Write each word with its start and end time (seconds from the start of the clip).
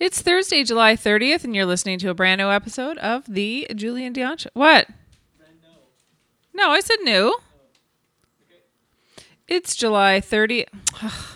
It's 0.00 0.20
Thursday, 0.20 0.64
July 0.64 0.96
30th, 0.96 1.44
and 1.44 1.54
you're 1.54 1.66
listening 1.66 1.98
to 2.00 2.10
a 2.10 2.14
brand 2.14 2.40
new 2.40 2.48
episode 2.48 2.98
of 2.98 3.24
the 3.28 3.66
Julien 3.74 4.12
Dionne 4.12 4.38
Show. 4.40 4.50
What? 4.52 4.88
No, 6.52 6.70
I 6.70 6.80
said 6.80 6.96
new. 7.02 7.36
It's 9.46 9.76
July 9.76 10.20
30th. 10.20 10.66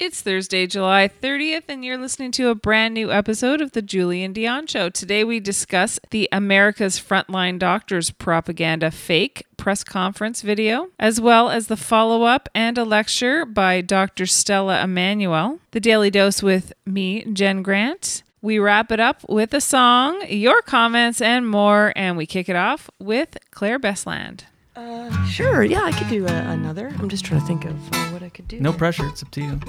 It's 0.00 0.20
Thursday, 0.20 0.68
July 0.68 1.08
30th, 1.08 1.64
and 1.66 1.84
you're 1.84 1.98
listening 1.98 2.30
to 2.32 2.50
a 2.50 2.54
brand 2.54 2.94
new 2.94 3.10
episode 3.10 3.60
of 3.60 3.72
the 3.72 3.82
Julien 3.82 4.32
Dionne 4.32 4.68
Show. 4.68 4.90
Today 4.90 5.24
we 5.24 5.40
discuss 5.40 5.98
the 6.10 6.28
America's 6.30 7.00
Frontline 7.00 7.58
Doctors 7.58 8.12
Propaganda 8.12 8.92
Fake 8.92 9.44
press 9.56 9.82
conference 9.82 10.40
video, 10.40 10.90
as 11.00 11.20
well 11.20 11.50
as 11.50 11.66
the 11.66 11.76
follow 11.76 12.22
up 12.22 12.48
and 12.54 12.78
a 12.78 12.84
lecture 12.84 13.44
by 13.44 13.80
Dr. 13.80 14.24
Stella 14.26 14.84
Immanuel, 14.84 15.58
the 15.72 15.80
Daily 15.80 16.10
Dose 16.10 16.44
with 16.44 16.72
me, 16.86 17.24
Jen 17.32 17.64
Grant. 17.64 18.22
We 18.40 18.60
wrap 18.60 18.92
it 18.92 19.00
up 19.00 19.28
with 19.28 19.52
a 19.52 19.60
song, 19.60 20.22
your 20.28 20.62
comments, 20.62 21.20
and 21.20 21.50
more, 21.50 21.92
and 21.96 22.16
we 22.16 22.24
kick 22.24 22.48
it 22.48 22.54
off 22.54 22.88
with 23.00 23.36
Claire 23.50 23.80
Bestland. 23.80 24.44
Uh, 24.78 25.26
sure. 25.26 25.64
Yeah, 25.64 25.82
I 25.82 25.90
could 25.90 26.08
do 26.08 26.24
uh, 26.24 26.30
another. 26.30 26.94
I'm 27.00 27.08
just 27.08 27.24
trying 27.24 27.40
to 27.40 27.46
think 27.46 27.64
of 27.64 27.92
uh, 27.92 28.10
what 28.10 28.22
I 28.22 28.28
could 28.28 28.46
do. 28.46 28.60
No 28.60 28.72
pressure. 28.72 29.06
It's 29.08 29.24
up 29.24 29.30
to 29.32 29.40
you. 29.40 29.60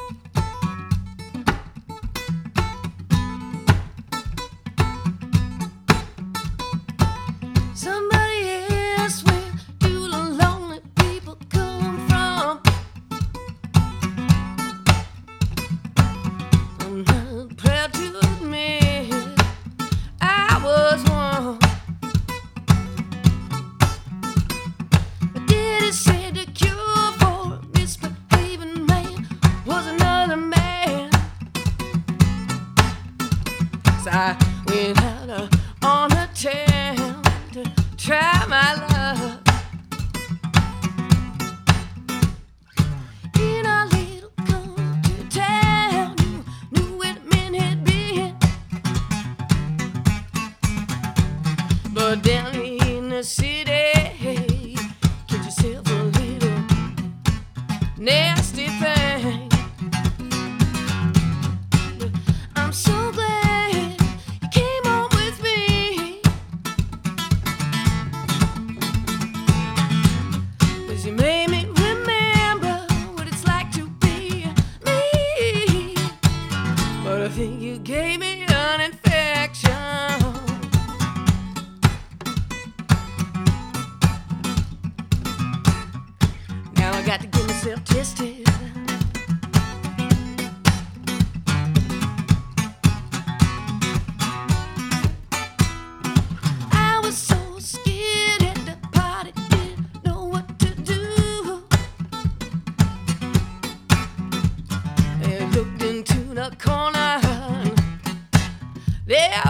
There 109.10 109.49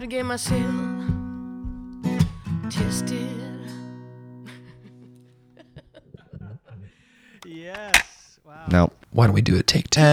to 0.00 0.06
get 0.06 0.24
myself 0.24 0.62
tested. 0.62 0.79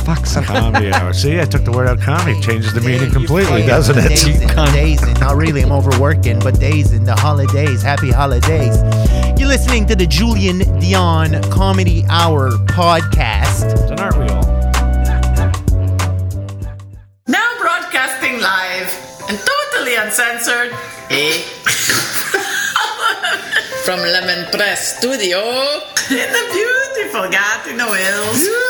Ah, 0.00 0.14
fuck. 0.14 0.26
Son. 0.26 0.44
Comedy 0.44 0.92
Hour. 0.92 1.12
See, 1.12 1.40
I 1.40 1.44
took 1.44 1.64
the 1.64 1.72
word 1.72 1.88
out 1.88 2.00
comedy. 2.00 2.40
Changes 2.40 2.72
the 2.72 2.80
meaning 2.80 3.10
completely, 3.10 3.66
doesn't 3.66 3.96
it? 3.98 4.24
and 4.56 4.72
days 4.72 5.02
and 5.02 5.18
not 5.20 5.36
really. 5.36 5.62
I'm 5.62 5.72
overworking, 5.72 6.38
but 6.38 6.58
days 6.58 6.92
in 6.92 7.04
the 7.04 7.14
holidays. 7.14 7.82
Happy 7.82 8.10
holidays. 8.10 8.76
You're 9.38 9.48
listening 9.48 9.86
to 9.86 9.96
the 9.96 10.06
Julien 10.06 10.60
Dionne 10.80 11.42
Comedy 11.50 12.04
Hour 12.08 12.50
podcast. 12.68 13.90
And 13.90 14.00
aren't 14.00 14.16
we 14.18 14.26
all? 14.28 14.42
Now 17.26 17.50
broadcasting 17.60 18.40
live 18.40 18.90
and 19.28 19.38
totally 19.38 19.96
uncensored, 19.96 20.72
eh? 21.10 21.42
From 23.84 23.98
Lemon 24.00 24.46
Press 24.52 24.98
Studio 24.98 25.38
in 26.10 26.28
the 26.32 26.44
beautiful 26.52 27.28
Gatineau 27.30 27.92
Hills. 27.92 28.69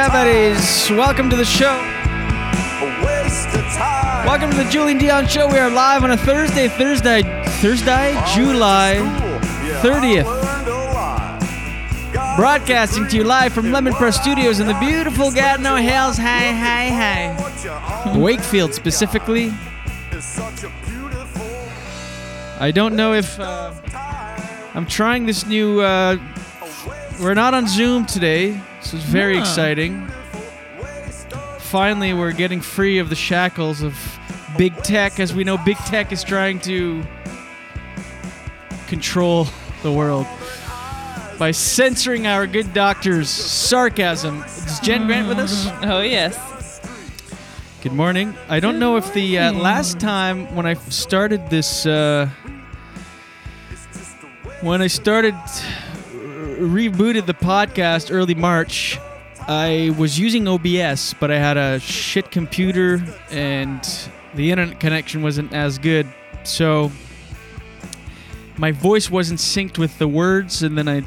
Yeah, 0.00 0.08
buddies. 0.08 0.90
Welcome 0.90 1.28
to 1.28 1.36
the 1.36 1.44
show. 1.44 1.76
A 1.76 3.04
waste 3.04 3.48
of 3.48 3.60
time. 3.74 4.26
Welcome 4.26 4.50
to 4.50 4.56
the 4.56 4.64
Julien 4.70 4.98
Dionne 4.98 5.28
Show. 5.28 5.46
We 5.46 5.58
are 5.58 5.68
live 5.68 6.02
on 6.04 6.12
a 6.12 6.16
Thursday, 6.16 6.68
Thursday, 6.68 7.20
Thursday, 7.60 8.18
July 8.34 8.94
30th. 9.82 10.24
Broadcasting 12.34 13.08
to 13.08 13.16
you 13.18 13.24
live 13.24 13.52
from 13.52 13.72
Lemon 13.72 13.92
Press 13.92 14.18
Studios 14.18 14.58
in 14.58 14.66
the 14.66 14.78
beautiful 14.80 15.30
Gatineau 15.30 15.76
Hills. 15.76 16.16
Hi, 16.16 16.50
hi, 16.50 16.88
hi. 16.88 18.18
Wakefield 18.18 18.72
specifically. 18.72 19.52
I 22.58 22.72
don't 22.74 22.96
know 22.96 23.12
if 23.12 23.38
uh, 23.38 23.74
I'm 24.72 24.86
trying 24.86 25.26
this 25.26 25.44
new. 25.44 25.82
Uh, 25.82 26.16
we're 27.20 27.34
not 27.34 27.52
on 27.52 27.68
Zoom 27.68 28.06
today, 28.06 28.58
so 28.82 28.96
it's 28.96 29.04
very 29.04 29.38
exciting. 29.38 30.06
Finally, 31.58 32.14
we're 32.14 32.32
getting 32.32 32.60
free 32.60 32.98
of 32.98 33.10
the 33.10 33.14
shackles 33.14 33.82
of 33.82 33.94
big 34.56 34.74
tech, 34.78 35.20
as 35.20 35.34
we 35.34 35.44
know 35.44 35.58
big 35.58 35.76
tech 35.78 36.12
is 36.12 36.24
trying 36.24 36.58
to 36.60 37.04
control 38.88 39.46
the 39.82 39.92
world 39.92 40.26
by 41.38 41.50
censoring 41.50 42.26
our 42.26 42.46
good 42.46 42.72
doctor's 42.72 43.28
sarcasm. 43.28 44.42
Is 44.44 44.80
Jen 44.80 45.06
Grant 45.06 45.28
with 45.28 45.38
us? 45.38 45.68
Oh, 45.82 46.00
yes. 46.00 46.80
Good 47.82 47.92
morning. 47.92 48.34
I 48.48 48.60
don't 48.60 48.78
know 48.78 48.96
if 48.96 49.12
the 49.12 49.38
uh, 49.38 49.52
last 49.52 50.00
time 50.00 50.54
when 50.54 50.66
I 50.66 50.74
started 50.74 51.48
this, 51.50 51.86
uh, 51.86 52.28
when 54.60 54.82
I 54.82 54.86
started 54.86 55.34
rebooted 56.60 57.26
the 57.26 57.34
podcast 57.34 58.12
early 58.12 58.34
March, 58.34 58.98
I 59.48 59.94
was 59.98 60.18
using 60.18 60.46
OBS, 60.46 61.14
but 61.14 61.30
I 61.30 61.38
had 61.38 61.56
a 61.56 61.80
shit 61.80 62.30
computer 62.30 63.02
and 63.30 63.82
the 64.34 64.50
internet 64.50 64.78
connection 64.78 65.22
wasn't 65.22 65.52
as 65.52 65.78
good. 65.78 66.06
So 66.44 66.92
my 68.56 68.72
voice 68.72 69.10
wasn't 69.10 69.40
synced 69.40 69.78
with 69.78 69.98
the 69.98 70.06
words, 70.06 70.62
and 70.62 70.76
then 70.76 70.88
I 70.88 71.02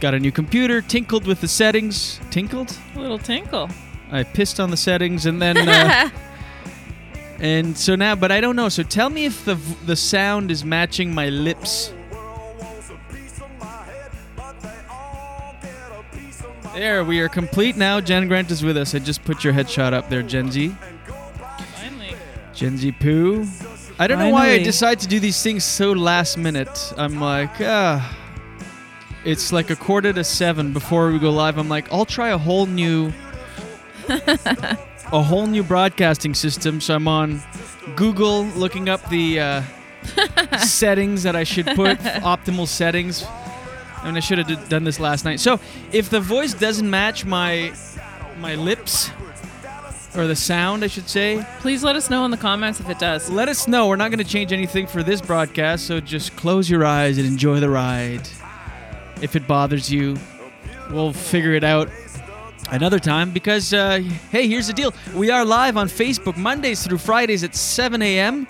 got 0.00 0.14
a 0.14 0.20
new 0.20 0.32
computer, 0.32 0.80
tinkled 0.80 1.26
with 1.26 1.40
the 1.40 1.48
settings. 1.48 2.20
Tinkled? 2.30 2.76
A 2.94 3.00
little 3.00 3.18
tinkle. 3.18 3.68
I 4.10 4.22
pissed 4.22 4.60
on 4.60 4.70
the 4.70 4.76
settings, 4.76 5.26
and 5.26 5.42
then. 5.42 5.56
Uh, 5.68 6.10
and 7.40 7.76
so 7.76 7.96
now, 7.96 8.14
but 8.14 8.30
I 8.30 8.40
don't 8.40 8.56
know. 8.56 8.68
So 8.68 8.82
tell 8.82 9.10
me 9.10 9.24
if 9.24 9.44
the 9.44 9.56
the 9.84 9.96
sound 9.96 10.50
is 10.50 10.64
matching 10.64 11.12
my 11.12 11.28
lips. 11.28 11.92
There, 16.74 17.04
we 17.04 17.20
are 17.20 17.28
complete 17.28 17.76
now. 17.76 18.00
Jen 18.00 18.26
Grant 18.26 18.50
is 18.50 18.64
with 18.64 18.76
us. 18.76 18.94
I 18.94 18.98
just 18.98 19.24
put 19.24 19.44
your 19.44 19.52
headshot 19.52 19.92
up 19.92 20.08
there, 20.08 20.22
Gen 20.22 20.50
Z. 20.50 20.74
Finally. 21.76 22.16
Gen 22.52 22.76
Z 22.76 22.90
poo. 22.92 23.46
I 23.98 24.08
don't 24.08 24.18
know 24.18 24.30
why 24.30 24.46
I 24.46 24.48
Finally. 24.48 24.64
decide 24.64 24.98
to 25.00 25.06
do 25.06 25.20
these 25.20 25.40
things 25.40 25.62
so 25.64 25.92
last 25.92 26.36
minute. 26.36 26.92
I'm 26.96 27.20
like, 27.20 27.50
ah. 27.60 28.16
It's 29.24 29.52
like 29.52 29.70
a 29.70 29.76
quarter 29.76 30.12
to 30.12 30.24
seven 30.24 30.72
before 30.72 31.12
we 31.12 31.18
go 31.20 31.30
live. 31.30 31.58
I'm 31.58 31.68
like, 31.68 31.90
I'll 31.92 32.04
try 32.04 32.30
a 32.30 32.38
whole 32.38 32.66
new, 32.66 33.12
a 34.08 35.22
whole 35.22 35.46
new 35.46 35.62
broadcasting 35.62 36.34
system. 36.34 36.80
So 36.80 36.96
I'm 36.96 37.06
on 37.06 37.40
Google 37.94 38.46
looking 38.46 38.88
up 38.88 39.08
the 39.10 39.38
uh, 39.38 39.62
settings 40.58 41.22
that 41.22 41.36
I 41.36 41.44
should 41.44 41.66
put, 41.66 41.98
optimal 41.98 42.66
settings. 42.66 43.24
I 44.04 44.08
mean, 44.08 44.16
I 44.18 44.20
should 44.20 44.38
have 44.38 44.68
done 44.68 44.84
this 44.84 45.00
last 45.00 45.24
night. 45.24 45.40
So 45.40 45.58
if 45.90 46.10
the 46.10 46.20
voice 46.20 46.52
doesn't 46.54 46.88
match 46.88 47.24
my 47.24 47.72
my 48.38 48.54
lips 48.54 49.10
or 50.14 50.26
the 50.26 50.36
sound, 50.36 50.84
I 50.84 50.88
should 50.88 51.08
say, 51.08 51.44
Please 51.60 51.82
let 51.82 51.96
us 51.96 52.10
know 52.10 52.24
in 52.24 52.30
the 52.30 52.36
comments 52.36 52.80
if 52.80 52.88
it 52.90 52.98
does. 52.98 53.30
let 53.30 53.48
us 53.48 53.66
know. 53.66 53.88
We're 53.88 53.96
not 53.96 54.10
going 54.10 54.18
to 54.22 54.30
change 54.30 54.52
anything 54.52 54.86
for 54.86 55.02
this 55.02 55.20
broadcast, 55.20 55.86
so 55.86 56.00
just 56.00 56.36
close 56.36 56.68
your 56.68 56.84
eyes 56.84 57.16
and 57.18 57.26
enjoy 57.26 57.58
the 57.60 57.70
ride. 57.70 58.28
if 59.22 59.34
it 59.36 59.46
bothers 59.48 59.90
you, 59.90 60.16
we'll 60.90 61.12
figure 61.14 61.54
it 61.54 61.64
out 61.64 61.88
another 62.70 62.98
time 62.98 63.30
because, 63.30 63.72
uh, 63.72 63.98
hey, 64.30 64.46
here's 64.46 64.66
the 64.66 64.72
deal. 64.72 64.92
We 65.14 65.30
are 65.30 65.44
live 65.44 65.76
on 65.76 65.88
Facebook 65.88 66.36
Mondays 66.36 66.84
through 66.86 66.98
Fridays 66.98 67.42
at 67.42 67.54
7 67.54 68.00
a.m. 68.02 68.46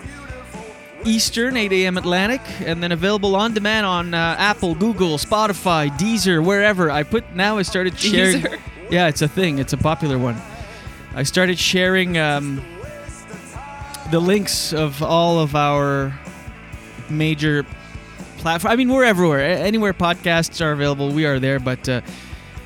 Eastern, 1.04 1.56
8 1.56 1.72
a.m. 1.72 1.98
Atlantic, 1.98 2.40
and 2.60 2.82
then 2.82 2.92
available 2.92 3.36
on 3.36 3.54
demand 3.54 3.86
on 3.86 4.14
uh, 4.14 4.36
Apple, 4.38 4.74
Google, 4.74 5.18
Spotify, 5.18 5.90
Deezer, 5.98 6.44
wherever. 6.44 6.90
I 6.90 7.02
put 7.02 7.34
now 7.34 7.58
I 7.58 7.62
started 7.62 7.98
sharing. 7.98 8.42
Deezer? 8.42 8.60
Yeah, 8.90 9.08
it's 9.08 9.22
a 9.22 9.28
thing. 9.28 9.58
It's 9.58 9.72
a 9.72 9.78
popular 9.78 10.18
one. 10.18 10.36
I 11.14 11.22
started 11.22 11.58
sharing 11.58 12.18
um, 12.18 12.62
the 14.10 14.20
links 14.20 14.72
of 14.72 15.02
all 15.02 15.38
of 15.38 15.54
our 15.54 16.18
major 17.08 17.64
platforms. 18.38 18.72
I 18.72 18.76
mean, 18.76 18.88
we're 18.88 19.04
everywhere. 19.04 19.40
Anywhere 19.40 19.94
podcasts 19.94 20.60
are 20.64 20.72
available, 20.72 21.10
we 21.12 21.24
are 21.24 21.38
there. 21.38 21.58
But 21.58 21.88
uh, 21.88 22.00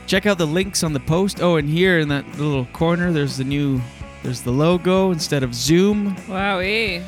check 0.06 0.26
out 0.26 0.38
the 0.38 0.46
links 0.46 0.82
on 0.82 0.92
the 0.92 1.00
post. 1.00 1.40
Oh, 1.40 1.56
and 1.56 1.68
here 1.68 1.98
in 1.98 2.08
that 2.08 2.26
little 2.38 2.64
corner, 2.66 3.12
there's 3.12 3.36
the 3.36 3.44
new, 3.44 3.80
there's 4.22 4.42
the 4.42 4.50
logo 4.50 5.10
instead 5.12 5.42
of 5.42 5.54
Zoom. 5.54 6.16
Wowee. 6.26 7.04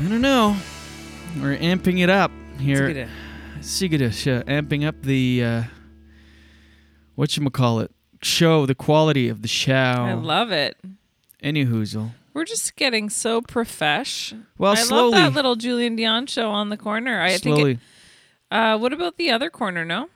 I 0.00 0.04
don't 0.08 0.22
know. 0.22 0.56
We're 1.42 1.58
amping 1.58 2.00
it 2.02 2.08
up 2.08 2.30
here. 2.58 3.06
Sigida, 3.60 4.06
uh, 4.06 4.42
amping 4.44 4.86
up 4.88 5.02
the 5.02 5.44
uh, 5.44 5.62
what 7.16 7.36
you 7.36 7.50
call 7.50 7.80
it 7.80 7.90
show, 8.22 8.64
the 8.64 8.74
quality 8.74 9.28
of 9.28 9.42
the 9.42 9.48
show. 9.48 9.74
I 9.74 10.14
love 10.14 10.52
it. 10.52 10.78
Any 11.42 11.66
hoozle. 11.66 12.12
We're 12.32 12.46
just 12.46 12.76
getting 12.76 13.10
so 13.10 13.42
profesh. 13.42 14.32
Well, 14.56 14.72
I 14.72 14.76
slowly. 14.76 15.18
love 15.18 15.34
that 15.34 15.36
little 15.36 15.54
Julien 15.54 15.98
Dionne 15.98 16.30
show 16.30 16.50
on 16.50 16.70
the 16.70 16.78
corner. 16.78 17.20
I 17.20 17.36
Slowly. 17.36 17.62
think. 17.74 17.80
It, 18.50 18.54
uh, 18.54 18.78
what 18.78 18.94
about 18.94 19.18
the 19.18 19.30
other 19.30 19.50
corner? 19.50 19.84
No. 19.84 20.08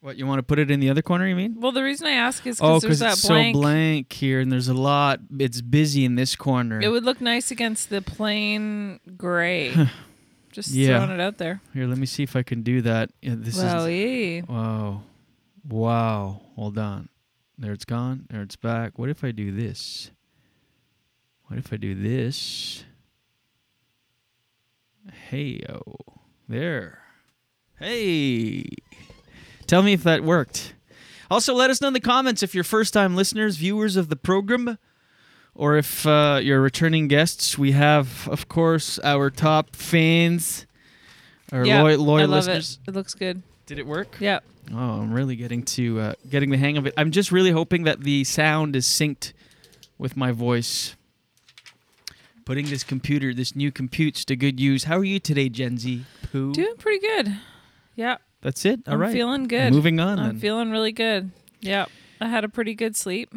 What 0.00 0.16
you 0.16 0.26
want 0.26 0.38
to 0.38 0.42
put 0.42 0.58
it 0.58 0.70
in 0.70 0.78
the 0.80 0.90
other 0.90 1.02
corner? 1.02 1.26
You 1.26 1.34
mean? 1.34 1.56
Well, 1.58 1.72
the 1.72 1.82
reason 1.82 2.06
I 2.06 2.12
ask 2.12 2.46
is 2.46 2.60
Oh, 2.60 2.78
because 2.80 2.82
there's 2.82 2.98
that 3.00 3.12
it's 3.14 3.26
blank. 3.26 3.54
so 3.56 3.60
blank 3.60 4.12
here, 4.12 4.40
and 4.40 4.52
there's 4.52 4.68
a 4.68 4.74
lot. 4.74 5.20
It's 5.38 5.60
busy 5.60 6.04
in 6.04 6.14
this 6.14 6.36
corner. 6.36 6.80
It 6.80 6.88
would 6.88 7.04
look 7.04 7.20
nice 7.20 7.50
against 7.50 7.90
the 7.90 8.02
plain 8.02 9.00
gray. 9.16 9.74
Just 10.52 10.70
yeah. 10.70 10.98
throwing 10.98 11.10
it 11.18 11.20
out 11.20 11.38
there. 11.38 11.60
Here, 11.74 11.86
let 11.86 11.98
me 11.98 12.06
see 12.06 12.22
if 12.22 12.36
I 12.36 12.42
can 12.42 12.62
do 12.62 12.80
that. 12.82 13.10
Yeah, 13.20 13.34
this 13.36 13.58
Wowee. 13.58 14.42
is. 14.42 14.48
Wow. 14.48 15.02
Wow. 15.68 16.40
Hold 16.54 16.78
on. 16.78 17.08
There 17.58 17.72
it's 17.72 17.84
gone. 17.84 18.26
There 18.30 18.42
it's 18.42 18.56
back. 18.56 18.98
What 18.98 19.08
if 19.08 19.24
I 19.24 19.32
do 19.32 19.50
this? 19.50 20.10
What 21.46 21.58
if 21.58 21.72
I 21.72 21.76
do 21.76 21.94
this? 21.94 22.84
Hey 25.30 25.62
yo. 25.68 25.82
There. 26.48 26.98
Hey. 27.78 28.64
Tell 29.66 29.82
me 29.82 29.92
if 29.92 30.02
that 30.04 30.22
worked. 30.22 30.74
Also, 31.30 31.54
let 31.54 31.70
us 31.70 31.80
know 31.80 31.88
in 31.88 31.94
the 31.94 32.00
comments 32.00 32.42
if 32.42 32.54
you're 32.54 32.64
first 32.64 32.92
time 32.92 33.16
listeners, 33.16 33.56
viewers 33.56 33.96
of 33.96 34.08
the 34.08 34.16
program, 34.16 34.78
or 35.54 35.76
if 35.76 36.06
uh, 36.06 36.38
you're 36.42 36.60
returning 36.60 37.08
guests. 37.08 37.58
We 37.58 37.72
have, 37.72 38.28
of 38.28 38.48
course, 38.48 39.00
our 39.02 39.30
top 39.30 39.74
fans, 39.74 40.66
our 41.50 41.66
yeah, 41.66 41.82
loyal, 41.82 42.04
loyal 42.04 42.22
I 42.22 42.24
love 42.26 42.46
listeners. 42.46 42.78
it. 42.86 42.90
It 42.90 42.94
looks 42.94 43.14
good. 43.14 43.42
Did 43.66 43.78
it 43.80 43.86
work? 43.86 44.16
Yeah. 44.20 44.40
Oh, 44.72 45.00
I'm 45.00 45.12
really 45.12 45.36
getting 45.36 45.62
to 45.62 46.00
uh, 46.00 46.12
getting 46.30 46.50
the 46.50 46.58
hang 46.58 46.76
of 46.76 46.86
it. 46.86 46.94
I'm 46.96 47.10
just 47.10 47.32
really 47.32 47.50
hoping 47.50 47.84
that 47.84 48.00
the 48.00 48.24
sound 48.24 48.76
is 48.76 48.86
synced 48.86 49.32
with 49.98 50.16
my 50.16 50.32
voice. 50.32 50.94
Putting 52.44 52.66
this 52.66 52.84
computer, 52.84 53.34
this 53.34 53.56
new 53.56 53.72
computes 53.72 54.24
to 54.26 54.36
good 54.36 54.60
use. 54.60 54.84
How 54.84 54.98
are 54.98 55.04
you 55.04 55.18
today, 55.18 55.48
Gen 55.48 55.78
Z? 55.78 56.04
Pooh? 56.30 56.52
Doing 56.52 56.76
pretty 56.78 57.04
good. 57.04 57.36
Yeah. 57.96 58.18
That's 58.42 58.64
it. 58.64 58.80
All 58.86 58.94
I'm 58.94 59.00
right. 59.00 59.12
feeling 59.12 59.44
good. 59.48 59.72
Moving 59.72 59.98
on. 60.00 60.18
I'm 60.18 60.26
then. 60.28 60.38
feeling 60.38 60.70
really 60.70 60.92
good. 60.92 61.30
Yeah. 61.60 61.86
I 62.20 62.28
had 62.28 62.44
a 62.44 62.48
pretty 62.48 62.74
good 62.74 62.94
sleep. 62.96 63.32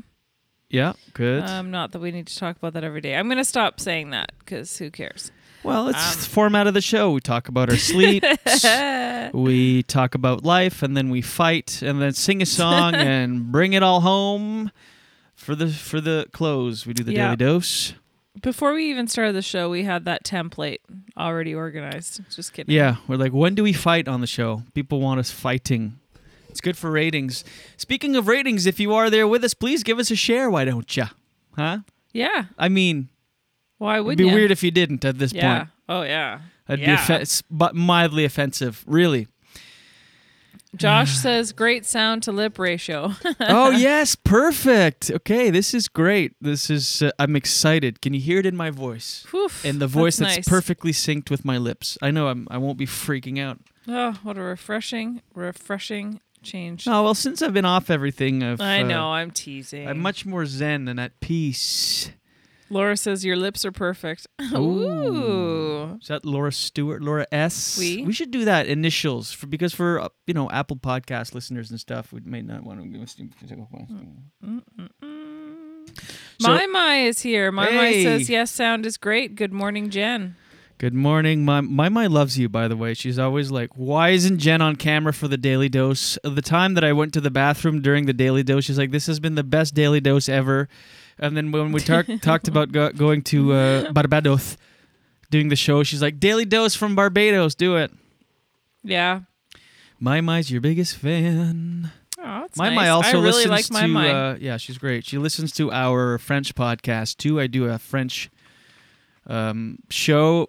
yeah. 0.70 0.94
Good. 1.14 1.44
Um, 1.44 1.72
not 1.72 1.92
that 1.94 2.00
we 2.00 2.12
need 2.12 2.28
to 2.28 2.38
talk 2.38 2.58
about 2.58 2.74
that 2.74 2.84
every 2.84 3.02
day. 3.02 3.16
I'm 3.16 3.28
going 3.28 3.38
to 3.38 3.46
stop 3.46 3.80
saying 3.80 4.12
that 4.12 4.32
because 4.40 4.78
who 4.78 4.92
cares? 4.92 5.32
well, 5.64 5.90
it's 5.90 6.16
um, 6.16 6.22
the 6.22 6.30
format 6.30 6.68
of 6.68 6.74
the 6.74 6.82
show. 6.82 7.12
We 7.12 7.20
talk 7.22 7.48
about 7.50 7.70
our 7.70 7.76
sleep. 7.78 8.24
we 9.34 9.84
talk 9.84 10.16
about 10.16 10.44
life, 10.46 10.82
and 10.84 10.96
then 10.96 11.10
we 11.10 11.22
fight, 11.22 11.82
and 11.82 12.02
then 12.02 12.14
sing 12.14 12.42
a 12.42 12.46
song 12.46 12.96
and 12.96 13.52
bring 13.52 13.74
it 13.74 13.84
all 13.84 14.02
home 14.02 14.72
for 15.36 15.56
the 15.56 15.68
for 15.68 16.00
the 16.00 16.28
close. 16.32 16.86
We 16.86 16.94
do 16.94 17.04
the 17.04 17.14
Yeah. 17.14 17.26
daily 17.26 17.36
dose. 17.38 17.94
Before 18.42 18.74
we 18.74 18.90
even 18.90 19.08
started 19.08 19.34
the 19.34 19.42
show, 19.42 19.70
we 19.70 19.84
had 19.84 20.06
that 20.06 20.24
template 20.24 20.80
already 21.18 21.54
organized. 21.54 22.22
Just 22.34 22.54
kidding. 22.54 22.74
Yeah, 22.74 22.98
we're 23.08 23.18
like, 23.18 23.34
when 23.34 23.56
do 23.56 23.64
we 23.64 23.74
fight 23.74 24.08
on 24.08 24.22
the 24.22 24.28
show? 24.28 24.64
People 24.74 25.02
want 25.02 25.20
us 25.20 25.32
fighting. 25.32 26.00
It's 26.48 26.62
good 26.62 26.78
for 26.78 26.90
ratings. 26.92 27.44
Speaking 27.78 28.16
of 28.16 28.28
ratings, 28.28 28.66
if 28.66 28.80
you 28.80 28.94
are 28.94 29.10
there 29.10 29.28
with 29.28 29.44
us, 29.44 29.54
please 29.54 29.84
give 29.84 30.00
us 30.00 30.10
a 30.12 30.16
share. 30.16 30.50
Why 30.50 30.66
don't 30.66 30.96
you? 30.96 31.06
Huh? 31.56 31.80
Yeah. 32.14 32.46
I 32.58 32.70
mean, 32.70 33.10
Why 33.78 33.96
it'd 33.96 34.06
would 34.06 34.18
be 34.18 34.28
you? 34.28 34.34
weird 34.34 34.52
if 34.52 34.64
you 34.64 34.72
didn't 34.72 35.04
at 35.06 35.18
this 35.18 35.34
point. 35.34 35.44
yeah. 35.44 35.58
point. 35.60 35.70
Oh 35.90 36.02
yeah. 36.04 36.40
That'd 36.68 36.86
yeah. 36.86 37.08
be 37.08 37.14
offe- 37.14 37.74
mildly 37.74 38.26
offensive, 38.26 38.84
really. 38.88 39.28
Josh 40.76 41.18
says 41.18 41.52
great 41.52 41.86
sound 41.86 42.24
to 42.24 42.32
lip 42.32 42.60
ratio. 42.60 43.14
oh 43.40 43.72
yes, 43.72 44.16
perfect. 44.16 45.12
Okay, 45.12 45.50
this 45.50 45.74
is 45.74 45.88
great. 45.88 46.34
This 46.42 46.70
is 46.70 47.02
uh, 47.02 47.12
I'm 47.20 47.36
excited. 47.36 48.02
Can 48.02 48.14
you 48.14 48.20
hear 48.20 48.40
it 48.40 48.46
in 48.46 48.56
my 48.56 48.70
voice? 48.70 49.26
Oof, 49.34 49.66
in 49.66 49.80
the 49.80 49.88
voice 49.88 50.18
that's 50.18 50.36
that's, 50.36 50.48
nice. 50.48 50.50
perfectly 50.50 50.92
synced 50.92 51.30
with 51.30 51.46
my 51.46 51.58
lips. 51.58 51.98
I 52.02 52.12
know 52.12 52.28
I'm 52.28 52.48
I 52.52 52.58
won't 52.58 52.78
be 52.78 52.86
freaking 52.86 53.40
out. 53.40 53.60
Oh, 53.88 54.20
what 54.24 54.38
a 54.38 54.42
refreshing, 54.42 55.22
refreshing 55.34 56.22
change. 56.44 56.88
Oh 56.88 57.04
well, 57.04 57.16
since 57.16 57.42
I've 57.42 57.54
been 57.54 57.66
off 57.66 57.90
everything, 57.90 58.44
I've, 58.44 58.62
I 58.62 58.82
uh, 58.82 58.84
know, 58.84 59.12
I'm 59.12 59.32
teasing. 59.32 59.88
I'm 59.88 60.00
much 60.00 60.26
more 60.26 60.46
zen 60.46 60.88
and 60.88 61.00
at 61.00 61.20
peace. 61.20 62.12
Laura 62.70 62.96
says 62.96 63.26
your 63.26 63.36
lips 63.36 63.66
are 63.66 63.72
perfect. 63.72 64.28
Ooh. 64.54 65.98
Is 66.02 66.08
that 66.08 66.26
Laura 66.26 66.52
Stewart? 66.52 67.02
Laura 67.02 67.26
S. 67.32 67.78
We? 67.78 68.04
we 68.04 68.14
should 68.14 68.32
do 68.32 68.46
that 68.46 68.68
initials 68.68 69.32
for 69.32 69.48
because 69.48 69.74
for 69.74 70.00
uh, 70.00 70.10
you 70.28 70.34
know 70.34 70.50
Apple 70.52 70.78
Podcast 70.78 71.34
listeners 71.34 71.72
and 71.72 71.80
stuff, 71.80 72.14
we 72.14 72.22
may 72.22 72.42
not 72.42 72.64
want 72.64 72.82
to 72.82 72.88
give 72.88 73.02
us. 73.02 73.16
Mm, 73.20 74.20
mm, 74.46 74.62
mm, 75.02 76.00
so- 76.40 76.48
my 76.48 76.66
my 76.68 76.96
is 76.98 77.22
here. 77.22 77.52
My 77.52 77.72
my 77.72 77.92
says 78.04 78.30
yes, 78.30 78.52
sound 78.52 78.86
is 78.86 78.98
great. 78.98 79.36
Good 79.36 79.54
morning, 79.54 79.90
Jen. 79.90 80.36
Good 80.78 80.94
morning, 80.94 81.44
my 81.44 81.60
my 81.60 81.90
my 81.90 82.08
loves 82.08 82.38
you. 82.38 82.48
By 82.48 82.70
the 82.70 82.78
way, 82.78 82.94
she's 82.94 83.20
always 83.20 83.52
like, 83.52 83.72
"Why 83.76 84.10
isn't 84.12 84.38
Jen 84.38 84.62
on 84.62 84.78
camera 84.78 85.12
for 85.12 85.28
the 85.28 85.36
daily 85.36 85.68
dose?" 85.68 86.18
The 86.24 86.42
time 86.42 86.76
that 86.76 86.86
I 86.86 86.94
went 86.94 87.14
to 87.16 87.22
the 87.22 87.30
bathroom 87.32 87.82
during 87.82 88.06
the 88.06 88.14
daily 88.14 88.44
dose, 88.44 88.64
she's 88.64 88.78
like, 88.78 88.92
"This 88.92 89.08
has 89.08 89.20
been 89.20 89.36
the 89.36 89.44
best 89.44 89.74
daily 89.74 90.00
dose 90.00 90.30
ever." 90.30 90.70
And 91.20 91.36
then 91.36 91.52
when 91.52 91.72
we 91.72 91.82
talk, 91.82 92.08
talked 92.22 92.48
about 92.48 92.72
go, 92.72 92.92
going 92.92 93.22
to 93.24 93.54
uh, 93.54 93.92
Barbados, 93.92 94.58
doing 95.30 95.50
the 95.50 95.56
show, 95.56 95.84
she's 95.84 96.02
like, 96.02 96.20
"Daily 96.20 96.46
dose 96.46 96.76
from 96.76 96.96
Barbados, 96.96 97.56
do 97.56 97.76
it." 97.76 97.92
Yeah. 98.84 99.22
My 100.00 100.22
Mai's 100.22 100.50
your 100.50 100.62
biggest 100.62 100.96
fan. 100.96 101.92
Oh, 102.18 102.42
that's 102.42 102.58
my 102.58 102.70
nice. 102.70 102.76
Mai 102.76 102.90
also 102.90 103.10
I 103.10 103.22
really 103.22 103.46
listens 103.46 103.50
like 103.50 103.72
my 103.72 103.82
to. 103.82 103.88
Mai. 103.88 104.12
Uh, 104.12 104.38
yeah, 104.40 104.58
she's 104.58 104.78
great. 104.78 105.06
She 105.06 105.18
listens 105.18 105.52
to 105.54 105.72
our 105.72 106.18
French 106.18 106.56
podcast 106.56 107.18
too. 107.18 107.40
I 107.40 107.48
do 107.48 107.66
a 107.66 107.78
French 107.78 108.30
um, 109.28 109.80
show 109.90 110.48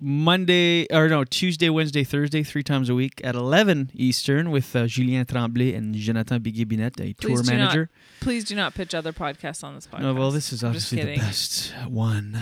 Monday 0.00 0.86
or 0.92 1.08
no 1.08 1.24
Tuesday, 1.24 1.68
Wednesday, 1.68 2.04
Thursday, 2.04 2.42
three 2.42 2.62
times 2.62 2.88
a 2.88 2.94
week 2.94 3.20
at 3.24 3.34
eleven 3.34 3.90
Eastern 3.94 4.50
with 4.50 4.74
uh, 4.76 4.86
Julien 4.86 5.26
Tremblay 5.26 5.74
and 5.74 5.94
Jonathan 5.94 6.40
Biguet-Binet, 6.40 7.00
a 7.00 7.12
tour 7.14 7.30
Please 7.30 7.42
do 7.42 7.50
manager. 7.50 7.80
Not, 7.80 8.20
please 8.20 8.44
do 8.44 8.54
not 8.54 8.74
pitch 8.74 8.94
other 8.94 9.12
podcasts 9.12 9.64
on 9.64 9.74
this 9.74 9.86
podcast. 9.86 10.02
No, 10.02 10.14
well, 10.14 10.30
this 10.30 10.52
is 10.52 10.62
obviously 10.62 11.02
the 11.02 11.16
best 11.16 11.74
one. 11.88 12.38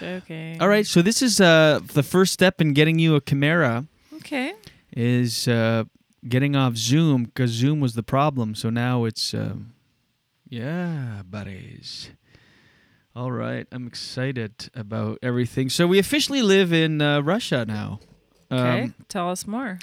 Joking. 0.00 0.60
All 0.60 0.68
right, 0.68 0.86
so 0.86 1.02
this 1.02 1.22
is 1.22 1.40
uh, 1.40 1.80
the 1.92 2.02
first 2.02 2.32
step 2.32 2.60
in 2.60 2.72
getting 2.72 2.98
you 2.98 3.14
a 3.14 3.20
Chimera. 3.20 3.86
Okay. 4.14 4.54
is 4.96 5.46
uh, 5.46 5.84
getting 6.26 6.56
off 6.56 6.76
Zoom 6.76 7.24
because 7.24 7.50
Zoom 7.50 7.80
was 7.80 7.94
the 7.94 8.02
problem. 8.02 8.54
So 8.54 8.70
now 8.70 9.04
it's, 9.04 9.34
um, 9.34 9.74
yeah, 10.48 11.22
buddies. 11.28 12.10
All 13.16 13.32
right, 13.32 13.66
I'm 13.72 13.86
excited 13.86 14.68
about 14.74 15.20
everything. 15.22 15.70
So 15.70 15.86
we 15.86 15.98
officially 15.98 16.42
live 16.42 16.70
in 16.70 17.00
uh, 17.00 17.22
Russia 17.22 17.64
now. 17.66 18.00
Okay. 18.52 18.82
Um, 18.82 18.94
Tell 19.08 19.30
us 19.30 19.46
more. 19.46 19.78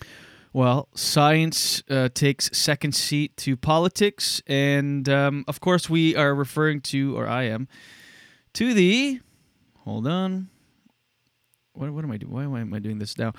well, 0.54 0.88
science 0.94 1.82
uh, 1.90 2.10
takes 2.14 2.56
second 2.56 2.94
seat 2.94 3.36
to 3.38 3.58
politics, 3.58 4.44
and 4.46 5.10
um, 5.10 5.46
of 5.48 5.60
course, 5.62 5.90
we 5.90 6.16
are 6.16 6.36
referring 6.36 6.82
to, 6.82 7.18
or 7.18 7.28
I 7.28 7.46
am, 7.46 7.68
to 8.54 8.76
the. 8.76 9.20
Hold 9.80 10.06
on. 10.06 10.50
What, 11.74 11.92
what 11.92 12.04
am 12.04 12.12
I 12.12 12.18
doing? 12.18 12.32
Why 12.32 12.46
why 12.46 12.60
am 12.60 12.72
I 12.72 12.78
doing 12.78 13.00
this 13.00 13.18
now? 13.18 13.34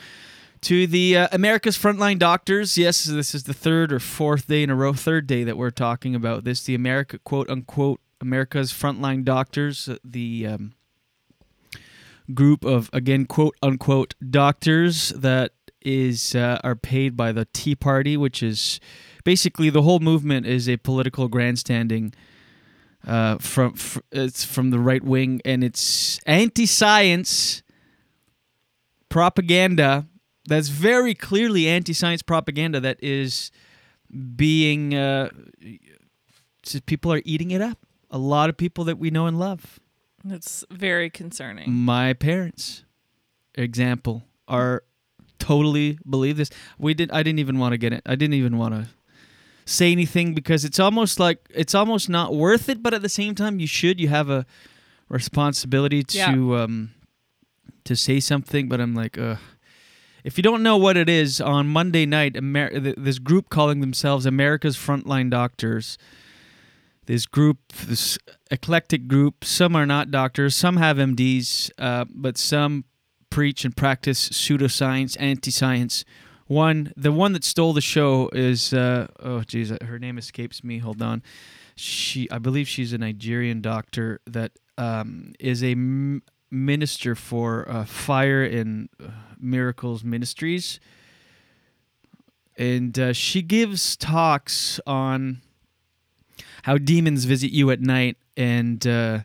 To 0.63 0.89
the 0.89 1.19
uh, 1.19 1.29
America's 1.31 1.79
Frontline 1.79 2.19
Doctors. 2.19 2.77
Yes, 2.77 3.05
this 3.05 3.33
is 3.33 3.45
the 3.45 3.55
third 3.55 3.93
or 3.93 4.01
fourth 4.01 4.49
day 4.49 4.65
in 4.65 4.71
a 4.71 4.75
row, 4.75 4.93
third 4.93 5.29
day 5.29 5.45
that 5.45 5.57
we're 5.57 5.71
talking 5.71 6.17
about 6.17 6.43
this. 6.43 6.65
The 6.65 6.75
America, 6.75 7.19
quote 7.19 7.49
unquote, 7.49 8.01
America's 8.25 8.73
Frontline 8.73 9.23
Doctors, 9.25 9.89
uh, 9.89 9.97
the 10.03 10.47
um, 10.47 10.73
group 12.33 12.65
of, 12.65 12.89
again, 12.93 13.27
quote 13.27 13.55
unquote, 13.63 14.15
doctors 14.31 15.11
that 15.11 15.53
is 15.83 16.35
uh, 16.35 16.59
are 16.65 16.75
paid 16.75 17.17
by 17.17 17.31
the 17.33 17.47
Tea 17.53 17.75
Party, 17.75 18.17
which 18.17 18.43
is 18.43 18.81
basically 19.25 19.69
the 19.71 19.83
whole 19.83 20.01
movement 20.01 20.47
is 20.47 20.69
a 20.69 20.79
political 20.79 21.29
grandstanding 21.29 22.15
uh, 23.07 23.37
from 23.37 23.75
fr- 23.75 24.01
it's 24.11 24.45
from 24.45 24.71
the 24.71 24.79
right 24.79 25.05
wing, 25.05 25.43
and 25.45 25.63
it's 25.63 26.19
anti-science 26.25 27.63
propaganda. 29.11 30.07
That's 30.47 30.69
very 30.69 31.15
clearly 31.15 31.69
anti-science 31.69 32.23
propaganda 32.23 32.81
that 32.81 32.97
is 33.03 33.51
being 34.37 34.95
uh, 34.95 35.29
people 36.87 37.13
are 37.13 37.23
eating 37.25 37.51
it 37.51 37.61
up. 37.61 37.79
A 38.15 38.19
lot 38.19 38.49
of 38.49 38.57
people 38.57 38.85
that 38.85 38.97
we 38.99 39.11
know 39.11 39.27
and 39.27 39.39
love. 39.39 39.81
It's 40.25 40.65
very 40.71 41.11
concerning. 41.11 41.73
My 41.73 42.13
parents, 42.15 42.85
example, 43.57 44.23
are 44.49 44.85
totally 45.39 45.99
believe 46.09 46.37
this. 46.37 46.49
We 46.79 46.95
did. 46.95 47.11
I 47.11 47.23
didn't 47.25 47.41
even 47.41 47.59
want 47.59 47.73
to 47.73 47.79
get 47.79 47.93
it. 47.93 48.03
I 48.07 48.15
didn't 48.15 48.35
even 48.35 48.57
want 48.57 48.73
to 48.75 48.89
say 49.67 49.91
anything 49.93 50.33
because 50.35 50.65
it's 50.65 50.79
almost 50.79 51.19
like 51.19 51.39
it's 51.51 51.75
almost 51.75 52.09
not 52.09 52.35
worth 52.35 52.69
it. 52.69 52.83
But 52.83 52.95
at 52.95 53.03
the 53.03 53.09
same 53.09 53.35
time, 53.35 53.59
you 53.61 53.67
should. 53.67 54.01
You 54.01 54.09
have 54.09 54.31
a 54.31 54.47
responsibility 55.09 56.03
to 56.05 56.17
Yeah. 56.19 56.63
um 56.63 56.93
to 57.85 57.95
say 57.97 58.21
something. 58.21 58.69
But 58.69 58.81
I'm 58.81 58.95
like, 58.95 59.19
uh 59.19 59.37
if 60.23 60.39
you 60.39 60.43
don't 60.43 60.63
know 60.63 60.79
what 60.79 60.97
it 60.97 61.09
is, 61.11 61.39
on 61.41 61.67
Monday 61.69 62.07
night, 62.07 62.35
Amer- 62.37 62.71
th- 62.81 62.95
this 62.97 63.19
group 63.19 63.51
calling 63.51 63.81
themselves 63.81 64.25
America's 64.25 64.77
Frontline 64.77 65.29
Doctors. 65.29 65.99
This 67.07 67.27
group, 67.27 67.59
this 67.73 68.19
eclectic 68.51 69.09
group, 69.09 69.45
some 69.45 69.77
are 69.77 69.87
not 69.87 70.11
doctors, 70.11 70.57
some 70.57 70.77
have 70.79 70.97
MDs, 70.97 71.71
uh, 71.79 72.07
but 72.09 72.39
some 72.39 72.85
preach 73.29 73.65
and 73.65 73.77
practice 73.77 74.29
pseudoscience, 74.31 75.17
anti-science. 75.21 76.05
One, 76.47 76.93
the 76.97 77.13
one 77.13 77.33
that 77.33 77.45
stole 77.45 77.73
the 77.73 77.81
show 77.81 78.31
is, 78.33 78.73
uh, 78.73 79.09
oh 79.21 79.43
geez, 79.43 79.73
her 79.83 79.99
name 79.99 80.19
escapes 80.19 80.63
me. 80.63 80.79
Hold 80.79 81.03
on, 81.03 81.23
she, 81.75 82.31
I 82.31 82.39
believe 82.39 82.69
she's 82.69 82.93
a 82.93 82.99
Nigerian 82.99 83.61
doctor 83.61 84.21
that 84.27 84.53
um, 84.79 85.33
is 85.41 85.63
a 85.63 85.73
m- 85.73 86.23
minister 86.51 87.15
for 87.15 87.69
uh, 87.69 87.85
Fire 87.85 88.45
and 88.45 88.89
uh, 89.03 89.09
Miracles 89.39 90.05
Ministries, 90.05 90.81
and 92.57 92.99
uh, 92.99 93.13
she 93.13 93.43
gives 93.43 93.97
talks 93.97 94.79
on 94.87 95.41
how 96.65 96.79
demons 96.79 97.25
visit 97.25 97.51
you 97.53 97.71
at 97.71 97.81
night 97.81 98.17
and. 98.37 98.85
Uh, 98.87 99.21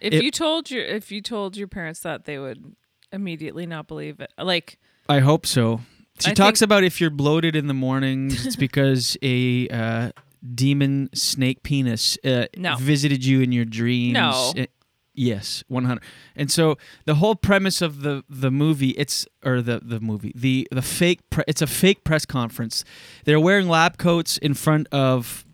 If 0.00 0.12
it- 0.14 0.22
you 0.22 0.30
told 0.30 0.70
your 0.70 0.84
if 0.84 1.10
you 1.10 1.20
told 1.20 1.56
your 1.56 1.68
parents 1.68 2.00
that, 2.00 2.24
they 2.24 2.38
would 2.38 2.74
immediately 3.12 3.66
not 3.66 3.88
believe 3.88 4.20
it. 4.20 4.30
Like 4.38 4.78
I 5.08 5.20
hope 5.20 5.44
so. 5.46 5.80
She 6.20 6.30
I 6.32 6.34
talks 6.34 6.60
think- 6.60 6.68
about 6.68 6.84
if 6.84 7.00
you're 7.00 7.10
bloated 7.24 7.54
in 7.56 7.66
the 7.68 7.74
morning 7.74 8.30
it's 8.30 8.56
because 8.66 9.16
a 9.22 9.66
uh, 9.68 10.10
demon 10.54 11.08
snake 11.14 11.62
penis 11.62 12.18
uh, 12.24 12.46
No. 12.56 12.76
visited 12.76 13.24
you 13.24 13.40
in 13.40 13.50
your 13.52 13.64
dreams. 13.64 14.14
No. 14.14 14.52
Uh, 14.56 14.66
yes, 15.14 15.64
100. 15.68 16.00
And 16.36 16.50
so 16.50 16.76
the 17.06 17.16
whole 17.16 17.34
premise 17.34 17.82
of 17.82 18.02
the 18.02 18.22
the 18.28 18.50
movie, 18.50 18.90
it's 18.90 19.26
or 19.44 19.62
the 19.62 19.80
the 19.82 20.00
movie, 20.00 20.32
the 20.36 20.68
the 20.70 20.82
fake 20.82 21.20
pre- 21.30 21.44
it's 21.48 21.62
a 21.62 21.66
fake 21.66 22.04
press 22.04 22.24
conference. 22.26 22.84
They're 23.24 23.40
wearing 23.40 23.68
lab 23.68 23.96
coats 23.98 24.38
in 24.38 24.54
front 24.54 24.86
of 24.92 25.44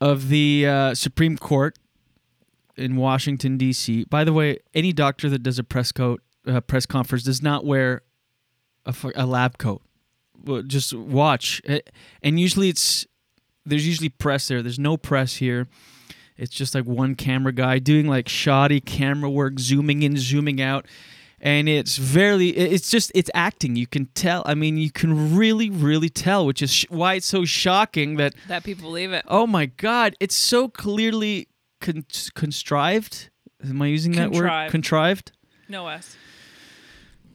of 0.00 0.28
the 0.28 0.66
uh, 0.66 0.94
Supreme 0.94 1.36
Court 1.36 1.76
in 2.76 2.96
Washington 2.96 3.58
D.C. 3.58 4.04
By 4.04 4.24
the 4.24 4.32
way, 4.32 4.58
any 4.74 4.92
doctor 4.92 5.28
that 5.28 5.42
does 5.42 5.58
a 5.58 5.64
press 5.64 5.92
coat 5.92 6.22
uh, 6.46 6.60
press 6.60 6.86
conference 6.86 7.24
does 7.24 7.42
not 7.42 7.64
wear 7.64 8.02
a, 8.86 8.94
a 9.14 9.26
lab 9.26 9.58
coat. 9.58 9.82
Well, 10.44 10.62
just 10.62 10.94
watch, 10.94 11.60
and 12.22 12.40
usually 12.40 12.68
it's 12.68 13.06
there's 13.66 13.86
usually 13.86 14.08
press 14.08 14.48
there. 14.48 14.62
There's 14.62 14.78
no 14.78 14.96
press 14.96 15.36
here. 15.36 15.68
It's 16.36 16.54
just 16.54 16.74
like 16.74 16.84
one 16.84 17.16
camera 17.16 17.52
guy 17.52 17.80
doing 17.80 18.06
like 18.06 18.28
shoddy 18.28 18.80
camera 18.80 19.28
work, 19.28 19.58
zooming 19.58 20.02
in, 20.02 20.16
zooming 20.16 20.60
out, 20.60 20.86
and 21.40 21.68
it's 21.68 21.96
very. 21.96 22.48
It's 22.48 22.90
just 22.90 23.12
it's 23.14 23.30
acting. 23.34 23.76
You 23.76 23.86
can 23.86 24.06
tell. 24.14 24.42
I 24.46 24.54
mean, 24.54 24.76
you 24.76 24.90
can 24.90 25.36
really, 25.36 25.70
really 25.70 26.08
tell, 26.08 26.46
which 26.46 26.62
is 26.62 26.72
sh- 26.72 26.86
why 26.88 27.14
it's 27.14 27.26
so 27.26 27.44
shocking 27.44 28.16
that 28.16 28.34
that 28.48 28.64
people 28.64 28.84
believe 28.84 29.12
it. 29.12 29.24
Oh 29.28 29.46
my 29.46 29.66
God! 29.66 30.16
It's 30.20 30.34
so 30.34 30.68
clearly 30.68 31.48
con- 31.80 32.04
contrived. 32.34 33.30
Am 33.64 33.80
I 33.82 33.86
using 33.86 34.12
that 34.12 34.30
word? 34.30 34.42
Contrived. 34.42 34.72
Contrived. 34.72 35.32
No 35.68 35.88
S. 35.88 36.16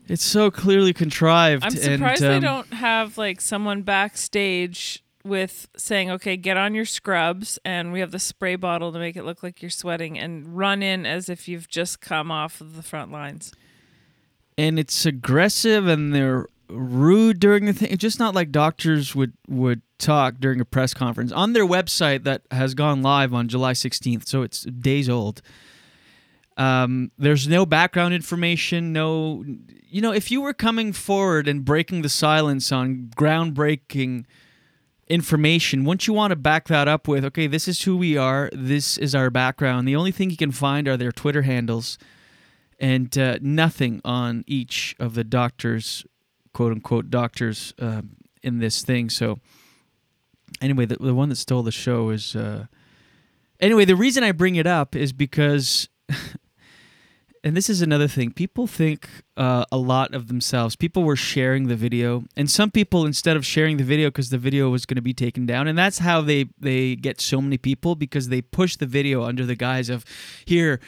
It's 0.08 0.24
so 0.24 0.52
clearly 0.52 0.94
contrived. 0.94 1.64
I'm 1.64 1.72
surprised 1.72 2.24
and, 2.24 2.44
they 2.44 2.48
um, 2.48 2.66
don't 2.68 2.74
have 2.74 3.18
like 3.18 3.40
someone 3.40 3.84
backstage 3.84 5.02
with 5.24 5.70
saying, 5.78 6.12
"Okay, 6.12 6.36
get 6.36 6.58
on 6.58 6.76
your 6.76 6.86
scrubs," 6.86 7.58
and 7.64 7.94
we 7.94 8.02
have 8.02 8.12
the 8.12 8.20
spray 8.20 8.58
bottle 8.58 8.92
to 8.92 9.00
make 9.00 9.16
it 9.16 9.24
look 9.24 9.44
like 9.44 9.62
you're 9.62 9.72
sweating, 9.72 10.20
and 10.20 10.58
run 10.58 10.84
in 10.84 11.06
as 11.06 11.30
if 11.30 11.48
you've 11.48 11.70
just 11.70 12.02
come 12.02 12.32
off 12.32 12.60
of 12.60 12.76
the 12.76 12.84
front 12.84 13.12
lines. 13.12 13.54
And 14.58 14.78
it's 14.78 15.06
aggressive, 15.06 15.88
and 15.88 16.14
they're 16.14 16.48
rude 16.70 17.40
during 17.40 17.66
the 17.66 17.74
thing. 17.74 17.92
It's 17.92 18.02
just 18.02 18.20
not 18.20 18.36
like 18.36 18.52
doctors 18.52 19.16
would 19.16 19.34
would 19.48 19.82
talk 19.98 20.36
during 20.40 20.60
a 20.60 20.66
press 20.66 20.94
conference 20.94 21.32
on 21.32 21.54
their 21.54 21.66
website 21.66 22.24
that 22.24 22.44
has 22.52 22.74
gone 22.74 23.02
live 23.02 23.34
on 23.34 23.48
July 23.48 23.74
16th, 23.74 24.28
so 24.28 24.42
it's 24.42 24.64
days 24.64 25.10
old. 25.10 25.42
Um, 26.56 27.12
there's 27.18 27.48
no 27.48 27.66
background 27.66 28.14
information, 28.14 28.94
no, 28.94 29.44
you 29.88 30.02
know, 30.02 30.12
if 30.12 30.30
you 30.30 30.40
were 30.42 30.54
coming 30.54 30.94
forward 30.94 31.48
and 31.48 31.66
breaking 31.66 32.04
the 32.04 32.10
silence 32.10 32.72
on 32.72 33.10
groundbreaking 33.16 34.26
information, 35.08 35.84
wouldn't 35.84 36.06
you 36.06 36.14
want 36.14 36.30
to 36.30 36.36
back 36.36 36.68
that 36.68 36.88
up 36.88 37.08
with, 37.08 37.26
okay, 37.26 37.48
this 37.48 37.68
is 37.68 37.84
who 37.84 37.98
we 37.98 38.18
are, 38.18 38.52
this 38.54 39.00
is 39.00 39.16
our 39.16 39.32
background. 39.32 39.88
The 39.88 39.96
only 39.96 40.12
thing 40.12 40.30
you 40.30 40.38
can 40.38 40.52
find 40.52 40.88
are 40.88 40.96
their 40.96 41.12
Twitter 41.12 41.42
handles 41.42 41.98
and 42.84 43.18
uh, 43.18 43.38
nothing 43.42 44.02
on 44.04 44.44
each 44.46 44.94
of 45.00 45.16
the 45.16 45.24
doctors, 45.24 46.06
quote 46.54 46.74
unquote, 46.74 47.10
doctors 47.10 47.74
um, 47.80 48.18
in 48.44 48.60
this 48.60 48.82
thing. 48.84 49.10
So, 49.10 49.40
anyway, 50.62 50.86
the, 50.86 50.98
the 50.98 51.16
one 51.16 51.30
that 51.30 51.38
stole 51.38 51.64
the 51.64 51.72
show 51.72 52.10
is. 52.10 52.36
Uh, 52.36 52.66
anyway, 53.62 53.86
the 53.86 53.96
reason 53.96 54.22
I 54.22 54.34
bring 54.34 54.56
it 54.56 54.68
up 54.68 54.98
is 54.98 55.14
because. 55.14 55.88
and 57.46 57.56
this 57.56 57.70
is 57.70 57.82
another 57.82 58.10
thing. 58.10 58.32
People 58.32 58.68
think 58.68 59.08
uh, 59.38 59.64
a 59.72 59.78
lot 59.78 60.14
of 60.14 60.28
themselves. 60.28 60.76
People 60.76 61.04
were 61.04 61.16
sharing 61.16 61.70
the 61.70 61.78
video, 61.78 62.26
and 62.36 62.52
some 62.52 62.70
people, 62.70 63.06
instead 63.06 63.38
of 63.38 63.46
sharing 63.46 63.78
the 63.78 63.86
video 63.86 64.10
because 64.10 64.30
the 64.30 64.38
video 64.38 64.70
was 64.70 64.86
going 64.86 64.98
to 64.98 65.02
be 65.02 65.14
taken 65.14 65.46
down, 65.46 65.70
and 65.70 65.78
that's 65.78 66.00
how 66.00 66.20
they 66.20 66.48
they 66.60 66.98
get 66.98 67.22
so 67.22 67.40
many 67.40 67.58
people 67.58 67.96
because 67.96 68.28
they 68.28 68.42
push 68.42 68.76
the 68.76 68.86
video 68.86 69.24
under 69.24 69.46
the 69.46 69.56
guise 69.56 69.88
of, 69.88 70.04
here. 70.44 70.82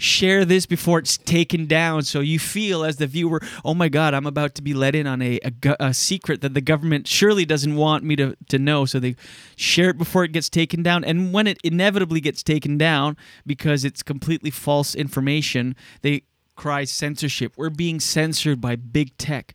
Share 0.00 0.46
this 0.46 0.64
before 0.64 0.98
it's 0.98 1.18
taken 1.18 1.66
down, 1.66 2.04
so 2.04 2.20
you 2.20 2.38
feel 2.38 2.84
as 2.84 2.96
the 2.96 3.06
viewer, 3.06 3.42
oh 3.66 3.74
my 3.74 3.90
God, 3.90 4.14
I'm 4.14 4.24
about 4.24 4.54
to 4.54 4.62
be 4.62 4.72
let 4.72 4.94
in 4.94 5.06
on 5.06 5.20
a, 5.20 5.38
a, 5.44 5.76
a 5.78 5.92
secret 5.92 6.40
that 6.40 6.54
the 6.54 6.62
government 6.62 7.06
surely 7.06 7.44
doesn't 7.44 7.76
want 7.76 8.02
me 8.02 8.16
to, 8.16 8.34
to 8.48 8.58
know. 8.58 8.86
So 8.86 8.98
they 8.98 9.14
share 9.56 9.90
it 9.90 9.98
before 9.98 10.24
it 10.24 10.32
gets 10.32 10.48
taken 10.48 10.82
down. 10.82 11.04
And 11.04 11.34
when 11.34 11.46
it 11.46 11.58
inevitably 11.62 12.22
gets 12.22 12.42
taken 12.42 12.78
down 12.78 13.18
because 13.44 13.84
it's 13.84 14.02
completely 14.02 14.50
false 14.50 14.94
information, 14.94 15.76
they 16.00 16.22
cry 16.56 16.84
censorship. 16.84 17.52
We're 17.58 17.68
being 17.68 18.00
censored 18.00 18.58
by 18.58 18.76
big 18.76 19.14
tech. 19.18 19.52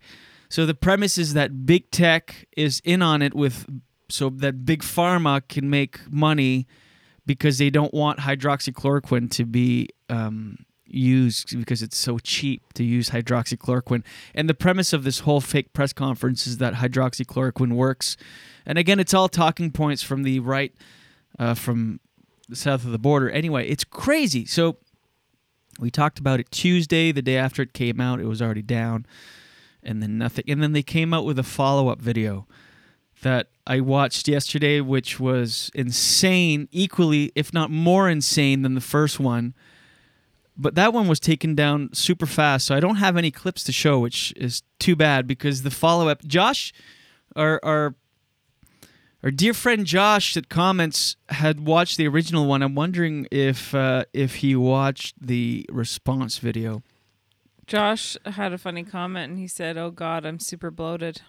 So 0.48 0.68
the 0.68 0.76
premise 0.76 1.18
is 1.18 1.34
that 1.34 1.66
big 1.66 1.90
tech 1.90 2.46
is 2.56 2.84
in 2.86 3.02
on 3.02 3.24
it 3.24 3.34
with 3.34 3.66
so 4.10 4.30
that 4.30 4.64
big 4.64 4.84
pharma 4.84 5.42
can 5.48 5.72
make 5.72 6.00
money 6.12 6.68
because 7.26 7.58
they 7.58 7.70
don't 7.70 7.94
want 7.94 8.20
hydroxychloroquine 8.20 9.32
to 9.32 9.46
be 9.46 9.90
um, 10.10 10.58
used 10.86 11.58
because 11.58 11.82
it's 11.82 11.98
so 11.98 12.20
cheap 12.20 12.74
to 12.74 12.84
use 12.84 13.10
hydroxychloroquine. 13.10 14.04
And 14.34 14.50
the 14.50 14.54
premise 14.54 14.94
of 14.94 15.04
this 15.04 15.20
whole 15.20 15.42
fake 15.42 15.74
press 15.74 15.94
conference 15.94 16.48
is 16.48 16.58
that 16.58 16.76
hydroxychloroquine 16.76 17.74
works. 17.74 18.18
And 18.66 18.78
again, 18.78 19.00
it's 19.00 19.14
all 19.14 19.30
talking 19.30 19.72
points 19.72 20.04
from 20.04 20.24
the 20.24 20.40
right, 20.40 20.74
uh, 21.38 21.54
from 21.54 22.00
the 22.48 22.56
south 22.56 22.86
of 22.86 22.92
the 22.92 23.00
border. 23.00 23.30
Anyway, 23.30 23.68
it's 23.68 23.84
crazy. 23.84 24.46
So 24.46 24.78
we 25.80 25.92
talked 25.92 26.20
about 26.20 26.40
it 26.40 26.52
Tuesday, 26.52 27.12
the 27.12 27.22
day 27.22 27.38
after 27.38 27.62
it 27.62 27.74
came 27.74 28.00
out. 28.00 28.20
It 28.20 28.26
was 28.26 28.42
already 28.42 28.62
down, 28.62 29.06
and 29.84 30.02
then 30.02 30.18
nothing. 30.18 30.46
And 30.48 30.62
then 30.62 30.74
they 30.74 30.84
came 30.84 31.14
out 31.14 31.26
with 31.26 31.40
a 31.40 31.44
follow 31.44 31.90
up 31.90 32.00
video 32.00 32.48
that 33.22 33.48
I 33.68 33.80
watched 33.80 34.28
yesterday, 34.28 34.80
which 34.80 35.20
was 35.20 35.72
insane, 35.74 36.68
equally, 36.72 37.32
if 37.36 37.54
not 37.54 37.72
more 37.72 38.10
insane 38.10 38.62
than 38.62 38.76
the 38.76 38.82
first 38.82 39.20
one. 39.20 39.56
But 40.58 40.76
that 40.76 40.94
one 40.94 41.08
was 41.08 41.20
taken 41.20 41.56
down 41.56 41.90
super 41.94 42.26
fast, 42.26 42.68
so 42.68 42.76
I 42.76 42.80
don't 42.80 42.96
have 42.98 43.18
any 43.18 43.32
clips 43.32 43.64
to 43.66 43.72
show, 43.72 44.00
which 44.00 44.34
is 44.38 44.62
too 44.80 44.96
bad 44.96 45.28
because 45.28 45.64
the 45.64 45.72
follow 45.72 46.08
up, 46.08 46.24
Josh, 46.24 46.72
our, 47.36 47.60
our 47.64 47.96
our 49.26 49.32
dear 49.32 49.56
friend 49.56 49.88
Josh 49.88 50.36
that 50.36 50.50
comments 50.50 51.16
had 51.30 51.66
watched 51.66 51.98
the 51.98 52.08
original 52.08 52.46
one. 52.46 52.62
I'm 52.62 52.76
wondering 52.76 53.28
if 53.32 53.74
uh, 53.74 54.06
if 54.14 54.36
he 54.36 54.56
watched 54.56 55.16
the 55.20 55.66
response 55.72 56.38
video. 56.38 56.84
Josh 57.66 58.16
had 58.26 58.54
a 58.54 58.60
funny 58.60 58.84
comment 58.84 59.32
and 59.32 59.40
he 59.40 59.48
said, 59.48 59.78
"Oh 59.78 59.90
God, 59.90 60.26
I'm 60.26 60.40
super 60.40 60.70
bloated." 60.70 61.22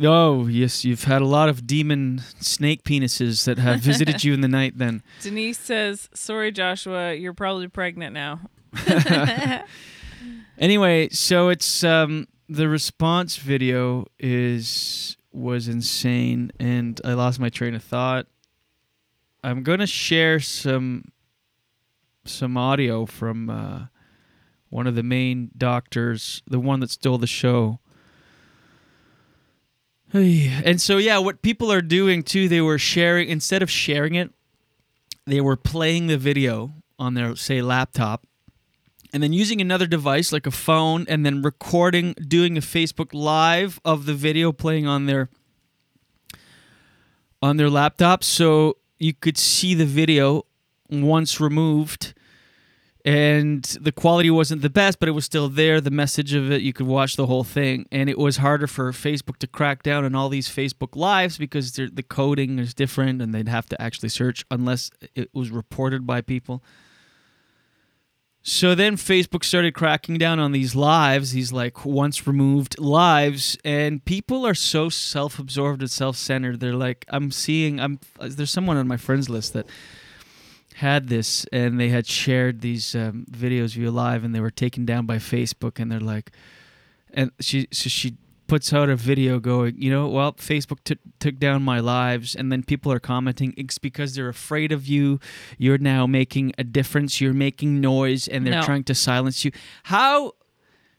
Oh 0.00 0.46
yes, 0.46 0.84
you've 0.84 1.04
had 1.04 1.22
a 1.22 1.26
lot 1.26 1.48
of 1.48 1.66
demon 1.66 2.20
snake 2.40 2.84
penises 2.84 3.44
that 3.44 3.58
have 3.58 3.80
visited 3.80 4.22
you 4.24 4.34
in 4.34 4.42
the 4.42 4.48
night. 4.48 4.76
Then 4.76 5.02
Denise 5.22 5.58
says, 5.58 6.10
"Sorry, 6.12 6.52
Joshua, 6.52 7.14
you're 7.14 7.32
probably 7.32 7.68
pregnant 7.68 8.12
now." 8.12 8.40
anyway, 10.58 11.08
so 11.08 11.48
it's 11.48 11.82
um 11.82 12.28
the 12.48 12.68
response 12.68 13.36
video 13.36 14.06
is 14.18 15.16
was 15.32 15.66
insane, 15.68 16.52
and 16.60 17.00
I 17.04 17.14
lost 17.14 17.40
my 17.40 17.48
train 17.48 17.74
of 17.74 17.82
thought. 17.82 18.26
I'm 19.42 19.62
gonna 19.62 19.86
share 19.86 20.40
some 20.40 21.12
some 22.24 22.56
audio 22.56 23.06
from 23.06 23.48
uh, 23.48 23.86
one 24.68 24.86
of 24.86 24.94
the 24.94 25.02
main 25.02 25.50
doctors, 25.56 26.42
the 26.46 26.60
one 26.60 26.80
that 26.80 26.90
stole 26.90 27.18
the 27.18 27.26
show. 27.26 27.80
And 30.14 30.80
so 30.80 30.98
yeah, 30.98 31.18
what 31.18 31.42
people 31.42 31.70
are 31.70 31.82
doing 31.82 32.22
too, 32.22 32.48
they 32.48 32.60
were 32.60 32.78
sharing 32.78 33.28
instead 33.28 33.62
of 33.62 33.70
sharing 33.70 34.14
it, 34.14 34.30
they 35.26 35.40
were 35.40 35.56
playing 35.56 36.06
the 36.06 36.16
video 36.16 36.72
on 36.98 37.14
their 37.14 37.36
say 37.36 37.60
laptop 37.60 38.26
and 39.12 39.22
then 39.22 39.32
using 39.32 39.60
another 39.60 39.86
device 39.86 40.32
like 40.32 40.46
a 40.46 40.50
phone 40.50 41.06
and 41.08 41.24
then 41.24 41.42
recording 41.42 42.12
doing 42.14 42.56
a 42.56 42.60
Facebook 42.60 43.14
live 43.14 43.80
of 43.84 44.06
the 44.06 44.14
video 44.14 44.52
playing 44.52 44.86
on 44.86 45.06
their 45.06 45.30
on 47.42 47.56
their 47.56 47.70
laptop. 47.70 48.24
So 48.24 48.76
you 48.98 49.14
could 49.14 49.38
see 49.38 49.74
the 49.74 49.86
video 49.86 50.44
once 50.90 51.40
removed 51.40 52.14
and 53.06 53.62
the 53.80 53.92
quality 53.92 54.30
wasn't 54.30 54.62
the 54.62 54.68
best 54.68 54.98
but 54.98 55.08
it 55.08 55.12
was 55.12 55.24
still 55.24 55.48
there. 55.48 55.80
The 55.80 55.92
message 55.92 56.34
of 56.34 56.50
it 56.50 56.60
you 56.60 56.72
could 56.72 56.88
watch 56.88 57.14
the 57.14 57.26
whole 57.26 57.44
thing. 57.44 57.86
And 57.92 58.10
it 58.10 58.18
was 58.18 58.38
harder 58.38 58.66
for 58.66 58.90
facebook 58.92 59.36
to 59.38 59.46
crack 59.46 59.84
down 59.84 60.04
on 60.04 60.14
all 60.16 60.28
these 60.28 60.48
facebook 60.48 60.96
lives 60.96 61.38
because 61.38 61.72
the 61.72 62.04
coding 62.06 62.58
is 62.58 62.74
different 62.74 63.22
and 63.22 63.32
they'd 63.32 63.48
have 63.48 63.68
to 63.68 63.80
actually 63.80 64.08
search 64.08 64.44
unless 64.50 64.90
it 65.14 65.30
was 65.32 65.50
reported 65.50 66.04
by 66.04 66.20
people. 66.20 66.64
So 68.48 68.76
then 68.76 68.96
Facebook 68.96 69.42
started 69.44 69.74
cracking 69.74 70.18
down 70.18 70.38
on 70.38 70.52
these 70.52 70.76
lives, 70.76 71.32
these 71.32 71.52
like 71.52 71.84
once 71.84 72.28
removed 72.28 72.78
lives, 72.78 73.58
and 73.64 74.04
people 74.04 74.46
are 74.46 74.54
so 74.54 74.88
self-absorbed 74.88 75.80
and 75.80 75.90
self-centered. 75.90 76.60
They're 76.60 76.76
like, 76.76 77.04
I'm 77.08 77.32
seeing, 77.32 77.80
I'm 77.80 77.98
there's 78.20 78.52
someone 78.52 78.76
on 78.76 78.86
my 78.86 78.98
friends 78.98 79.28
list 79.28 79.52
that 79.54 79.66
had 80.80 81.08
this, 81.08 81.46
and 81.52 81.80
they 81.80 81.88
had 81.88 82.06
shared 82.06 82.60
these 82.60 82.94
um, 82.94 83.26
videos 83.30 83.76
you 83.76 83.90
live, 83.90 84.24
and 84.24 84.34
they 84.34 84.40
were 84.40 84.50
taken 84.50 84.84
down 84.84 85.06
by 85.06 85.16
Facebook, 85.16 85.78
and 85.80 85.90
they're 85.90 86.00
like, 86.00 86.30
and 87.12 87.30
she 87.40 87.66
so 87.72 87.88
she 87.88 88.16
puts 88.46 88.72
out 88.72 88.88
a 88.88 88.94
video 88.94 89.40
going, 89.40 89.74
you 89.76 89.90
know, 89.90 90.06
well, 90.06 90.32
Facebook 90.34 90.78
took 90.84 90.98
took 91.18 91.38
down 91.38 91.62
my 91.62 91.80
lives, 91.80 92.34
and 92.34 92.52
then 92.52 92.62
people 92.62 92.92
are 92.92 93.00
commenting 93.00 93.54
it's 93.56 93.78
because 93.78 94.14
they're 94.14 94.28
afraid 94.28 94.70
of 94.70 94.86
you. 94.86 95.18
You're 95.58 95.78
now 95.78 96.06
making 96.06 96.52
a 96.58 96.64
difference. 96.64 97.20
You're 97.20 97.32
making 97.32 97.80
noise, 97.80 98.28
and 98.28 98.46
they're 98.46 98.60
No. 98.60 98.62
trying 98.62 98.84
to 98.84 98.94
silence 98.94 99.44
you. 99.44 99.52
How? 99.84 100.32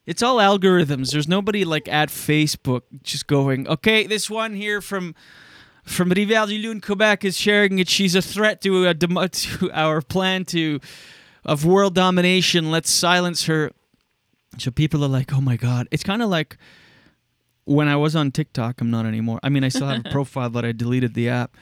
It's 0.07 0.23
all 0.23 0.37
algorithms. 0.37 1.11
There's 1.11 1.27
nobody 1.27 1.65
like 1.65 1.87
at 1.87 2.09
Facebook 2.09 2.81
just 3.03 3.27
going, 3.27 3.67
okay, 3.67 4.07
this 4.07 4.29
one 4.29 4.55
here 4.55 4.81
from 4.81 5.13
from 5.87 6.09
Rivière 6.11 6.47
du 6.47 6.57
Lune, 6.57 6.81
Quebec 6.81 7.25
is 7.25 7.37
sharing 7.37 7.79
it. 7.79 7.89
She's 7.89 8.13
a 8.13 8.21
threat 8.21 8.61
to, 8.61 8.87
a 8.87 8.93
dem- 8.93 9.17
to 9.31 9.71
our 9.71 10.01
plan 10.01 10.45
to 10.45 10.79
of 11.45 11.65
world 11.65 11.95
domination. 11.95 12.69
Let's 12.69 12.91
silence 12.91 13.45
her. 13.45 13.71
So 14.57 14.69
people 14.69 15.03
are 15.03 15.09
like, 15.09 15.33
oh 15.33 15.41
my 15.41 15.55
god. 15.55 15.87
It's 15.91 16.03
kind 16.03 16.21
of 16.21 16.29
like 16.29 16.57
when 17.63 17.87
I 17.87 17.95
was 17.95 18.15
on 18.15 18.31
TikTok. 18.31 18.81
I'm 18.81 18.91
not 18.91 19.05
anymore. 19.05 19.39
I 19.43 19.49
mean, 19.49 19.63
I 19.63 19.69
still 19.69 19.87
have 19.87 20.05
a 20.05 20.09
profile, 20.11 20.49
but 20.49 20.65
I 20.65 20.71
deleted 20.73 21.13
the 21.13 21.29
app. 21.29 21.55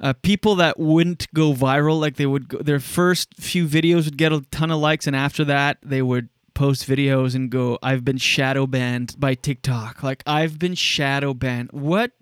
Uh, 0.00 0.12
people 0.22 0.54
that 0.56 0.78
wouldn't 0.78 1.26
go 1.34 1.52
viral, 1.52 2.00
like 2.00 2.16
they 2.16 2.26
would, 2.26 2.48
go, 2.48 2.58
their 2.58 2.78
first 2.78 3.34
few 3.34 3.66
videos 3.66 4.04
would 4.04 4.16
get 4.16 4.32
a 4.32 4.42
ton 4.52 4.70
of 4.70 4.78
likes, 4.78 5.08
and 5.08 5.16
after 5.16 5.44
that, 5.44 5.78
they 5.82 6.02
would 6.02 6.28
post 6.54 6.88
videos 6.88 7.34
and 7.34 7.50
go, 7.50 7.78
"I've 7.82 8.04
been 8.04 8.16
shadow 8.16 8.66
banned 8.68 9.16
by 9.18 9.34
TikTok." 9.34 10.04
Like 10.04 10.22
I've 10.24 10.56
been 10.56 10.76
shadow 10.76 11.34
banned. 11.34 11.70
What 11.72 12.12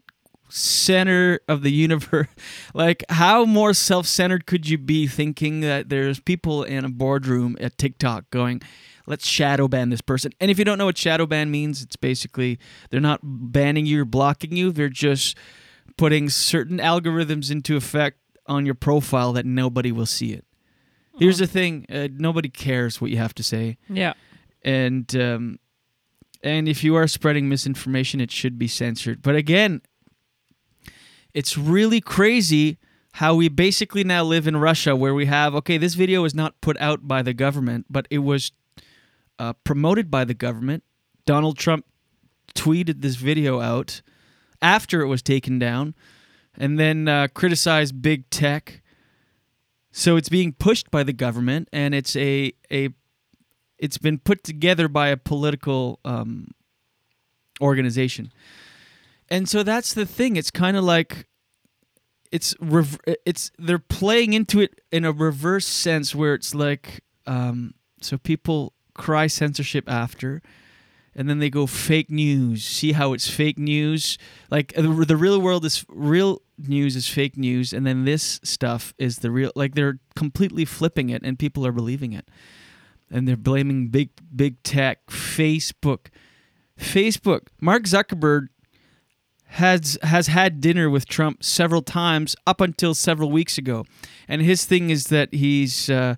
center 0.48 1.40
of 1.48 1.62
the 1.62 1.72
universe? 1.72 2.28
like 2.74 3.04
how 3.09 3.44
more 3.44 3.74
self-centered 3.74 4.46
could 4.46 4.68
you 4.68 4.78
be, 4.78 5.06
thinking 5.06 5.61
that 5.61 5.88
there's 5.88 6.20
people 6.20 6.62
in 6.62 6.85
a 6.85 6.88
boardroom 6.88 7.56
at 7.61 7.78
TikTok 7.78 8.30
going, 8.30 8.62
"Let's 9.06 9.26
shadow 9.26 9.68
ban 9.68 9.90
this 9.90 10.00
person." 10.00 10.32
And 10.40 10.50
if 10.50 10.59
you 10.59 10.64
don't 10.64 10.78
know 10.78 10.87
what 10.87 10.98
shadow 10.98 11.26
ban 11.26 11.50
means, 11.50 11.82
it's 11.82 11.96
basically 11.96 12.59
they're 12.90 13.00
not 13.00 13.20
banning 13.22 13.87
you 13.87 14.02
or 14.02 14.04
blocking 14.04 14.56
you; 14.56 14.72
they're 14.72 14.88
just 14.88 15.37
putting 15.96 16.28
certain 16.28 16.78
algorithms 16.78 17.50
into 17.50 17.76
effect 17.76 18.18
on 18.46 18.64
your 18.66 18.74
profile 18.74 19.32
that 19.32 19.46
nobody 19.46 19.90
will 19.90 20.06
see 20.06 20.32
it. 20.32 20.44
Here's 21.18 21.38
the 21.38 21.46
thing: 21.46 21.87
uh, 21.90 22.09
nobody 22.12 22.48
cares 22.48 23.00
what 23.00 23.11
you 23.11 23.16
have 23.16 23.35
to 23.35 23.42
say. 23.42 23.78
Yeah. 23.88 24.12
and 24.62 25.14
um, 25.16 25.59
and 26.42 26.68
if 26.68 26.85
you 26.85 26.94
are 26.94 27.09
spreading 27.09 27.48
misinformation, 27.48 28.20
it 28.20 28.30
should 28.30 28.59
be 28.59 28.68
censored. 28.68 29.22
But 29.22 29.35
again, 29.35 29.80
it's 31.37 31.59
really 31.59 32.01
crazy 32.01 32.79
how 33.12 33.35
we 33.35 33.51
basically 33.51 34.03
now 34.03 34.22
live 34.25 34.46
in 34.46 34.57
Russia, 34.57 34.96
where 34.96 35.12
we 35.12 35.27
have 35.27 35.55
okay, 35.55 35.77
this 35.77 35.92
video 35.92 36.25
is 36.25 36.35
not 36.35 36.59
put 36.62 36.81
out 36.81 37.07
by 37.07 37.20
the 37.20 37.35
government, 37.35 37.85
but 37.90 38.09
it 38.11 38.20
was 38.20 38.53
uh, 39.38 39.53
promoted 39.62 40.11
by 40.11 40.25
the 40.25 40.33
government. 40.33 40.83
Donald 41.27 41.59
Trump 41.59 41.85
tweeted 42.55 43.03
this 43.03 43.16
video 43.16 43.61
out 43.61 44.01
after 44.62 45.03
it 45.03 45.09
was 45.09 45.20
taken 45.20 45.59
down, 45.59 45.94
and 46.57 46.79
then 46.79 47.07
uh, 47.07 47.29
criticized 47.35 48.01
big 48.01 48.31
tech. 48.31 48.81
So 49.92 50.16
it's 50.16 50.31
being 50.31 50.55
pushed 50.55 50.90
by 50.90 51.03
the 51.03 51.12
government, 51.12 51.68
and 51.70 51.94
it's 51.94 52.16
a 52.16 52.55
a 52.72 52.88
it's 53.79 53.99
been 53.99 54.18
put 54.18 54.42
together 54.42 54.88
by 54.88 55.09
a 55.09 55.18
political 55.18 56.01
um, 56.03 56.49
organization, 57.61 58.33
and 59.28 59.48
so 59.48 59.62
that's 59.62 59.94
the 59.94 60.06
thing. 60.06 60.36
It's 60.36 60.50
kind 60.50 60.76
of 60.76 60.84
like 60.84 61.26
it's 62.32 62.54
it's 63.24 63.50
they're 63.58 63.78
playing 63.78 64.32
into 64.32 64.60
it 64.60 64.80
in 64.90 65.04
a 65.04 65.12
reverse 65.12 65.66
sense 65.66 66.14
where 66.14 66.34
it's 66.34 66.54
like 66.54 67.02
um, 67.26 67.74
so 68.00 68.18
people 68.18 68.72
cry 68.94 69.26
censorship 69.26 69.88
after 69.88 70.42
and 71.16 71.30
then 71.30 71.38
they 71.38 71.48
go 71.48 71.66
fake 71.66 72.10
news. 72.10 72.64
See 72.64 72.92
how 72.92 73.14
it's 73.14 73.28
fake 73.28 73.58
news? 73.58 74.18
Like 74.50 74.74
the, 74.74 74.82
the 74.82 75.16
real 75.16 75.40
world 75.40 75.64
is 75.64 75.84
real 75.88 76.42
news 76.58 76.94
is 76.94 77.08
fake 77.08 77.36
news 77.38 77.72
and 77.72 77.86
then 77.86 78.04
this 78.04 78.38
stuff 78.44 78.94
is 78.98 79.18
the 79.18 79.30
real 79.30 79.50
like 79.56 79.74
they're 79.74 79.98
completely 80.14 80.64
flipping 80.64 81.10
it 81.10 81.22
and 81.22 81.38
people 81.38 81.66
are 81.66 81.72
believing 81.72 82.12
it. 82.12 82.28
And 83.10 83.26
they're 83.26 83.36
blaming 83.36 83.88
big 83.88 84.10
big 84.34 84.62
tech. 84.62 85.06
Facebook. 85.06 86.08
Facebook. 86.78 87.46
Mark 87.60 87.84
zuckerberg 87.84 88.48
has 89.46 89.98
has 90.02 90.26
had 90.26 90.61
dinner 90.61 90.90
with 90.90 91.06
Trump 91.06 91.42
several 91.42 91.82
times 91.82 92.37
up 92.46 92.61
until 92.61 92.94
several 92.94 93.30
weeks 93.30 93.59
ago, 93.59 93.85
and 94.28 94.42
his 94.42 94.64
thing 94.64 94.90
is 94.90 95.04
that 95.04 95.32
he's 95.32 95.88
uh, 95.88 96.16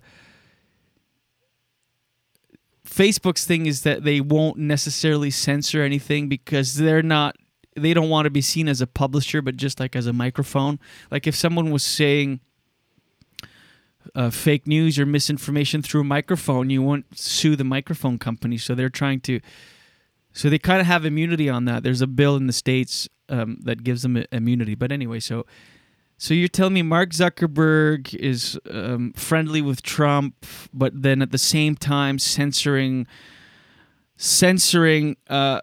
Facebook's 2.85 3.45
thing 3.45 3.65
is 3.65 3.83
that 3.83 4.03
they 4.03 4.19
won't 4.19 4.57
necessarily 4.57 5.29
censor 5.29 5.83
anything 5.83 6.27
because 6.27 6.75
they're 6.75 7.03
not 7.03 7.35
they 7.75 7.93
don't 7.93 8.09
want 8.09 8.25
to 8.25 8.31
be 8.31 8.41
seen 8.41 8.67
as 8.67 8.81
a 8.81 8.87
publisher, 8.87 9.41
but 9.41 9.55
just 9.55 9.79
like 9.79 9.95
as 9.95 10.07
a 10.07 10.13
microphone. 10.13 10.79
Like 11.11 11.27
if 11.27 11.35
someone 11.35 11.71
was 11.71 11.83
saying 11.83 12.39
uh, 14.15 14.31
fake 14.31 14.67
news 14.67 14.97
or 14.97 15.05
misinformation 15.05 15.81
through 15.81 16.01
a 16.01 16.05
microphone, 16.05 16.69
you 16.69 16.81
won't 16.81 17.17
sue 17.17 17.55
the 17.55 17.63
microphone 17.63 18.17
company. 18.17 18.57
So 18.57 18.75
they're 18.75 18.89
trying 18.89 19.21
to 19.21 19.39
so 20.33 20.49
they 20.49 20.59
kind 20.59 20.81
of 20.81 20.87
have 20.87 21.05
immunity 21.05 21.49
on 21.49 21.65
that. 21.65 21.83
There's 21.83 22.01
a 22.01 22.07
bill 22.07 22.35
in 22.35 22.47
the 22.47 22.53
states 22.53 23.07
um, 23.29 23.59
that 23.63 23.83
gives 23.83 24.01
them 24.01 24.23
immunity. 24.31 24.75
But 24.75 24.91
anyway, 24.91 25.19
so 25.19 25.45
so 26.17 26.33
you're 26.33 26.49
telling 26.49 26.73
me 26.73 26.81
Mark 26.81 27.11
Zuckerberg 27.11 28.13
is 28.13 28.59
um, 28.69 29.13
friendly 29.13 29.61
with 29.61 29.81
Trump, 29.81 30.45
but 30.73 31.01
then 31.01 31.21
at 31.21 31.31
the 31.31 31.37
same 31.37 31.75
time 31.75 32.19
censoring 32.19 33.07
censoring 34.17 35.15
uh, 35.29 35.61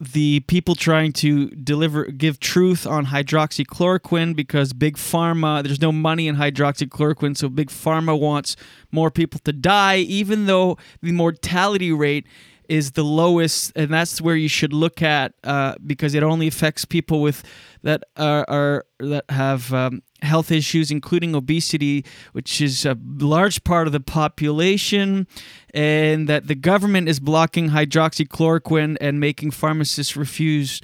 the 0.00 0.40
people 0.40 0.74
trying 0.74 1.12
to 1.12 1.50
deliver 1.50 2.06
give 2.06 2.38
truth 2.38 2.86
on 2.86 3.06
hydroxychloroquine 3.06 4.34
because 4.34 4.72
big 4.72 4.96
pharma 4.96 5.62
there's 5.62 5.80
no 5.80 5.90
money 5.90 6.28
in 6.28 6.36
hydroxychloroquine 6.36 7.36
so 7.36 7.48
big 7.48 7.68
pharma 7.68 8.18
wants 8.18 8.54
more 8.92 9.10
people 9.10 9.40
to 9.44 9.52
die 9.52 9.98
even 9.98 10.46
though 10.46 10.76
the 11.02 11.10
mortality 11.10 11.90
rate 11.92 12.26
is 12.68 12.92
the 12.92 13.04
lowest 13.04 13.72
and 13.74 13.92
that's 13.92 14.20
where 14.20 14.36
you 14.36 14.48
should 14.48 14.72
look 14.72 15.02
at 15.02 15.32
uh, 15.44 15.74
because 15.86 16.14
it 16.14 16.22
only 16.22 16.46
affects 16.46 16.84
people 16.84 17.20
with 17.20 17.42
that 17.82 18.04
are, 18.16 18.44
are 18.48 18.86
that 18.98 19.24
have 19.30 19.72
um, 19.72 20.02
health 20.22 20.50
issues, 20.50 20.90
including 20.90 21.34
obesity, 21.34 22.04
which 22.32 22.60
is 22.60 22.84
a 22.84 22.96
large 23.18 23.64
part 23.64 23.86
of 23.86 23.92
the 23.92 24.00
population, 24.00 25.26
and 25.72 26.28
that 26.28 26.48
the 26.48 26.54
government 26.54 27.08
is 27.08 27.20
blocking 27.20 27.70
hydroxychloroquine 27.70 28.96
and 29.00 29.20
making 29.20 29.50
pharmacists 29.50 30.16
refuse 30.16 30.80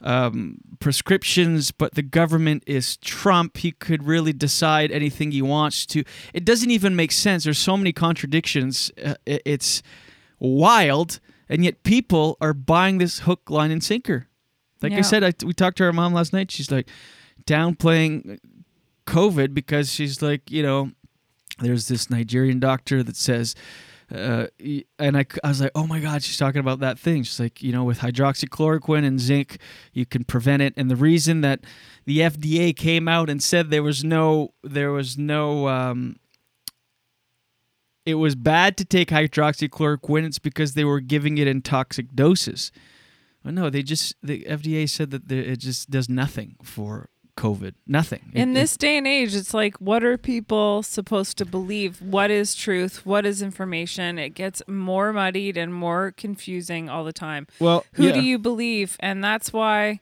um, 0.00 0.58
prescriptions, 0.78 1.72
but 1.72 1.94
the 1.94 2.02
government 2.02 2.62
is 2.66 2.96
Trump. 2.98 3.56
He 3.56 3.72
could 3.72 4.04
really 4.04 4.32
decide 4.32 4.92
anything 4.92 5.32
he 5.32 5.42
wants 5.42 5.84
to. 5.86 6.04
It 6.32 6.44
doesn't 6.44 6.70
even 6.70 6.94
make 6.94 7.10
sense. 7.10 7.44
There's 7.44 7.58
so 7.58 7.76
many 7.76 7.92
contradictions. 7.92 8.92
Uh, 9.02 9.14
it's 9.26 9.82
wild, 10.38 11.20
and 11.48 11.64
yet 11.64 11.82
people 11.82 12.36
are 12.40 12.54
buying 12.54 12.98
this 12.98 13.20
hook, 13.20 13.50
line, 13.50 13.70
and 13.70 13.82
sinker. 13.82 14.28
Like 14.82 14.92
I 14.92 15.00
said, 15.00 15.24
I, 15.24 15.32
we 15.44 15.52
talked 15.52 15.78
to 15.78 15.84
our 15.84 15.92
mom 15.92 16.14
last 16.14 16.32
night. 16.32 16.50
She's 16.50 16.70
like 16.70 16.88
downplaying 17.46 18.38
COVID 19.06 19.54
because 19.54 19.90
she's 19.92 20.22
like, 20.22 20.50
you 20.50 20.62
know, 20.62 20.92
there's 21.58 21.88
this 21.88 22.10
Nigerian 22.10 22.60
doctor 22.60 23.02
that 23.02 23.16
says, 23.16 23.56
uh, 24.14 24.46
and 24.98 25.18
I, 25.18 25.26
I 25.44 25.48
was 25.48 25.60
like, 25.60 25.72
oh 25.74 25.86
my 25.86 26.00
God, 26.00 26.22
she's 26.22 26.36
talking 26.38 26.60
about 26.60 26.80
that 26.80 26.98
thing. 26.98 27.24
She's 27.24 27.40
like, 27.40 27.62
you 27.62 27.72
know, 27.72 27.84
with 27.84 27.98
hydroxychloroquine 27.98 29.04
and 29.04 29.20
zinc, 29.20 29.58
you 29.92 30.06
can 30.06 30.24
prevent 30.24 30.62
it. 30.62 30.74
And 30.76 30.90
the 30.90 30.96
reason 30.96 31.40
that 31.42 31.60
the 32.06 32.20
FDA 32.20 32.74
came 32.74 33.08
out 33.08 33.28
and 33.28 33.42
said 33.42 33.70
there 33.70 33.82
was 33.82 34.04
no, 34.04 34.54
there 34.62 34.92
was 34.92 35.18
no, 35.18 35.68
um, 35.68 36.16
it 38.08 38.14
was 38.14 38.34
bad 38.34 38.78
to 38.78 38.86
take 38.86 39.08
hydroxychloroquine, 39.10 40.24
it's 40.24 40.38
because 40.38 40.72
they 40.72 40.84
were 40.84 41.00
giving 41.00 41.36
it 41.36 41.46
in 41.46 41.60
toxic 41.60 42.14
doses. 42.14 42.72
No, 43.44 43.68
they 43.68 43.82
just, 43.82 44.14
the 44.22 44.44
FDA 44.48 44.88
said 44.88 45.10
that 45.10 45.30
it 45.30 45.58
just 45.58 45.90
does 45.90 46.08
nothing 46.08 46.56
for 46.62 47.10
COVID. 47.36 47.74
Nothing. 47.86 48.32
In 48.34 48.50
It- 48.50 48.54
this 48.54 48.76
day 48.78 48.96
and 48.96 49.06
age, 49.06 49.34
it's 49.34 49.52
like, 49.52 49.76
what 49.76 50.02
are 50.02 50.16
people 50.16 50.82
supposed 50.82 51.36
to 51.38 51.44
believe? 51.44 52.00
What 52.00 52.30
is 52.30 52.54
truth? 52.54 53.04
What 53.04 53.26
is 53.26 53.42
information? 53.42 54.18
It 54.18 54.30
gets 54.30 54.62
more 54.66 55.12
muddied 55.12 55.58
and 55.58 55.72
more 55.72 56.12
confusing 56.16 56.88
all 56.88 57.04
the 57.04 57.12
time. 57.12 57.46
Well, 57.60 57.84
who 57.92 58.06
yeah. 58.06 58.14
do 58.14 58.22
you 58.22 58.38
believe? 58.38 58.96
And 59.00 59.22
that's 59.22 59.52
why, 59.52 60.00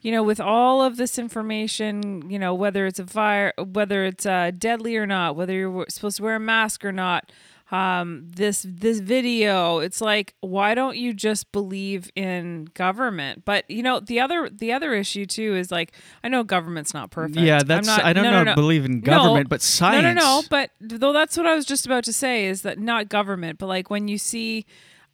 you 0.00 0.12
know, 0.12 0.22
with 0.22 0.40
all 0.40 0.80
of 0.82 0.96
this 0.96 1.18
information, 1.18 2.28
you 2.30 2.38
know, 2.38 2.54
whether 2.54 2.86
it's 2.86 2.98
a 3.00 3.06
fire, 3.06 3.52
whether 3.58 4.04
it's 4.04 4.26
uh, 4.26 4.52
deadly 4.56 4.96
or 4.96 5.06
not, 5.06 5.34
whether 5.36 5.52
you're 5.52 5.86
supposed 5.88 6.18
to 6.18 6.22
wear 6.22 6.36
a 6.36 6.40
mask 6.40 6.84
or 6.84 6.92
not, 6.92 7.32
um, 7.70 8.22
this 8.24 8.64
this 8.66 9.00
video, 9.00 9.80
it's 9.80 10.00
like, 10.00 10.34
why 10.40 10.74
don't 10.74 10.96
you 10.96 11.12
just 11.12 11.52
believe 11.52 12.10
in 12.16 12.68
government? 12.72 13.44
But 13.44 13.70
you 13.70 13.82
know, 13.82 14.00
the 14.00 14.20
other 14.20 14.48
the 14.48 14.72
other 14.72 14.94
issue 14.94 15.26
too 15.26 15.54
is 15.54 15.70
like, 15.70 15.92
I 16.24 16.28
know 16.28 16.44
government's 16.44 16.94
not 16.94 17.10
perfect. 17.10 17.38
Yeah, 17.40 17.58
I'm 17.58 17.66
that's- 17.66 17.86
not- 17.86 18.04
I 18.04 18.12
don't 18.14 18.24
no, 18.24 18.30
no, 18.30 18.36
know, 18.38 18.44
no. 18.52 18.54
believe 18.54 18.86
in 18.86 19.00
No. 19.00 19.04
government, 19.04 19.48
but 19.50 19.60
No, 19.80 20.00
no, 20.00 20.12
no. 20.14 20.20
science. 20.22 20.48
But 20.48 20.70
though 20.80 21.12
that's 21.12 21.36
what 21.36 21.44
I 21.46 21.54
was 21.54 21.66
just 21.66 21.84
about 21.84 22.04
to 22.04 22.12
say 22.12 22.46
is 22.46 22.62
that 22.62 22.78
not 22.78 23.10
government, 23.10 23.58
but 23.58 23.66
like 23.66 23.90
when 23.90 24.08
you 24.08 24.16
see 24.16 24.64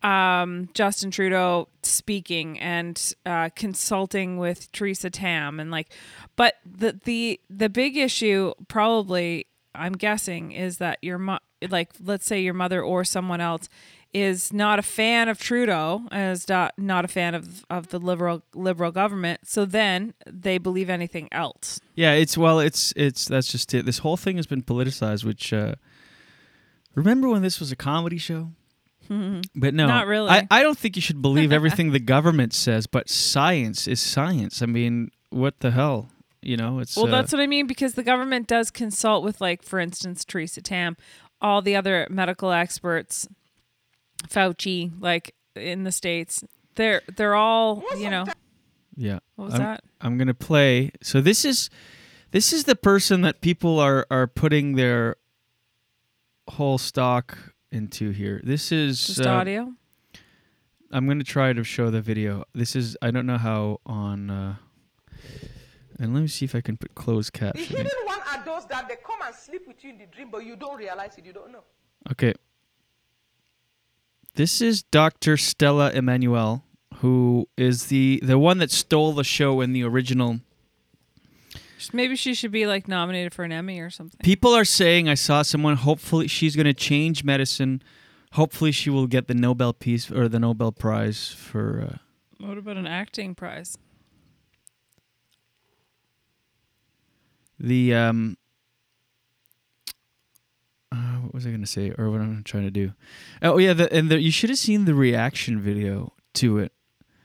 um, 0.04 0.68
Justin 0.74 1.10
Trudeau 1.10 1.68
speaking 1.82 2.60
and 2.60 3.14
uh, 3.24 3.48
consulting 3.56 4.36
with 4.38 4.70
Theresa 4.70 5.10
Tam, 5.10 5.58
and 5.58 5.70
like, 5.70 5.88
but 6.36 6.54
the 6.64 7.00
the 7.04 7.40
the 7.48 7.68
big 7.68 7.96
issue 7.96 8.52
probably 8.68 9.46
I'm 9.74 9.94
guessing 9.94 10.52
is 10.52 10.78
that 10.78 10.98
your 11.02 11.18
mo- 11.18 11.38
like 11.68 11.90
let's 12.04 12.26
say 12.26 12.40
your 12.40 12.54
mother 12.54 12.82
or 12.82 13.04
someone 13.04 13.40
else 13.40 13.68
is 14.12 14.52
not 14.52 14.78
a 14.78 14.82
fan 14.82 15.28
of 15.28 15.38
Trudeau 15.40 16.02
is 16.12 16.48
not 16.48 16.74
not 16.78 17.04
a 17.04 17.08
fan 17.08 17.34
of 17.34 17.64
of 17.68 17.88
the 17.88 17.98
liberal 17.98 18.42
liberal 18.54 18.92
government 18.92 19.40
so 19.44 19.64
then 19.64 20.14
they 20.24 20.58
believe 20.58 20.88
anything 20.88 21.28
else 21.32 21.80
Yeah, 21.96 22.12
it's 22.12 22.38
well, 22.38 22.60
it's 22.60 22.92
it's 22.94 23.26
that's 23.26 23.50
just 23.50 23.72
it. 23.74 23.86
This 23.86 23.98
whole 23.98 24.16
thing 24.16 24.36
has 24.36 24.46
been 24.46 24.62
politicized. 24.62 25.24
Which 25.24 25.52
uh, 25.52 25.74
remember 26.94 27.28
when 27.28 27.42
this 27.42 27.58
was 27.58 27.72
a 27.72 27.76
comedy 27.76 28.18
show? 28.18 28.50
But 29.08 29.74
no, 29.74 29.86
Not 29.86 30.06
really. 30.06 30.30
I, 30.30 30.46
I 30.50 30.62
don't 30.62 30.78
think 30.78 30.96
you 30.96 31.02
should 31.02 31.22
believe 31.22 31.52
everything 31.60 31.92
the 31.92 32.00
government 32.00 32.52
says. 32.54 32.86
But 32.86 33.08
science 33.08 33.86
is 33.86 34.00
science. 34.00 34.62
I 34.62 34.66
mean, 34.66 35.10
what 35.30 35.60
the 35.60 35.70
hell? 35.70 36.10
You 36.42 36.58
know, 36.58 36.78
it's 36.78 36.96
Well, 36.96 37.06
uh, 37.06 37.10
that's 37.10 37.32
what 37.32 37.40
I 37.40 37.46
mean 37.46 37.66
because 37.66 37.94
the 37.94 38.02
government 38.02 38.46
does 38.46 38.70
consult 38.70 39.24
with, 39.24 39.40
like, 39.40 39.62
for 39.62 39.80
instance, 39.80 40.24
Theresa 40.26 40.60
Tam, 40.60 40.96
all 41.40 41.62
the 41.62 41.74
other 41.74 42.06
medical 42.10 42.50
experts, 42.50 43.26
Fauci, 44.28 44.92
like 45.00 45.34
in 45.56 45.84
the 45.84 45.92
states. 45.92 46.44
They're 46.74 47.02
they're 47.16 47.34
all 47.34 47.84
you 47.96 48.10
know. 48.10 48.24
Yeah. 48.96 49.20
What 49.36 49.46
was 49.46 49.54
I'm, 49.54 49.60
that? 49.60 49.84
I'm 50.00 50.18
gonna 50.18 50.34
play. 50.34 50.90
So 51.02 51.20
this 51.20 51.44
is 51.44 51.70
this 52.32 52.52
is 52.52 52.64
the 52.64 52.76
person 52.76 53.22
that 53.22 53.40
people 53.40 53.78
are 53.78 54.06
are 54.10 54.26
putting 54.26 54.74
their 54.74 55.16
whole 56.48 56.78
stock 56.78 57.53
into 57.74 58.10
here. 58.10 58.40
This 58.44 58.72
is 58.72 59.06
Just 59.06 59.26
uh, 59.26 59.30
audio. 59.30 59.72
I'm 60.90 61.08
gonna 61.08 61.24
try 61.24 61.52
to 61.52 61.64
show 61.64 61.90
the 61.90 62.00
video. 62.00 62.44
This 62.54 62.76
is 62.76 62.96
I 63.02 63.10
don't 63.10 63.26
know 63.26 63.38
how 63.38 63.80
on. 63.84 64.30
Uh, 64.30 64.56
and 65.98 66.14
let 66.14 66.20
me 66.20 66.28
see 66.28 66.44
if 66.44 66.54
I 66.54 66.60
can 66.60 66.76
put 66.76 66.94
closed 66.94 67.32
caption. 67.32 67.62
The 67.62 67.68
captioning. 67.68 67.76
hidden 67.78 68.06
one 68.06 68.20
are 68.30 68.44
those 68.44 68.66
that 68.66 68.88
they 68.88 68.96
come 68.96 69.20
and 69.24 69.34
sleep 69.34 69.62
with 69.66 69.82
you 69.82 69.90
in 69.90 69.98
the 69.98 70.06
dream, 70.06 70.28
but 70.30 70.44
you 70.44 70.56
don't 70.56 70.76
realize 70.78 71.18
it. 71.18 71.26
You 71.26 71.32
don't 71.32 71.52
know. 71.52 71.64
Okay. 72.10 72.34
This 74.34 74.60
is 74.60 74.82
Dr. 74.82 75.37
Stella 75.37 75.92
Immanuel, 75.92 76.64
who 76.96 77.48
is 77.56 77.87
the 77.87 78.20
the 78.22 78.38
one 78.38 78.58
that 78.58 78.70
stole 78.70 79.12
the 79.12 79.24
show 79.24 79.60
in 79.60 79.72
the 79.72 79.82
original. 79.84 80.40
Maybe 81.92 82.16
she 82.16 82.34
should 82.34 82.50
be 82.52 82.66
like 82.66 82.88
nominated 82.88 83.34
for 83.34 83.44
an 83.44 83.52
Emmy 83.52 83.80
or 83.80 83.90
something. 83.90 84.18
People 84.22 84.54
are 84.54 84.64
saying 84.64 85.08
I 85.08 85.14
saw 85.14 85.42
someone. 85.42 85.76
Hopefully, 85.76 86.28
she's 86.28 86.56
going 86.56 86.66
to 86.66 86.74
change 86.74 87.24
medicine. 87.24 87.82
Hopefully, 88.32 88.72
she 88.72 88.90
will 88.90 89.06
get 89.06 89.26
the 89.28 89.34
Nobel 89.34 89.72
Peace 89.72 90.10
or 90.10 90.28
the 90.28 90.38
Nobel 90.38 90.72
Prize 90.72 91.28
for. 91.28 91.88
Uh, 92.40 92.44
What 92.46 92.58
about 92.58 92.76
an 92.76 92.87
acting 92.87 93.34
prize? 93.34 93.76
the 97.60 97.94
um 97.94 98.37
uh, 100.92 100.96
what 101.22 101.34
was 101.34 101.46
I 101.46 101.50
gonna 101.50 101.66
say 101.66 101.92
or 101.96 102.10
what 102.10 102.20
I'm 102.20 102.42
trying 102.44 102.64
to 102.64 102.70
do? 102.70 102.92
Oh 103.42 103.58
yeah, 103.58 103.72
the, 103.72 103.92
and 103.92 104.10
the, 104.10 104.20
you 104.20 104.30
should 104.30 104.50
have 104.50 104.58
seen 104.58 104.84
the 104.84 104.94
reaction 104.94 105.60
video 105.60 106.12
to 106.34 106.58
it. 106.58 106.72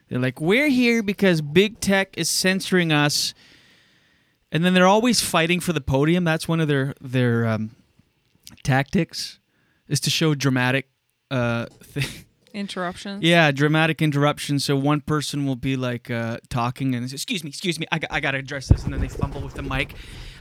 They're 0.07 0.19
like, 0.19 0.39
"We're 0.39 0.69
here 0.69 1.03
because 1.03 1.41
big 1.41 1.79
tech 1.79 2.17
is 2.17 2.29
censoring 2.29 2.91
us," 2.91 3.33
and 4.51 4.63
then 4.65 4.73
they're 4.73 4.87
always 4.87 5.21
fighting 5.21 5.59
for 5.59 5.73
the 5.73 5.81
podium. 5.81 6.23
That's 6.23 6.47
one 6.47 6.59
of 6.59 6.67
their 6.67 6.93
their 7.01 7.45
um, 7.47 7.71
tactics, 8.63 9.39
is 9.87 9.99
to 10.01 10.09
show 10.09 10.35
dramatic 10.35 10.89
uh, 11.31 11.65
thing. 11.83 12.25
Interruptions. 12.53 13.21
Yeah, 13.23 13.51
dramatic 13.51 14.01
interruptions. 14.01 14.65
So 14.65 14.75
one 14.75 15.01
person 15.01 15.45
will 15.45 15.55
be 15.55 15.75
like 15.75 16.09
uh, 16.09 16.39
talking 16.49 16.95
and 16.95 17.07
say, 17.07 17.13
excuse 17.13 17.43
me, 17.43 17.49
excuse 17.49 17.79
me, 17.79 17.85
I, 17.91 17.99
got- 17.99 18.11
I 18.11 18.19
got 18.19 18.31
to 18.31 18.39
address 18.39 18.67
this, 18.69 18.83
and 18.85 18.91
then 18.91 19.01
they 19.01 19.07
fumble 19.07 19.39
with 19.41 19.53
the 19.53 19.61
mic. 19.61 19.93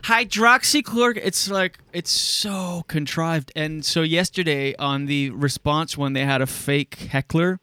Hydroxychloroquine. 0.05 1.21
It's 1.23 1.51
like 1.51 1.79
it's 1.93 2.11
so 2.11 2.83
contrived. 2.89 3.53
And 3.55 3.85
so 3.85 4.01
yesterday 4.01 4.75
on 4.77 5.05
the 5.05 5.29
response 5.31 5.99
one, 5.99 6.15
they 6.15 6.25
had 6.25 6.41
a 6.41 6.47
fake 6.47 6.95
heckler. 7.11 7.61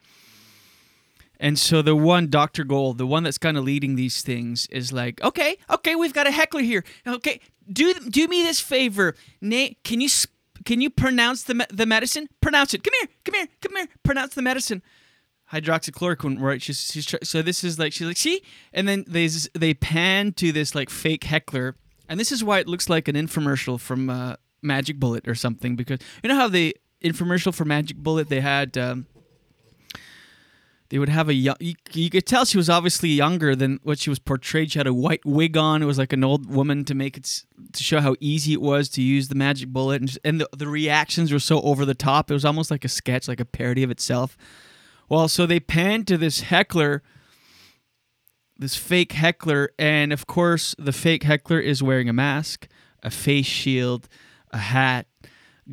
And 1.45 1.59
so 1.59 1.83
the 1.83 1.95
one, 1.95 2.31
Dr. 2.31 2.63
Gold, 2.63 2.97
the 2.97 3.05
one 3.05 3.21
that's 3.21 3.37
kind 3.37 3.55
of 3.55 3.63
leading 3.63 3.93
these 3.93 4.23
things, 4.23 4.65
is 4.71 4.91
like, 4.91 5.23
okay, 5.23 5.57
okay, 5.69 5.95
we've 5.95 6.11
got 6.11 6.25
a 6.25 6.31
heckler 6.31 6.61
here. 6.61 6.83
Okay, 7.05 7.39
do 7.71 7.93
do 8.09 8.27
me 8.27 8.41
this 8.41 8.59
favor, 8.59 9.13
Nate. 9.41 9.77
Can 9.83 10.01
you 10.01 10.09
can 10.65 10.81
you 10.81 10.89
pronounce 10.89 11.43
the 11.43 11.67
the 11.71 11.85
medicine? 11.85 12.29
Pronounce 12.41 12.73
it. 12.73 12.83
Come 12.83 12.93
here, 12.99 13.09
come 13.23 13.35
here, 13.35 13.47
come 13.61 13.75
here. 13.75 13.87
Pronounce 14.01 14.33
the 14.33 14.41
medicine. 14.41 14.81
Hydroxychloroquine, 15.51 16.41
right? 16.41 16.63
She's, 16.63 16.91
she's 16.91 17.13
so 17.21 17.43
this 17.43 17.63
is 17.63 17.77
like 17.77 17.93
she's 17.93 18.07
like 18.07 18.17
see, 18.17 18.41
and 18.73 18.87
then 18.87 19.05
they 19.07 19.27
they 19.53 19.75
pan 19.75 20.33
to 20.33 20.51
this 20.51 20.73
like 20.73 20.89
fake 20.89 21.25
heckler, 21.25 21.75
and 22.09 22.19
this 22.19 22.31
is 22.31 22.43
why 22.43 22.57
it 22.57 22.67
looks 22.67 22.89
like 22.89 23.07
an 23.07 23.15
infomercial 23.15 23.79
from 23.79 24.09
uh, 24.09 24.37
Magic 24.63 24.99
Bullet 24.99 25.27
or 25.27 25.35
something 25.35 25.75
because 25.75 25.99
you 26.23 26.27
know 26.27 26.37
how 26.37 26.47
the 26.47 26.75
infomercial 27.03 27.53
for 27.53 27.65
Magic 27.65 27.97
Bullet 27.97 28.29
they 28.29 28.41
had. 28.41 28.75
Um, 28.79 29.05
they 30.89 30.99
would 30.99 31.09
have 31.09 31.29
a 31.29 31.33
young. 31.33 31.55
You, 31.59 31.73
you 31.93 32.09
could 32.09 32.25
tell 32.25 32.45
she 32.45 32.57
was 32.57 32.69
obviously 32.69 33.09
younger 33.09 33.55
than 33.55 33.79
what 33.83 33.99
she 33.99 34.09
was 34.09 34.19
portrayed. 34.19 34.71
She 34.71 34.79
had 34.79 34.87
a 34.87 34.93
white 34.93 35.25
wig 35.25 35.57
on. 35.57 35.81
It 35.81 35.85
was 35.85 35.97
like 35.97 36.13
an 36.13 36.23
old 36.23 36.49
woman 36.49 36.85
to 36.85 36.93
make 36.93 37.17
it 37.17 37.43
to 37.73 37.83
show 37.83 38.01
how 38.01 38.15
easy 38.19 38.53
it 38.53 38.61
was 38.61 38.89
to 38.89 39.01
use 39.01 39.27
the 39.27 39.35
magic 39.35 39.69
bullet, 39.69 40.01
and, 40.01 40.17
and 40.23 40.41
the, 40.41 40.49
the 40.55 40.67
reactions 40.67 41.31
were 41.31 41.39
so 41.39 41.61
over 41.61 41.85
the 41.85 41.95
top. 41.95 42.29
It 42.29 42.35
was 42.35 42.45
almost 42.45 42.69
like 42.69 42.85
a 42.85 42.89
sketch, 42.89 43.27
like 43.27 43.39
a 43.39 43.45
parody 43.45 43.83
of 43.83 43.91
itself. 43.91 44.37
Well, 45.09 45.27
so 45.27 45.45
they 45.45 45.59
panned 45.59 46.07
to 46.07 46.17
this 46.17 46.41
heckler, 46.41 47.03
this 48.57 48.75
fake 48.75 49.13
heckler, 49.13 49.71
and 49.77 50.13
of 50.13 50.27
course, 50.27 50.75
the 50.77 50.93
fake 50.93 51.23
heckler 51.23 51.59
is 51.59 51.83
wearing 51.83 52.09
a 52.09 52.13
mask, 52.13 52.67
a 53.03 53.11
face 53.11 53.45
shield, 53.45 54.07
a 54.51 54.57
hat, 54.57 55.07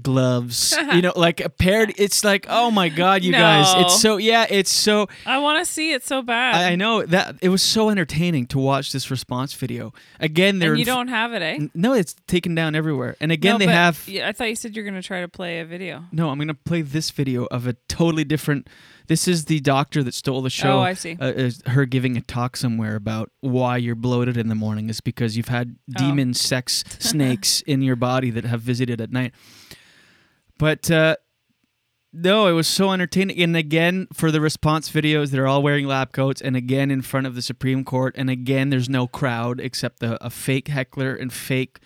gloves. 0.00 0.76
you 0.94 1.02
know, 1.02 1.12
like 1.16 1.40
a 1.40 1.48
paired. 1.48 1.92
It's 1.96 2.24
like, 2.24 2.46
oh 2.48 2.70
my 2.70 2.88
god, 2.88 3.22
you 3.24 3.33
guys! 3.33 3.66
It's 3.85 4.00
so 4.00 4.16
yeah, 4.16 4.46
it's 4.48 4.70
so. 4.70 5.09
I 5.26 5.38
want 5.38 5.64
to 5.64 5.70
see 5.70 5.92
it 5.92 6.05
so 6.05 6.22
bad. 6.22 6.55
I, 6.55 6.72
I 6.72 6.76
know 6.76 7.05
that 7.05 7.37
it 7.42 7.48
was 7.48 7.62
so 7.62 7.90
entertaining 7.90 8.46
to 8.48 8.59
watch 8.59 8.92
this 8.92 9.11
response 9.11 9.52
video. 9.55 9.92
Again, 10.20 10.59
they're 10.59 10.70
and 10.72 10.78
you 10.78 10.85
don't 10.85 11.09
have 11.09 11.33
it, 11.33 11.42
eh? 11.42 11.66
No, 11.74 11.92
it's 11.94 12.14
taken 12.26 12.55
down 12.55 12.74
everywhere. 12.74 13.16
And 13.20 13.33
again, 13.33 13.55
No, 13.55 13.59
they 13.59 13.66
have. 13.66 14.07
Yeah, 14.07 14.28
I 14.28 14.33
thought 14.33 14.48
you 14.48 14.57
said 14.57 14.74
you're 14.76 14.85
going 14.85 15.00
to 15.00 15.07
try 15.07 15.20
to 15.20 15.28
play 15.28 15.61
a 15.61 15.64
video. 15.64 16.05
No, 16.12 16.31
I'm 16.31 16.38
gonna 16.38 16.55
play 16.55 16.83
this 16.83 17.11
video 17.11 17.46
of 17.46 17.66
a 17.66 17.74
totally 17.88 18.24
different. 18.24 18.68
This 19.09 19.26
is 19.26 19.46
the 19.46 19.59
doctor 19.61 20.02
that 20.05 20.14
stole 20.14 20.42
the 20.42 20.48
show. 20.48 20.78
Oh, 20.78 20.81
I 20.81 20.94
see. 20.94 21.16
Uh, 21.20 21.26
is 21.26 21.61
her 21.66 21.85
giving 21.87 22.16
a 22.16 22.20
talk 22.20 22.57
somewhere 22.57 22.94
about 22.94 23.31
why 23.40 23.76
you're 23.76 23.96
bloated 23.96 24.37
in 24.37 24.48
the 24.48 24.55
morning 24.55 24.88
is 24.88 25.00
because 25.00 25.37
you've 25.37 25.48
had 25.48 25.76
Oh. 25.90 25.98
demon 25.98 26.33
sex 26.35 26.85
snakes 27.00 27.61
in 27.62 27.83
your 27.83 27.96
body 27.96 28.31
that 28.31 28.44
have 28.44 28.61
visited 28.62 29.00
at 29.00 29.11
night. 29.11 29.33
But 30.62 30.88
uh, 30.92 31.16
no, 32.12 32.46
it 32.46 32.53
was 32.53 32.68
so 32.68 32.92
entertaining. 32.92 33.37
And 33.42 33.57
again, 33.57 34.07
for 34.12 34.31
the 34.31 34.40
response 34.40 34.88
videos, 34.92 35.31
they're 35.31 35.48
all 35.48 35.61
wearing 35.61 35.88
lab 35.88 36.12
coats. 36.12 36.40
And 36.40 36.55
again, 36.55 36.88
in 36.88 37.03
front 37.03 37.27
of 37.27 37.35
the 37.35 37.42
Supreme 37.42 37.83
Court. 37.83 38.14
And 38.16 38.31
again, 38.31 38.70
there's 38.70 38.88
no 38.88 39.09
crowd 39.09 39.59
except 39.59 40.05
a, 40.05 40.25
a 40.25 40.31
fake 40.31 40.68
heckler 40.68 41.16
and 41.16 41.33
fake 41.33 41.81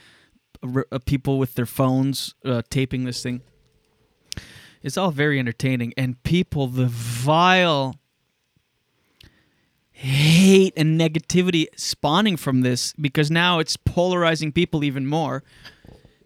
r- 0.63 0.87
uh, 0.93 0.99
people 0.99 1.39
with 1.39 1.55
their 1.55 1.65
phones 1.65 2.35
uh, 2.45 2.61
taping 2.69 3.05
this 3.05 3.23
thing. 3.23 3.41
It's 4.83 4.99
all 4.99 5.11
very 5.11 5.39
entertaining. 5.39 5.95
And 5.97 6.23
people, 6.23 6.67
the 6.67 6.85
vile 6.85 7.95
hate 9.91 10.75
and 10.77 11.01
negativity 11.01 11.65
spawning 11.77 12.37
from 12.37 12.61
this 12.61 12.93
because 13.01 13.31
now 13.31 13.59
it's 13.59 13.79
polarizing 13.79 14.53
people 14.53 14.85
even 14.85 15.07
more. 15.07 15.43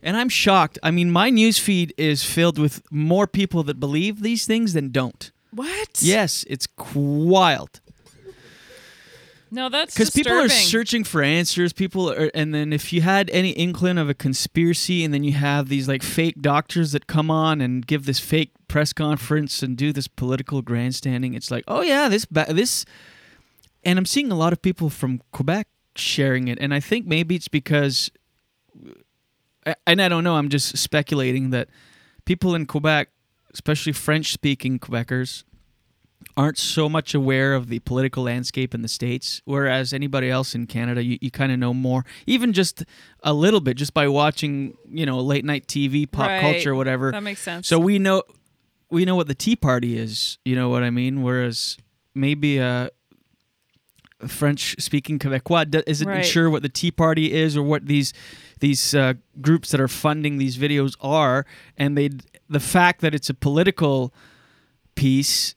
And 0.03 0.17
I'm 0.17 0.29
shocked. 0.29 0.79
I 0.83 0.91
mean, 0.91 1.11
my 1.11 1.31
news 1.31 1.59
feed 1.59 1.93
is 1.99 2.25
filled 2.25 2.59
with 2.59 2.83
more 2.91 3.27
people 3.27 3.63
that 3.65 3.79
believe 3.79 4.23
these 4.23 4.47
things 4.47 4.73
than 4.73 4.91
don't. 4.91 5.31
What? 5.53 6.01
Yes, 6.01 6.45
it's 6.49 6.67
wild. 6.95 7.81
No, 9.53 9.69
that's 9.69 9.95
Because 9.95 10.11
people 10.11 10.33
are 10.33 10.49
searching 10.49 11.03
for 11.03 11.23
answers. 11.23 11.73
People 11.73 12.13
are, 12.13 12.31
and 12.35 12.55
then 12.55 12.73
if 12.73 12.93
you 12.93 13.01
had 13.01 13.29
any 13.31 13.51
inkling 13.51 13.99
of 13.99 14.09
a 14.09 14.15
conspiracy, 14.15 15.03
and 15.05 15.13
then 15.13 15.25
you 15.25 15.33
have 15.33 15.69
these 15.69 15.89
like 15.89 16.05
fake 16.05 16.41
doctors 16.41 16.93
that 16.93 17.09
come 17.09 17.31
on 17.33 17.61
and 17.61 17.85
give 17.85 18.07
this 18.07 18.21
fake 18.21 18.53
press 18.69 18.93
conference 18.93 19.61
and 19.63 19.77
do 19.77 19.93
this 19.93 20.07
political 20.07 20.63
grandstanding, 20.63 21.35
it's 21.35 21.51
like, 21.51 21.65
oh 21.67 21.81
yeah, 21.81 22.09
this 22.09 22.27
ba- 22.27 22.47
this, 22.51 22.85
and 23.83 23.99
I'm 23.99 24.07
seeing 24.07 24.31
a 24.31 24.37
lot 24.37 24.53
of 24.53 24.63
people 24.63 24.89
from 24.89 25.21
Quebec 25.33 25.67
sharing 25.97 26.47
it, 26.47 26.57
and 26.61 26.73
I 26.73 26.79
think 26.79 27.07
maybe 27.09 27.35
it's 27.35 27.49
because, 27.49 28.13
and 29.87 30.01
I 30.01 30.09
don't 30.09 30.25
know, 30.25 30.37
I'm 30.37 30.49
just 30.49 30.77
speculating 30.79 31.51
that 31.51 31.69
people 32.25 32.55
in 32.55 32.67
Quebec, 32.67 33.09
especially 33.53 33.93
French-speaking 33.93 34.79
Quebecers, 34.79 35.45
aren't 36.37 36.59
so 36.59 36.89
much 36.89 37.15
aware 37.15 37.55
of 37.55 37.69
the 37.69 37.79
political 37.81 38.23
landscape 38.25 38.75
in 38.75 38.83
the 38.83 38.89
states 38.89 39.41
whereas 39.47 39.93
anybody 39.95 40.31
else 40.31 40.55
in 40.55 40.67
canada 40.67 41.03
you, 41.03 41.19
you 41.23 41.31
kind 41.31 41.51
of 41.51 41.59
know 41.59 41.73
more 41.73 42.05
even 42.27 42.53
just 42.53 42.85
a 43.23 43.33
little 43.33 43.59
bit 43.59 43.75
just 43.75 43.95
by 43.95 44.07
watching 44.07 44.77
you 44.89 45.07
know 45.07 45.19
late 45.19 45.47
night 45.47 45.67
tv 45.67 46.09
pop 46.09 46.27
Right. 46.29 46.41
culture 46.41 46.75
whatever 46.75 47.11
That 47.11 47.23
makes 47.23 47.41
sense. 47.41 47.67
so 47.67 47.79
we 47.79 47.99
know 47.99 48.23
we 48.91 49.07
know 49.07 49.17
what 49.17 49.29
the 49.29 49.35
tea 49.35 49.57
party 49.57 49.97
is 49.99 50.37
you 50.45 50.55
know 50.55 50.69
what 50.69 50.83
i 50.83 50.91
mean 50.91 51.23
whereas 51.23 51.79
maybe 52.15 52.61
uh, 52.61 52.91
a 54.21 54.29
french 54.29 54.77
speaking 54.79 55.19
quebecois 55.19 55.83
isn't 55.87 56.07
Right. 56.07 56.25
sure 56.25 56.51
what 56.51 56.63
the 56.63 56.69
tea 56.69 56.91
party 56.91 57.33
is 57.33 57.57
or 57.57 57.63
what 57.63 57.87
these 57.87 58.13
these 58.61 58.95
uh, 58.95 59.15
groups 59.41 59.71
that 59.71 59.81
are 59.81 59.89
funding 59.89 60.39
these 60.39 60.57
videos 60.57 60.95
are 61.01 61.45
and 61.77 61.97
they 61.97 62.11
the 62.49 62.61
fact 62.61 63.01
that 63.01 63.15
it's 63.15 63.31
a 63.31 63.35
political 63.35 64.13
piece 64.95 65.55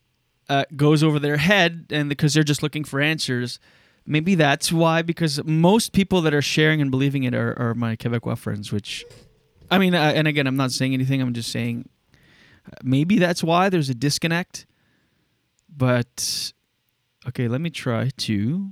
uh, 0.49 0.65
goes 0.75 1.03
over 1.03 1.19
their 1.19 1.37
head 1.37 1.87
and 1.89 2.09
because 2.09 2.33
they're 2.33 2.43
just 2.43 2.63
looking 2.63 2.83
for 2.83 2.99
answers. 2.99 3.59
Maybe 4.05 4.35
that's 4.35 4.71
why 4.71 5.01
because 5.01 5.43
most 5.43 5.93
people 5.93 6.21
that 6.21 6.33
are 6.33 6.41
sharing 6.41 6.81
and 6.81 6.91
believing 6.91 7.23
it 7.23 7.33
are, 7.33 7.57
are 7.57 7.73
my 7.73 7.95
quebecois 7.95 8.37
friends 8.37 8.69
which 8.69 9.05
i 9.71 9.77
mean 9.77 9.95
uh, 9.95 10.11
and 10.13 10.27
again 10.27 10.45
i'm 10.45 10.57
not 10.57 10.73
saying 10.73 10.93
anything 10.93 11.21
i'm 11.21 11.33
just 11.33 11.49
saying 11.49 11.87
uh, 12.67 12.75
maybe 12.83 13.17
that's 13.17 13.41
why 13.41 13.69
there's 13.69 13.89
a 13.89 13.95
disconnect 13.95 14.65
but 15.73 16.51
okay 17.25 17.47
let 17.47 17.61
me 17.61 17.69
try 17.69 18.09
to 18.17 18.71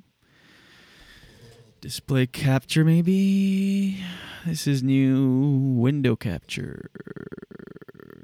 display 1.82 2.26
capture 2.26 2.86
maybe 2.86 4.04
this 4.46 4.68
is 4.68 4.82
new 4.82 5.76
window 5.76 6.16
capture 6.16 6.90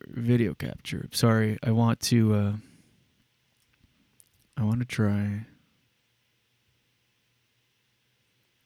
video 0.10 0.54
capture 0.54 1.08
sorry 1.12 1.58
i 1.64 1.72
want 1.72 2.00
to 2.00 2.34
uh 2.34 2.54
I 4.58 4.64
want 4.64 4.80
to 4.80 4.86
try 4.86 5.46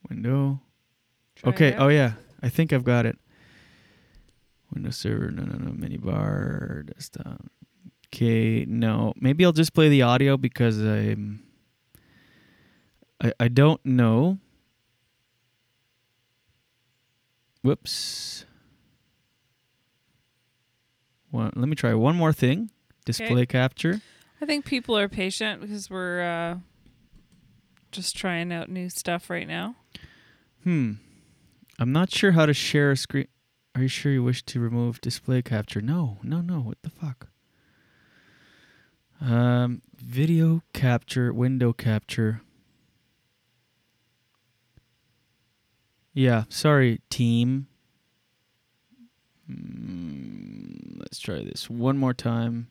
window. 0.07 0.61
Try 1.35 1.49
okay. 1.49 1.67
it. 1.69 1.75
Oh 1.77 1.89
yeah, 1.89 2.13
I 2.41 2.49
think 2.49 2.71
I've 2.71 2.85
got 2.85 3.05
it. 3.05 3.17
Windows 4.73 4.95
server. 4.95 5.31
No, 5.31 5.43
no, 5.43 5.57
no. 5.57 5.71
Mini 5.71 5.97
bar 5.97 6.83
desktop. 6.87 7.41
Okay. 8.07 8.65
No. 8.65 9.13
Maybe 9.19 9.43
I'll 9.43 9.51
just 9.51 9.73
play 9.73 9.89
the 9.89 10.01
audio 10.01 10.37
because 10.37 10.79
I'm. 10.79 11.43
I 13.21 13.33
I 13.39 13.47
don't 13.49 13.83
know. 13.85 14.39
Whoops. 17.61 18.45
Let 21.31 21.55
me 21.55 21.75
try 21.75 21.93
one 21.93 22.15
more 22.15 22.33
thing. 22.33 22.71
Display 23.05 23.45
capture. 23.45 24.01
I 24.41 24.45
think 24.45 24.65
people 24.65 24.97
are 24.97 25.07
patient 25.07 25.61
because 25.61 25.89
we're 25.89 26.21
uh, 26.21 26.57
just 27.91 28.17
trying 28.17 28.51
out 28.51 28.69
new 28.69 28.89
stuff 28.89 29.29
right 29.29 29.47
now. 29.47 29.75
Hmm. 30.63 30.93
I'm 31.79 31.91
not 31.91 32.11
sure 32.11 32.31
how 32.31 32.45
to 32.45 32.53
share 32.53 32.91
a 32.91 32.97
screen. 32.97 33.27
Are 33.75 33.81
you 33.83 33.87
sure 33.87 34.11
you 34.11 34.23
wish 34.23 34.43
to 34.43 34.59
remove 34.59 34.99
display 35.01 35.41
capture? 35.41 35.81
No, 35.81 36.17
no, 36.23 36.41
no. 36.41 36.59
What 36.59 36.77
the 36.83 36.89
fuck? 36.89 37.27
Um, 39.21 39.81
video 39.95 40.63
capture, 40.73 41.31
window 41.31 41.73
capture. 41.73 42.41
Yeah, 46.13 46.43
sorry, 46.49 47.01
team. 47.09 47.67
Mm, 49.49 50.99
let's 50.99 51.19
try 51.19 51.43
this 51.43 51.69
one 51.69 51.97
more 51.97 52.13
time. 52.13 52.69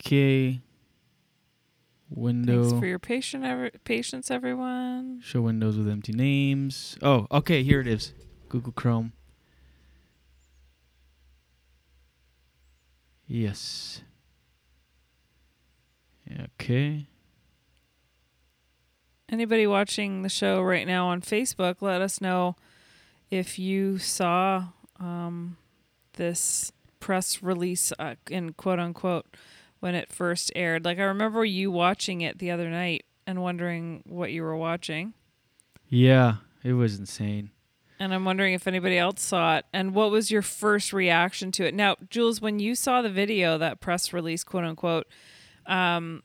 Okay. 0.00 0.60
Window. 2.10 2.64
Thanks 2.64 2.78
for 2.78 2.86
your 2.86 2.98
patient 2.98 3.44
ever- 3.44 3.70
patience, 3.84 4.30
everyone. 4.30 5.20
Show 5.22 5.42
windows 5.42 5.78
with 5.78 5.88
empty 5.88 6.12
names. 6.12 6.98
Oh, 7.00 7.26
okay, 7.30 7.62
here 7.62 7.80
it 7.80 7.86
is. 7.86 8.12
Google 8.48 8.72
Chrome. 8.72 9.12
Yes. 13.26 14.02
Okay. 16.60 17.06
Anybody 19.32 19.66
watching 19.66 20.20
the 20.20 20.28
show 20.28 20.60
right 20.60 20.86
now 20.86 21.08
on 21.08 21.22
Facebook, 21.22 21.76
let 21.80 22.02
us 22.02 22.20
know 22.20 22.54
if 23.30 23.58
you 23.58 23.96
saw 23.96 24.66
um, 25.00 25.56
this 26.12 26.70
press 27.00 27.42
release 27.42 27.94
uh, 27.98 28.16
in 28.28 28.52
quote 28.52 28.78
unquote 28.78 29.24
when 29.80 29.94
it 29.94 30.12
first 30.12 30.52
aired. 30.54 30.84
Like 30.84 30.98
I 30.98 31.04
remember 31.04 31.46
you 31.46 31.70
watching 31.70 32.20
it 32.20 32.40
the 32.40 32.50
other 32.50 32.68
night 32.68 33.06
and 33.26 33.42
wondering 33.42 34.02
what 34.06 34.32
you 34.32 34.42
were 34.42 34.56
watching. 34.56 35.14
Yeah, 35.88 36.36
it 36.62 36.74
was 36.74 36.98
insane. 36.98 37.52
And 37.98 38.12
I'm 38.12 38.26
wondering 38.26 38.52
if 38.52 38.66
anybody 38.66 38.98
else 38.98 39.22
saw 39.22 39.56
it 39.56 39.64
and 39.72 39.94
what 39.94 40.10
was 40.10 40.30
your 40.30 40.42
first 40.42 40.92
reaction 40.92 41.52
to 41.52 41.64
it. 41.64 41.72
Now, 41.72 41.96
Jules, 42.10 42.42
when 42.42 42.58
you 42.58 42.74
saw 42.74 43.00
the 43.00 43.08
video, 43.08 43.56
that 43.56 43.80
press 43.80 44.12
release, 44.12 44.44
quote 44.44 44.64
unquote, 44.64 45.06
um, 45.64 46.22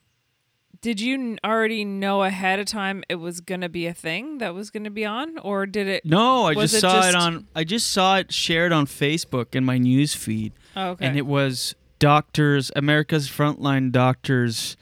did 0.82 1.00
you 1.02 1.38
already 1.44 1.86
know 1.86 2.24
ahead 2.24 2.60
of 2.60 2.66
time 2.66 3.04
it 3.10 3.16
was 3.16 3.42
going 3.42 3.62
to 3.62 3.70
be 3.70 3.88
a 3.88 3.94
thing 3.94 4.38
that 4.40 4.54
was 4.54 4.70
going 4.70 4.84
to 4.84 4.90
be 4.90 5.06
on? 5.06 5.38
Or 5.40 5.66
did 5.66 5.88
it? 5.88 6.06
No, 6.06 6.46
I 6.46 6.54
just 6.54 6.80
saw 6.80 7.08
it 7.08 7.16
on. 7.16 7.48
I 7.56 7.64
just 7.64 7.92
saw 7.92 8.18
it 8.18 8.32
shared 8.32 8.72
on 8.72 8.86
Facebook 8.86 9.56
in 9.56 9.66
my 9.66 9.78
news 9.78 10.14
feed. 10.14 10.54
Oh, 10.76 10.90
okay. 10.90 11.06
And 11.06 11.18
it 11.18 11.26
was 11.26 11.76
doctors, 12.00 12.72
America's 12.76 13.30
frontline 13.30 13.92
doctors 13.92 14.78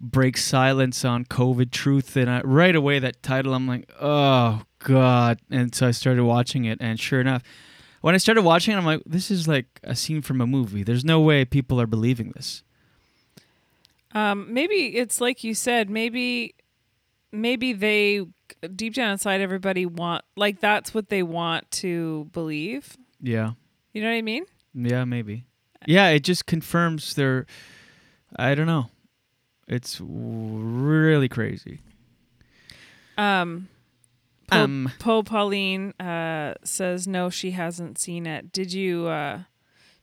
break 0.00 0.38
silence 0.38 1.04
on 1.04 1.26
COVID 1.26 1.70
truth, 1.70 2.16
and 2.16 2.30
I, 2.30 2.40
right 2.40 2.74
away 2.74 2.98
that 3.00 3.22
title, 3.22 3.52
I'm 3.52 3.68
like, 3.68 3.92
oh 4.00 4.62
god. 4.78 5.40
And 5.50 5.74
so 5.74 5.86
I 5.86 5.90
started 5.90 6.24
watching 6.24 6.64
it, 6.64 6.78
and 6.80 6.98
sure 6.98 7.20
enough, 7.20 7.42
when 8.00 8.14
I 8.14 8.18
started 8.18 8.42
watching 8.42 8.72
it, 8.72 8.78
I'm 8.78 8.86
like, 8.86 9.02
this 9.04 9.30
is 9.30 9.46
like 9.46 9.66
a 9.84 9.94
scene 9.94 10.22
from 10.22 10.40
a 10.40 10.46
movie. 10.46 10.82
There's 10.82 11.04
no 11.04 11.20
way 11.20 11.44
people 11.44 11.78
are 11.80 11.86
believing 11.86 12.32
this. 12.34 12.62
Um, 14.12 14.52
maybe 14.52 14.96
it's 14.96 15.20
like 15.20 15.44
you 15.44 15.54
said. 15.54 15.88
Maybe, 15.90 16.54
maybe 17.32 17.72
they 17.72 18.26
deep 18.74 18.94
down 18.94 19.12
inside 19.12 19.40
everybody 19.40 19.86
want 19.86 20.24
like 20.36 20.58
that's 20.60 20.92
what 20.92 21.08
they 21.08 21.22
want 21.22 21.70
to 21.70 22.28
believe. 22.32 22.96
Yeah. 23.20 23.52
You 23.92 24.02
know 24.02 24.08
what 24.08 24.16
I 24.16 24.22
mean? 24.22 24.44
Yeah, 24.74 25.04
maybe. 25.04 25.44
Yeah, 25.86 26.08
it 26.08 26.20
just 26.24 26.46
confirms 26.46 27.14
their. 27.14 27.46
I 28.36 28.54
don't 28.54 28.66
know. 28.66 28.86
It's 29.66 29.98
w- 29.98 30.58
really 30.58 31.28
crazy. 31.28 31.80
Um, 33.16 33.68
Po, 34.48 34.64
Um. 34.64 34.92
Po 34.98 35.22
Pauline 35.22 35.92
uh, 36.00 36.54
says 36.64 37.06
no, 37.06 37.30
she 37.30 37.52
hasn't 37.52 37.98
seen 37.98 38.26
it. 38.26 38.52
Did 38.52 38.72
you? 38.72 39.06
Uh, 39.06 39.42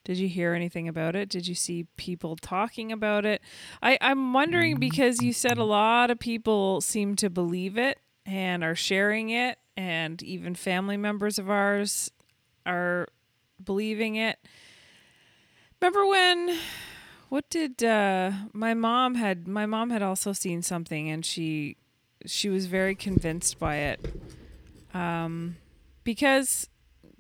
did 0.07 0.19
you 0.19 0.29
hear 0.29 0.53
anything 0.53 0.87
about 0.87 1.17
it? 1.17 1.27
Did 1.27 1.49
you 1.49 1.53
see 1.53 1.85
people 1.97 2.37
talking 2.37 2.93
about 2.93 3.25
it? 3.25 3.41
I, 3.83 3.97
I'm 3.99 4.31
wondering 4.31 4.77
because 4.77 5.21
you 5.21 5.33
said 5.33 5.57
a 5.57 5.65
lot 5.65 6.09
of 6.09 6.17
people 6.17 6.79
seem 6.79 7.17
to 7.17 7.29
believe 7.29 7.77
it 7.77 7.99
and 8.25 8.63
are 8.63 8.73
sharing 8.73 9.31
it, 9.31 9.59
and 9.75 10.23
even 10.23 10.55
family 10.55 10.95
members 10.95 11.37
of 11.37 11.49
ours 11.49 12.09
are 12.65 13.09
believing 13.61 14.15
it. 14.15 14.39
Remember 15.81 16.07
when? 16.07 16.57
What 17.27 17.49
did 17.49 17.83
uh, 17.83 18.31
my 18.53 18.73
mom 18.73 19.15
had? 19.15 19.45
My 19.45 19.65
mom 19.65 19.89
had 19.89 20.01
also 20.01 20.31
seen 20.31 20.61
something, 20.61 21.09
and 21.09 21.25
she 21.25 21.75
she 22.25 22.47
was 22.47 22.67
very 22.67 22.95
convinced 22.95 23.59
by 23.59 23.75
it 23.75 23.99
um, 24.93 25.57
because 26.05 26.69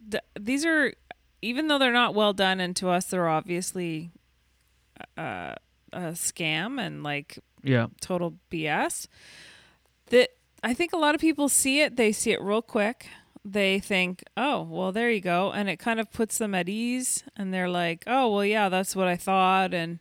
th- 0.09 0.23
these 0.39 0.63
are 0.63 0.93
even 1.41 1.67
though 1.67 1.77
they're 1.77 1.91
not 1.93 2.13
well 2.15 2.33
done 2.33 2.59
and 2.59 2.75
to 2.75 2.89
us 2.89 3.05
they're 3.05 3.27
obviously 3.29 4.11
uh, 5.17 5.53
a 5.93 5.99
scam 6.13 6.79
and 6.81 7.03
like 7.03 7.39
Yeah. 7.63 7.87
total 8.01 8.37
bs 8.51 9.07
that 10.07 10.29
i 10.63 10.73
think 10.73 10.93
a 10.93 10.97
lot 10.97 11.15
of 11.15 11.21
people 11.21 11.49
see 11.49 11.81
it 11.81 11.95
they 11.95 12.11
see 12.11 12.31
it 12.31 12.41
real 12.41 12.61
quick 12.61 13.07
they 13.45 13.79
think 13.79 14.23
oh 14.35 14.63
well 14.63 14.91
there 14.91 15.09
you 15.09 15.21
go 15.21 15.51
and 15.51 15.69
it 15.69 15.77
kind 15.77 15.99
of 15.99 16.11
puts 16.11 16.37
them 16.37 16.53
at 16.55 16.67
ease 16.67 17.23
and 17.37 17.53
they're 17.53 17.69
like 17.69 18.03
oh 18.07 18.29
well 18.33 18.43
yeah 18.45 18.67
that's 18.69 18.95
what 18.95 19.07
i 19.07 19.15
thought 19.15 19.73
and 19.73 19.99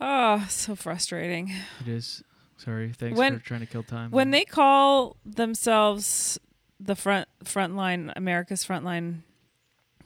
oh 0.00 0.44
so 0.48 0.74
frustrating 0.74 1.52
It 1.80 1.88
is. 1.88 2.22
Sorry. 2.58 2.92
Thanks 2.92 3.18
When- 3.18 3.40
for 3.40 3.44
trying 3.44 3.60
to 3.60 3.66
kill 3.66 3.82
time. 3.82 4.10
when 4.12 4.30
they 4.30 4.44
call 4.44 5.16
themselves 5.24 6.38
the 6.78 6.94
front 6.94 7.28
frontline 7.44 8.12
America's 8.16 8.64
frontline 8.64 9.22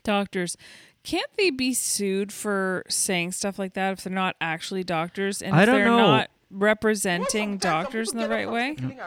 doctors, 0.06 0.56
can't 1.04 1.30
they 1.36 1.50
be 1.50 1.74
sued 1.74 2.32
for 2.32 2.82
saying 2.88 3.32
stuff 3.32 3.58
like 3.58 3.74
that 3.74 3.92
if 3.92 4.04
they're 4.04 4.12
not 4.12 4.36
actually 4.40 4.82
doctors 4.84 5.42
and 5.42 5.54
I 5.54 5.62
if 5.62 5.66
don't 5.66 5.74
they're 5.76 5.84
know. 5.86 5.98
not 5.98 6.30
representing 6.50 7.58
doctors 7.58 8.12
in 8.12 8.18
the 8.18 8.28
right 8.28 8.50
way? 8.50 8.74
Feeling. 8.76 8.98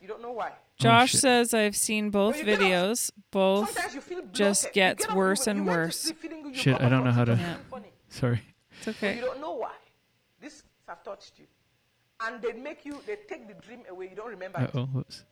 You 0.00 0.08
don't 0.08 0.22
know 0.22 0.32
why. 0.32 0.52
Josh 0.78 1.12
shit. 1.12 1.20
says 1.20 1.54
I've 1.54 1.76
seen 1.76 2.10
both 2.10 2.38
you 2.38 2.44
videos. 2.44 3.10
Both 3.30 3.70
Sometimes 3.70 3.94
you 3.94 4.00
feel 4.02 4.22
just 4.32 4.72
gets 4.72 5.06
get 5.06 5.16
worse 5.16 5.46
and 5.46 5.60
you 5.60 5.64
went 5.64 5.74
to 5.76 5.80
worse. 5.86 5.98
sleep 6.00 6.18
feeling 6.20 6.42
good, 6.42 6.54
you 6.56 6.60
Shit, 6.62 6.80
I 6.80 6.88
don't 6.90 7.04
know 7.04 7.12
how 7.12 7.24
to. 7.24 7.36
sleep 7.36 7.46
feeling 7.46 7.64
funny. 7.70 7.92
Sorry. 8.08 8.42
It's 8.76 8.84
But 8.86 8.96
okay. 8.96 9.14
you 9.16 9.22
don't 9.22 9.40
know 9.40 9.52
why. 9.54 9.72
This 10.40 10.62
have 10.88 11.02
touched 11.02 11.38
you. 11.38 11.46
And 12.20 12.42
they 12.42 12.52
make 12.52 12.84
you, 12.84 13.00
they 13.06 13.16
take 13.28 13.48
the 13.48 13.54
dream 13.66 13.80
away. 13.90 14.08
You 14.10 14.16
don't 14.16 14.28
remember 14.30 14.58
Uh 14.58 14.68
oh. 14.74 14.84
Whoops. 14.86 15.24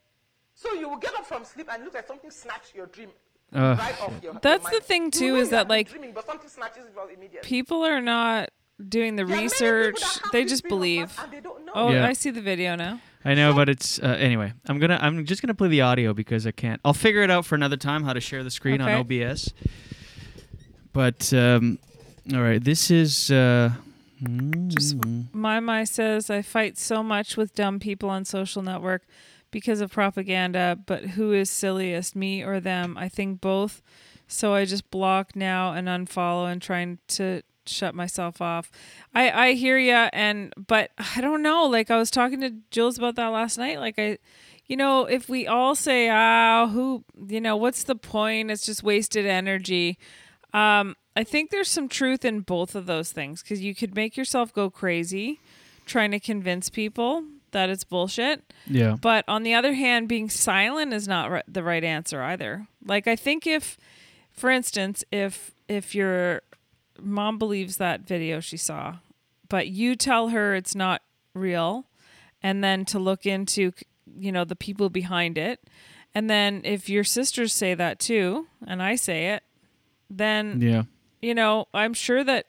So 0.54 0.72
you 0.72 0.88
will 0.88 0.96
get 0.98 1.14
up 1.14 1.26
from 1.26 1.44
sleep 1.44 1.68
and 1.70 1.84
look 1.84 1.92
like 1.94 2.06
something 2.06 2.30
snatched 2.30 2.74
your 2.74 2.86
dream 2.86 3.10
Uh, 3.54 3.76
right 3.78 3.94
your 4.22 4.34
That's 4.42 4.70
your 4.70 4.80
the 4.80 4.86
thing 4.86 5.10
too 5.10 5.34
know 5.34 5.40
is 5.40 5.50
that 5.50 5.68
like 5.68 5.88
dreaming, 5.90 6.12
but 6.12 6.26
something 6.26 6.48
snatches 6.48 6.84
it 6.86 6.98
off 6.98 7.08
immediately. 7.10 7.48
people 7.48 7.84
are 7.84 8.00
not 8.00 8.50
doing 8.88 9.16
the 9.16 9.24
There 9.24 9.34
are 9.36 9.36
many 9.36 9.48
people 9.48 9.66
research. 9.68 10.02
They 10.32 10.44
just 10.44 10.64
believe. 10.64 11.16
they. 11.30 11.40
Oh, 11.74 11.90
Yeah. 11.90 12.06
I 12.06 12.12
see 12.12 12.30
the 12.30 12.42
video 12.42 12.74
now. 12.76 13.00
I 13.24 13.34
know, 13.34 13.54
but 13.54 13.68
it's 13.68 13.98
uh, 14.00 14.16
anyway. 14.18 14.52
I'm 14.66 14.78
gonna. 14.78 14.98
I'm 15.00 15.24
just 15.24 15.40
gonna 15.40 15.54
play 15.54 15.68
the 15.68 15.80
audio 15.80 16.12
because 16.12 16.46
I 16.46 16.50
can't. 16.50 16.80
I'll 16.84 16.92
figure 16.92 17.22
it 17.22 17.30
out 17.30 17.46
for 17.46 17.54
another 17.54 17.76
time 17.76 18.04
how 18.04 18.12
to 18.12 18.20
share 18.20 18.44
the 18.44 18.50
screen 18.50 18.80
on 18.80 18.90
OBS. 18.90 19.54
But 20.92 21.32
um, 21.32 21.78
all 22.32 22.42
right, 22.42 22.62
this 22.62 22.90
is. 22.90 23.30
Uh, 23.30 23.70
just 24.68 24.96
My 25.32 25.60
My 25.60 25.84
says 25.84 26.30
I 26.30 26.42
fight 26.42 26.78
so 26.78 27.02
much 27.02 27.36
with 27.36 27.54
dumb 27.54 27.78
people 27.78 28.10
on 28.10 28.24
social 28.24 28.62
network 28.62 29.02
because 29.54 29.80
of 29.80 29.92
propaganda, 29.92 30.76
but 30.84 31.10
who 31.10 31.32
is 31.32 31.48
silliest, 31.48 32.16
me 32.16 32.42
or 32.42 32.58
them? 32.58 32.98
I 32.98 33.08
think 33.08 33.40
both. 33.40 33.82
So 34.26 34.52
I 34.52 34.64
just 34.64 34.90
block 34.90 35.36
now 35.36 35.74
and 35.74 35.86
unfollow 35.86 36.50
and 36.50 36.60
trying 36.60 36.98
to 37.10 37.42
shut 37.64 37.94
myself 37.94 38.42
off. 38.42 38.68
I 39.14 39.30
I 39.30 39.52
hear 39.52 39.78
ya 39.78 40.10
and 40.12 40.52
but 40.56 40.90
I 41.16 41.20
don't 41.20 41.40
know. 41.40 41.66
Like 41.66 41.88
I 41.88 41.96
was 41.96 42.10
talking 42.10 42.40
to 42.40 42.50
Jules 42.72 42.98
about 42.98 43.14
that 43.14 43.28
last 43.28 43.56
night. 43.56 43.78
Like 43.78 43.94
I 43.96 44.18
you 44.66 44.76
know, 44.76 45.04
if 45.04 45.28
we 45.28 45.46
all 45.46 45.76
say, 45.76 46.08
"Ah, 46.08 46.66
who, 46.66 47.04
you 47.28 47.40
know, 47.40 47.54
what's 47.56 47.84
the 47.84 47.94
point? 47.94 48.50
It's 48.50 48.66
just 48.66 48.82
wasted 48.82 49.24
energy." 49.24 49.98
Um, 50.52 50.96
I 51.14 51.22
think 51.22 51.50
there's 51.50 51.70
some 51.70 51.88
truth 51.88 52.24
in 52.24 52.40
both 52.40 52.74
of 52.74 52.86
those 52.86 53.12
things 53.12 53.40
because 53.40 53.60
you 53.60 53.72
could 53.72 53.94
make 53.94 54.16
yourself 54.16 54.52
go 54.52 54.68
crazy 54.68 55.38
trying 55.86 56.10
to 56.10 56.18
convince 56.18 56.70
people 56.70 57.22
that 57.54 57.70
it's 57.70 57.82
bullshit. 57.84 58.52
Yeah. 58.66 58.96
But 59.00 59.24
on 59.26 59.42
the 59.42 59.54
other 59.54 59.72
hand, 59.72 60.06
being 60.08 60.28
silent 60.28 60.92
is 60.92 61.08
not 61.08 61.30
ri- 61.30 61.42
the 61.48 61.62
right 61.62 61.82
answer 61.82 62.20
either. 62.22 62.66
Like 62.84 63.08
I 63.08 63.16
think 63.16 63.46
if, 63.46 63.78
for 64.32 64.50
instance, 64.50 65.02
if 65.10 65.52
if 65.66 65.94
your 65.94 66.42
mom 67.00 67.38
believes 67.38 67.78
that 67.78 68.02
video 68.02 68.38
she 68.40 68.56
saw, 68.58 68.96
but 69.48 69.68
you 69.68 69.96
tell 69.96 70.28
her 70.28 70.54
it's 70.54 70.74
not 70.74 71.00
real, 71.32 71.86
and 72.42 72.62
then 72.62 72.84
to 72.86 72.98
look 72.98 73.24
into 73.26 73.72
you 74.16 74.30
know 74.30 74.44
the 74.44 74.56
people 74.56 74.90
behind 74.90 75.38
it, 75.38 75.60
and 76.14 76.28
then 76.28 76.60
if 76.64 76.88
your 76.88 77.04
sisters 77.04 77.52
say 77.52 77.74
that 77.74 77.98
too, 77.98 78.46
and 78.66 78.82
I 78.82 78.96
say 78.96 79.30
it, 79.30 79.42
then 80.10 80.60
Yeah. 80.60 80.82
you 81.22 81.34
know 81.34 81.66
I'm 81.74 81.94
sure 81.94 82.22
that 82.24 82.46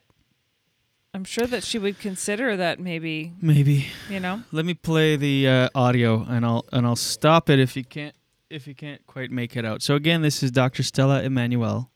I'm 1.16 1.24
sure 1.24 1.46
that 1.46 1.64
she 1.64 1.78
would 1.78 1.98
consider 1.98 2.58
that 2.58 2.78
maybe 2.78 3.32
Maybe. 3.40 3.86
you 4.10 4.20
know 4.20 4.42
Let 4.52 4.66
me 4.66 4.74
play 4.74 5.16
the 5.16 5.48
uh, 5.48 5.68
audio, 5.74 6.26
and 6.28 6.44
I'll 6.44 6.66
and 6.74 6.86
I'll 6.86 6.94
stop 6.94 7.48
it 7.48 7.58
if 7.58 7.74
you 7.74 7.84
can't 7.84 8.14
if 8.50 8.66
you 8.66 8.74
can't 8.74 9.00
quite 9.06 9.30
make 9.30 9.56
it 9.56 9.64
out. 9.64 9.80
So 9.80 9.94
again, 9.94 10.20
this 10.20 10.42
is 10.42 10.50
Dr. 10.50 10.82
Stella 10.82 11.22
Immanuel, 11.22 11.90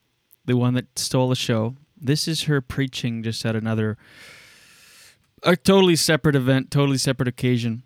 the 0.46 0.56
one 0.56 0.72
that 0.72 0.98
stole 0.98 1.28
the 1.28 1.36
show. 1.36 1.76
This 2.00 2.26
is 2.26 2.44
her 2.44 2.62
preaching 2.62 3.22
just 3.22 3.44
at 3.44 3.54
another 3.54 3.98
a 5.42 5.54
totally 5.54 5.96
separate 5.96 6.34
event, 6.34 6.70
totally 6.70 6.96
separate 6.96 7.28
occasion. 7.28 7.82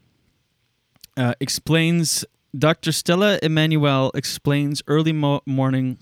Uh, 1.16 1.34
explains 1.40 2.24
Dr. 2.56 2.92
Stella 2.92 3.40
Immanuel 3.42 4.12
explains 4.14 4.84
early 4.86 5.12
mo- 5.12 5.42
morning 5.46 5.98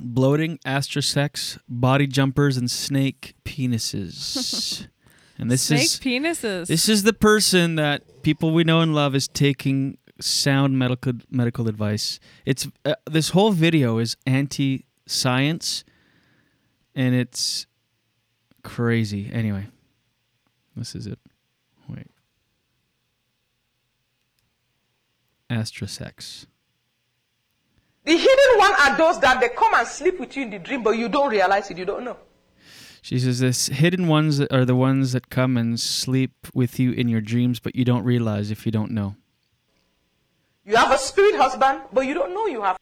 bloating, 0.00 0.58
astrosex, 0.58 1.58
body 1.68 2.06
jumpers, 2.06 2.56
and 2.56 2.70
snake 2.70 3.34
penises. 3.44 4.86
and 5.38 5.50
this 5.50 5.70
is 5.70 5.92
snake 5.92 6.22
is 6.22 6.22
penises. 6.24 6.66
this 6.66 6.88
is 6.88 7.02
the 7.02 7.12
person 7.12 7.76
that 7.76 8.22
people 8.22 8.52
we 8.52 8.64
know 8.64 8.80
and 8.80 8.94
love 8.94 9.14
is 9.14 9.28
taking 9.28 9.98
sound 10.20 10.78
medical 10.78 11.12
medical 11.30 11.68
advice. 11.68 12.18
It's 12.44 12.66
uh, 12.84 12.94
this 13.08 13.30
whole 13.30 13.52
video 13.52 13.98
is 13.98 14.16
anti-science, 14.26 15.84
and 16.94 17.14
it's 17.14 17.66
crazy. 18.62 19.30
Anyway, 19.32 19.66
this 20.76 20.94
is 20.94 21.06
it. 21.06 21.18
Wait, 21.88 22.06
astrosex. 25.50 26.46
The 28.04 28.16
hidden 28.16 28.58
one 28.58 28.72
are 28.80 28.96
those 28.96 29.20
that 29.20 29.40
they 29.40 29.48
come 29.48 29.74
and 29.74 29.86
sleep 29.86 30.18
with 30.18 30.36
you 30.36 30.44
in 30.44 30.50
the 30.50 30.58
dream, 30.58 30.82
but 30.82 30.92
you 30.92 31.08
don't 31.08 31.30
realize 31.30 31.70
it. 31.70 31.78
You 31.78 31.84
don't 31.84 32.04
know. 32.04 32.16
She 33.02 33.18
says 33.18 33.40
this 33.40 33.66
hidden 33.66 34.08
ones 34.08 34.38
that 34.38 34.52
are 34.52 34.64
the 34.64 34.74
ones 34.74 35.12
that 35.12 35.30
come 35.30 35.56
and 35.56 35.78
sleep 35.80 36.32
with 36.54 36.78
you 36.78 36.92
in 36.92 37.08
your 37.08 37.20
dreams, 37.20 37.60
but 37.60 37.74
you 37.74 37.84
don't 37.84 38.04
realize 38.04 38.50
if 38.50 38.66
you 38.66 38.72
don't 38.72 38.90
know. 38.90 39.16
You 40.64 40.76
have 40.76 40.92
a 40.92 40.98
spirit 40.98 41.36
husband, 41.36 41.82
but 41.92 42.02
you 42.02 42.14
don't 42.14 42.34
know 42.34 42.46
you 42.46 42.62
have. 42.62 42.76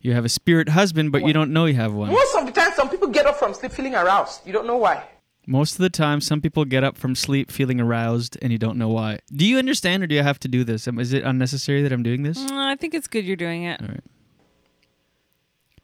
You 0.00 0.12
have 0.12 0.24
a 0.24 0.28
spirit 0.28 0.68
husband, 0.68 1.12
but 1.12 1.24
you 1.24 1.32
don't 1.32 1.52
know 1.52 1.66
you 1.66 1.74
have 1.74 1.92
one. 1.94 2.12
Most 2.12 2.36
of 2.36 2.46
the 2.46 2.52
time, 2.52 2.72
some 2.74 2.88
people 2.88 3.08
get 3.08 3.26
up 3.26 3.36
from 3.36 3.54
sleep 3.54 3.72
feeling 3.72 3.94
aroused. 3.94 4.46
You 4.46 4.52
don't 4.52 4.66
know 4.66 4.76
why. 4.76 5.02
Most 5.46 5.74
of 5.74 5.78
the 5.78 5.90
time, 5.90 6.20
some 6.20 6.40
people 6.40 6.64
get 6.64 6.82
up 6.82 6.96
from 6.96 7.14
sleep 7.14 7.50
feeling 7.50 7.80
aroused, 7.80 8.36
and 8.42 8.52
you 8.52 8.58
don't 8.58 8.76
know 8.78 8.88
why. 8.88 9.20
Do 9.32 9.46
you 9.46 9.58
understand, 9.58 10.02
or 10.02 10.08
do 10.08 10.18
I 10.18 10.22
have 10.22 10.40
to 10.40 10.48
do 10.48 10.64
this? 10.64 10.88
Um, 10.88 10.98
Is 10.98 11.12
it 11.12 11.22
unnecessary 11.22 11.82
that 11.82 11.92
I'm 11.92 12.02
doing 12.02 12.24
this? 12.24 12.38
Mm, 12.38 12.52
I 12.52 12.74
think 12.74 12.94
it's 12.94 13.06
good 13.06 13.24
you're 13.24 13.36
doing 13.36 13.62
it. 13.62 13.80
All 13.80 13.88
right. 13.88 14.00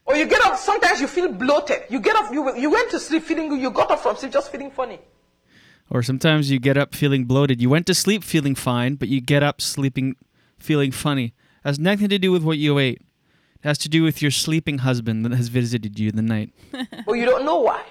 Or 0.04 0.16
you 0.16 0.26
get 0.26 0.42
up, 0.42 0.56
sometimes 0.58 1.00
you 1.00 1.06
feel 1.06 1.32
bloated. 1.32 1.84
You 1.88 2.00
get 2.00 2.16
up, 2.16 2.32
you, 2.32 2.56
you 2.56 2.70
went 2.70 2.90
to 2.90 2.98
sleep 2.98 3.22
feeling 3.22 3.60
you 3.60 3.70
got 3.70 3.90
up 3.90 4.00
from 4.00 4.16
sleep 4.16 4.32
just 4.32 4.50
feeling 4.50 4.70
funny. 4.70 4.98
Or 5.90 6.02
sometimes 6.02 6.50
you 6.50 6.58
get 6.58 6.76
up 6.76 6.94
feeling 6.94 7.24
bloated. 7.24 7.60
You 7.60 7.68
went 7.68 7.86
to 7.86 7.94
sleep 7.94 8.24
feeling 8.24 8.54
fine, 8.54 8.94
but 8.94 9.08
you 9.08 9.20
get 9.20 9.42
up 9.42 9.60
sleeping 9.60 10.16
feeling 10.58 10.90
funny. 10.90 11.34
has 11.64 11.78
nothing 11.78 12.08
to 12.08 12.18
do 12.18 12.32
with 12.32 12.42
what 12.42 12.58
you 12.58 12.78
ate. 12.78 13.00
It 13.00 13.68
has 13.68 13.78
to 13.78 13.88
do 13.88 14.02
with 14.02 14.22
your 14.22 14.30
sleeping 14.30 14.78
husband 14.78 15.24
that 15.24 15.32
has 15.32 15.48
visited 15.48 15.98
you 15.98 16.08
in 16.08 16.16
the 16.16 16.22
night. 16.22 16.52
but 17.06 17.12
you 17.12 17.24
don't 17.24 17.44
know 17.44 17.60
why. 17.60 17.84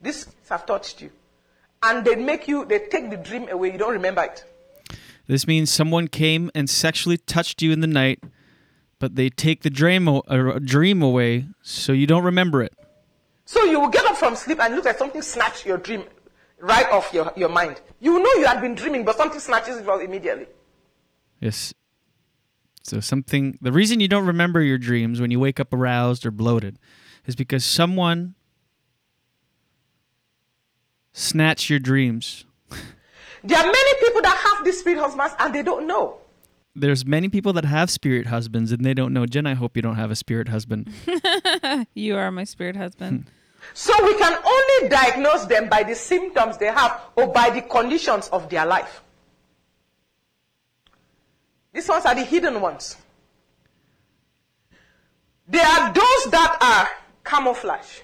These 0.00 0.28
have 0.48 0.64
touched 0.64 1.02
you. 1.02 1.10
And 1.82 2.04
they 2.04 2.14
make 2.14 2.46
you, 2.46 2.64
they 2.64 2.78
take 2.78 3.10
the 3.10 3.16
dream 3.16 3.48
away, 3.50 3.72
you 3.72 3.78
don't 3.78 3.92
remember 3.92 4.22
it. 4.22 4.44
This 5.26 5.46
means 5.46 5.70
someone 5.70 6.08
came 6.08 6.50
and 6.54 6.68
sexually 6.68 7.16
touched 7.16 7.62
you 7.62 7.72
in 7.72 7.80
the 7.80 7.86
night, 7.86 8.22
but 9.00 9.16
they 9.16 9.30
take 9.30 9.62
the 9.62 9.70
dream, 9.70 10.08
o- 10.08 10.22
uh, 10.28 10.60
dream 10.60 11.02
away 11.02 11.46
so 11.62 11.92
you 11.92 12.06
don't 12.06 12.22
remember 12.22 12.62
it. 12.62 12.72
So 13.46 13.64
you 13.64 13.80
will 13.80 13.88
get 13.88 14.04
up 14.04 14.16
from 14.16 14.36
sleep 14.36 14.60
and 14.60 14.76
look 14.76 14.84
like 14.84 14.98
something 14.98 15.22
snatched 15.22 15.66
your 15.66 15.78
dream 15.78 16.04
right 16.60 16.86
off 16.92 17.12
your, 17.12 17.32
your 17.36 17.48
mind. 17.48 17.80
You 17.98 18.20
know 18.22 18.30
you 18.36 18.46
had 18.46 18.60
been 18.60 18.76
dreaming, 18.76 19.04
but 19.04 19.16
something 19.16 19.40
snatches 19.40 19.78
it 19.78 19.88
off 19.88 20.00
immediately. 20.00 20.46
Yes. 21.40 21.74
So 22.82 23.00
something 23.00 23.58
the 23.60 23.72
reason 23.72 23.98
you 24.00 24.08
don't 24.08 24.26
remember 24.26 24.60
your 24.62 24.78
dreams 24.78 25.20
when 25.20 25.30
you 25.30 25.40
wake 25.40 25.58
up 25.58 25.72
aroused 25.72 26.24
or 26.24 26.30
bloated 26.30 26.78
is 27.26 27.34
because 27.34 27.64
someone 27.64 28.34
snatched 31.12 31.70
your 31.70 31.78
dreams. 31.78 32.44
There 33.42 33.58
are 33.58 33.64
many 33.64 33.94
people 34.00 34.22
that 34.22 34.36
have 34.36 34.64
these 34.64 34.78
spirit 34.80 34.98
husbands 35.00 35.34
and 35.38 35.54
they 35.54 35.62
don't 35.62 35.86
know. 35.86 36.18
There's 36.74 37.04
many 37.04 37.28
people 37.28 37.52
that 37.54 37.64
have 37.64 37.90
spirit 37.90 38.26
husbands 38.28 38.70
and 38.70 38.84
they 38.84 38.94
don't 38.94 39.12
know. 39.12 39.26
Jen, 39.26 39.46
I 39.46 39.54
hope 39.54 39.76
you 39.76 39.82
don't 39.82 39.96
have 39.96 40.10
a 40.10 40.16
spirit 40.16 40.48
husband. 40.48 40.92
you 41.94 42.16
are 42.16 42.30
my 42.30 42.44
spirit 42.44 42.76
husband. 42.76 43.24
Hmm. 43.24 43.28
So 43.74 43.92
we 44.04 44.16
can 44.16 44.32
only 44.44 44.88
diagnose 44.88 45.46
them 45.46 45.68
by 45.68 45.82
the 45.82 45.94
symptoms 45.94 46.58
they 46.58 46.66
have 46.66 47.00
or 47.16 47.26
by 47.26 47.50
the 47.50 47.62
conditions 47.62 48.28
of 48.28 48.48
their 48.48 48.64
life. 48.64 49.02
These 51.72 51.88
ones 51.88 52.06
are 52.06 52.14
the 52.14 52.24
hidden 52.24 52.60
ones. 52.60 52.96
There 55.46 55.66
are 55.66 55.92
those 55.92 56.30
that 56.30 56.56
are 56.60 56.88
camouflage. 57.24 58.00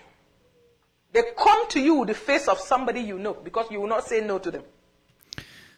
They 1.12 1.22
come 1.38 1.68
to 1.68 1.80
you 1.80 1.94
with 1.94 2.08
the 2.08 2.14
face 2.14 2.48
of 2.48 2.58
somebody 2.58 3.00
you 3.00 3.18
know 3.18 3.34
because 3.34 3.70
you 3.70 3.80
will 3.80 3.88
not 3.88 4.06
say 4.06 4.20
no 4.20 4.38
to 4.38 4.50
them. 4.50 4.64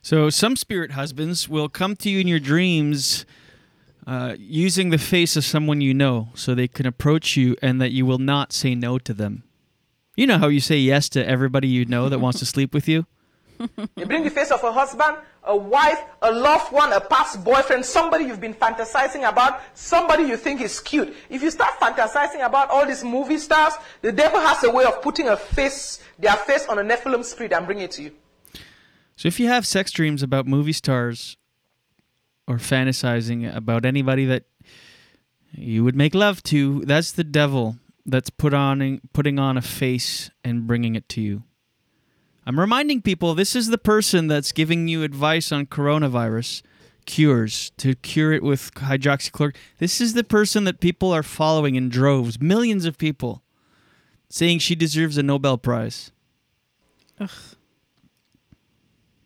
So 0.03 0.31
some 0.31 0.57
spirit 0.57 0.93
husbands 0.93 1.49
will 1.49 1.69
come 1.69 1.97
to 1.97 2.11
you 2.11 2.21
in 2.21 2.29
your 2.29 2.39
dreams 2.39 3.27
uh, 4.07 4.37
using 4.39 4.91
the 4.91 4.99
face 4.99 5.37
of 5.37 5.45
someone 5.45 5.81
you 5.81 5.93
know 5.93 6.29
so 6.35 6.55
they 6.55 6.69
can 6.69 6.87
approach 6.87 7.37
you 7.37 7.57
and 7.61 7.81
that 7.81 7.91
you 7.91 8.07
will 8.07 8.19
not 8.19 8.53
say 8.53 8.75
no 8.75 8.99
to 8.99 9.13
them. 9.13 9.43
You 10.17 10.27
know 10.27 10.39
how 10.39 10.49
you 10.49 10.61
say 10.61 10.79
yes 10.79 11.09
to 11.11 11.29
everybody 11.29 11.69
you 11.69 11.85
know 11.85 12.09
that 12.09 12.19
wants 12.19 12.39
to 12.39 12.47
sleep 12.47 12.73
with 12.73 12.89
you? 12.89 13.07
They 13.97 14.05
bring 14.05 14.25
the 14.25 14.31
face 14.31 14.51
of 14.51 14.63
a 14.65 14.73
husband, 14.73 15.17
a 15.45 15.57
wife, 15.57 16.01
a 16.23 16.31
loved 16.31 16.73
one, 16.73 16.93
a 16.93 17.01
past 17.01 17.45
boyfriend, 17.45 17.85
somebody 17.85 18.25
you've 18.25 18.41
been 18.41 18.55
fantasizing 18.55 19.29
about, 19.29 19.61
somebody 19.75 20.25
you 20.25 20.37
think 20.37 20.61
is 20.61 20.81
cute. 20.81 21.15
If 21.29 21.43
you 21.43 21.51
start 21.51 21.79
fantasizing 21.81 22.45
about 22.47 22.71
all 22.71 22.87
these 22.87 23.03
movie 23.05 23.39
stars, 23.39 23.75
the 24.01 24.13
devil 24.13 24.41
has 24.41 24.63
a 24.65 24.71
way 24.71 24.85
of 24.85 25.03
putting 25.03 25.29
a 25.29 25.37
face, 25.37 26.01
their 26.19 26.35
face 26.35 26.67
on 26.67 26.79
a 26.79 26.83
Nephilim 26.83 27.25
spirit 27.25 27.53
and 27.53 27.67
bring 27.67 27.81
it 27.81 27.91
to 27.93 28.03
you. 28.05 28.13
So 29.19 29.27
if 29.27 29.41
you 29.41 29.49
have 29.49 29.67
sex 29.67 29.91
dreams 29.91 30.23
about 30.23 30.47
movie 30.47 30.73
stars 30.73 31.37
or 32.47 32.59
fantasizing 32.59 33.53
about 33.53 33.85
anybody 33.85 34.25
that 34.27 34.45
you 35.51 35.83
would 35.83 35.97
make 35.97 36.15
love 36.15 36.41
to, 36.45 36.85
that's 36.85 37.11
the 37.11 37.25
devil 37.25 37.79
that's 38.07 38.31
put 38.31 38.55
on 38.55 39.01
putting 39.13 39.41
on 39.41 39.57
a 39.57 39.61
face 39.61 40.31
and 40.45 40.69
bringing 40.69 40.95
it 40.95 41.09
to 41.09 41.21
you. 41.21 41.43
I'm 42.47 42.61
reminding 42.61 43.03
people 43.03 43.35
this 43.35 43.57
is 43.57 43.71
the 43.71 43.77
person 43.77 44.29
that's 44.29 44.53
giving 44.53 44.87
you 44.87 45.03
advice 45.03 45.51
on 45.51 45.67
coronavirus 45.67 46.63
cures 47.05 47.71
to 47.79 47.97
cure 47.97 48.33
it 48.33 48.45
with 48.45 48.73
hydroxychloroquine. 48.75 49.57
This 49.79 50.01
is 50.01 50.15
the 50.15 50.23
person 50.23 50.63
that 50.63 50.79
people 50.79 51.11
are 51.13 51.25
following 51.25 51.75
in 51.75 51.89
droves, 51.89 52.41
millions 52.41 52.85
of 52.85 52.97
people, 52.97 53.43
saying 54.29 54.61
she 54.61 54.77
deserves 54.77 55.19
a 55.19 55.25
Nobel 55.25 55.59
Prize. 55.59 56.13
Ugh. 57.19 57.31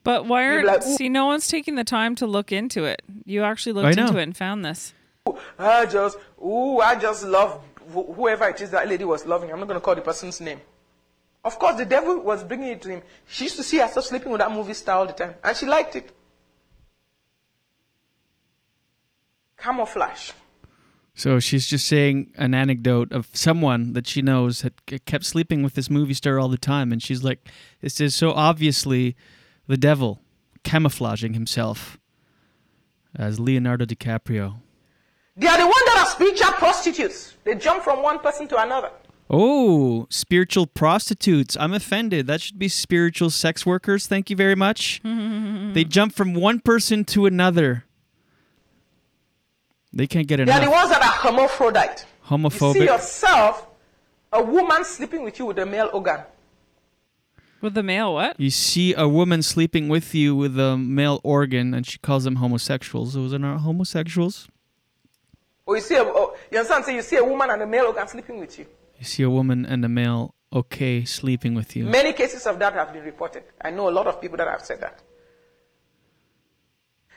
But 0.05 0.27
why 0.27 0.45
You're 0.45 0.55
aren't 0.55 0.67
like, 0.67 0.87
"Ooh." 0.87 0.97
see? 0.97 1.09
No 1.09 1.27
one's 1.27 1.47
taking 1.49 1.77
the 1.77 1.85
time 1.85 2.15
to 2.17 2.27
look 2.27 2.53
into 2.53 2.85
it. 2.85 3.03
You 3.25 3.43
actually 3.43 3.73
looked 3.73 3.97
into 3.97 4.19
it 4.19 4.23
and 4.23 4.37
found 4.37 4.65
this. 4.65 4.95
I 5.59 5.87
just, 5.87 6.19
ooh, 6.45 6.81
I 6.81 6.97
just 6.97 7.25
love 7.25 7.63
wh- 7.95 8.15
whoever 8.15 8.49
it 8.49 8.61
is 8.61 8.71
that 8.71 8.89
lady 8.89 9.05
was 9.05 9.25
loving. 9.27 9.53
I'm 9.53 9.61
not 9.61 9.69
going 9.69 9.79
to 9.79 9.85
call 9.85 9.95
the 9.95 10.01
person's 10.01 10.41
name. 10.41 10.61
Of 11.45 11.59
course, 11.59 11.77
the 11.77 11.85
devil 11.85 12.21
was 12.21 12.45
bringing 12.45 12.69
it 12.69 12.83
to 12.83 12.89
him. 12.89 13.03
She 13.29 13.45
used 13.45 13.57
to 13.57 13.63
see 13.63 13.79
herself 13.79 14.07
sleeping 14.07 14.31
with 14.31 14.41
that 14.41 14.53
movie 14.53 14.75
star 14.75 14.99
all 14.99 15.07
the 15.07 15.13
time, 15.13 15.35
and 15.43 15.57
she 15.57 15.67
liked 15.67 15.97
it. 15.97 16.11
Camouflage. 19.57 20.33
So 21.15 21.41
she's 21.41 21.67
just 21.67 21.87
saying 21.87 22.33
an 22.37 22.55
anecdote 22.55 23.13
of 23.13 23.29
someone 23.33 23.93
that 23.93 24.07
she 24.07 24.23
knows 24.23 24.63
had 24.63 24.73
kept 25.05 25.25
sleeping 25.25 25.63
with 25.63 25.75
this 25.75 25.91
movie 25.91 26.15
star 26.15 26.39
all 26.39 26.49
the 26.49 26.57
time, 26.57 26.91
and 26.91 27.03
she's 27.03 27.23
like, 27.23 27.49
"This 27.81 28.01
is 28.01 28.15
so 28.15 28.33
obviously 28.33 29.15
the 29.67 29.77
devil 29.77 30.21
camouflaging 30.65 31.35
himself 31.35 31.99
as 33.17 33.41
Leonardo 33.41 33.85
DiCaprio." 33.85 34.57
They 35.37 35.47
are 35.47 35.59
the 35.59 35.65
ones 35.65 35.85
that 35.87 36.05
are 36.05 36.11
spiritual 36.11 36.53
prostitutes. 36.53 37.35
They 37.45 37.55
jump 37.55 37.83
from 37.83 38.03
one 38.03 38.19
person 38.19 38.47
to 38.49 38.63
another. 38.63 38.91
Oh, 39.31 40.07
spiritual 40.11 40.67
prostitutes! 40.67 41.57
I'm 41.59 41.73
offended. 41.73 42.27
That 42.27 42.43
should 42.43 42.59
be 42.59 42.69
spiritual 42.69 43.31
sex 43.31 43.65
workers. 43.65 44.07
Thank 44.07 44.29
you 44.29 44.37
very 44.37 44.55
much. 44.55 45.01
they 45.05 45.85
jump 45.85 46.15
from 46.15 46.35
one 46.35 46.61
person 46.61 47.05
to 47.07 47.25
another. 47.25 47.85
They 49.93 50.07
can't 50.07 50.27
get 50.27 50.41
enough. 50.41 50.55
They 50.55 50.63
are 50.63 50.67
the 50.67 50.71
ones 50.71 50.91
that 50.91 51.03
are 51.03 51.31
hermaphrodite. 51.31 52.05
You 52.31 52.51
see 52.51 52.85
yourself, 52.85 53.67
a 54.33 54.43
woman 54.43 54.85
sleeping 54.85 55.23
with 55.23 55.39
you 55.39 55.47
with 55.47 55.59
a 55.59 55.67
male 55.67 55.91
organ. 55.93 56.21
With 57.63 57.75
the 57.75 57.83
male, 57.85 58.15
what? 58.15 58.39
You 58.41 58.51
see 58.51 58.93
a 58.93 59.07
woman 59.07 59.41
sleeping 59.41 59.89
with 59.89 60.17
you 60.17 60.35
with 60.35 60.59
a 60.59 60.77
male 60.77 61.21
organ, 61.23 61.73
and 61.75 61.87
she 61.87 61.99
calls 61.99 62.25
them 62.25 62.37
homosexuals. 62.37 63.15
Those 63.15 63.33
are 63.33 63.39
not 63.39 63.59
homosexuals. 63.59 64.49
Or 65.65 65.77
you 65.77 65.83
see, 65.83 65.95
a, 65.95 66.03
oh, 66.03 66.37
you 66.51 66.59
understand? 66.59 66.85
So 66.85 66.91
you 66.91 67.03
see 67.03 67.17
a 67.17 67.25
woman 67.25 67.51
and 67.51 67.63
a 67.63 67.67
male 67.67 67.87
organ 67.87 68.09
sleeping 68.09 68.41
with 68.41 68.59
you. 68.59 68.67
You 68.99 69.05
see 69.05 69.23
a 69.23 69.31
woman 69.31 69.65
and 69.65 69.85
a 69.85 69.89
male, 69.89 70.35
okay, 70.53 71.05
sleeping 71.05 71.55
with 71.55 71.77
you. 71.77 71.85
Many 71.85 72.13
cases 72.13 72.45
of 72.49 72.59
that 72.59 72.73
have 72.73 72.93
been 72.93 73.05
reported. 73.05 73.45
I 73.61 73.71
know 73.71 73.89
a 73.89 73.95
lot 73.95 74.09
of 74.09 74.21
people 74.21 74.39
that 74.39 74.49
have 74.49 74.63
said 74.63 74.81
that. 74.81 75.01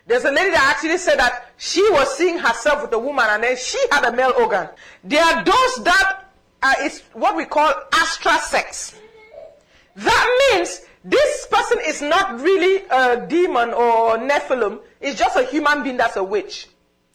There's 0.06 0.26
a 0.26 0.32
lady 0.32 0.52
that 0.52 0.76
actually 0.76 1.00
said 1.00 1.18
that 1.18 1.54
she 1.58 1.82
was 1.90 2.16
seeing 2.16 2.38
herself 2.38 2.84
with 2.84 2.94
a 2.94 3.00
woman 3.00 3.26
and 3.28 3.44
then 3.44 3.58
she 3.58 3.80
had 3.92 4.06
a 4.06 4.12
male 4.12 4.34
organ. 4.38 4.70
There 5.04 5.24
are 5.24 5.44
those 5.44 5.84
that 5.84 6.26
are 6.62 6.76
is 6.84 7.02
what 7.14 7.36
we 7.36 7.46
call 7.46 7.74
astral 7.92 8.38
sex. 8.38 8.96
That 9.96 10.52
means 10.54 10.82
this 11.04 11.48
person 11.52 11.80
is 11.86 12.02
not 12.02 12.40
really 12.42 12.84
a 12.90 13.26
demon 13.28 13.74
or 13.74 14.18
Nephilim. 14.18 14.82
It's 15.02 15.18
just 15.18 15.38
a 15.38 15.44
human 15.44 15.84
being 15.84 15.98
that's 15.98 16.16
a 16.18 16.24
witch. 16.24 16.68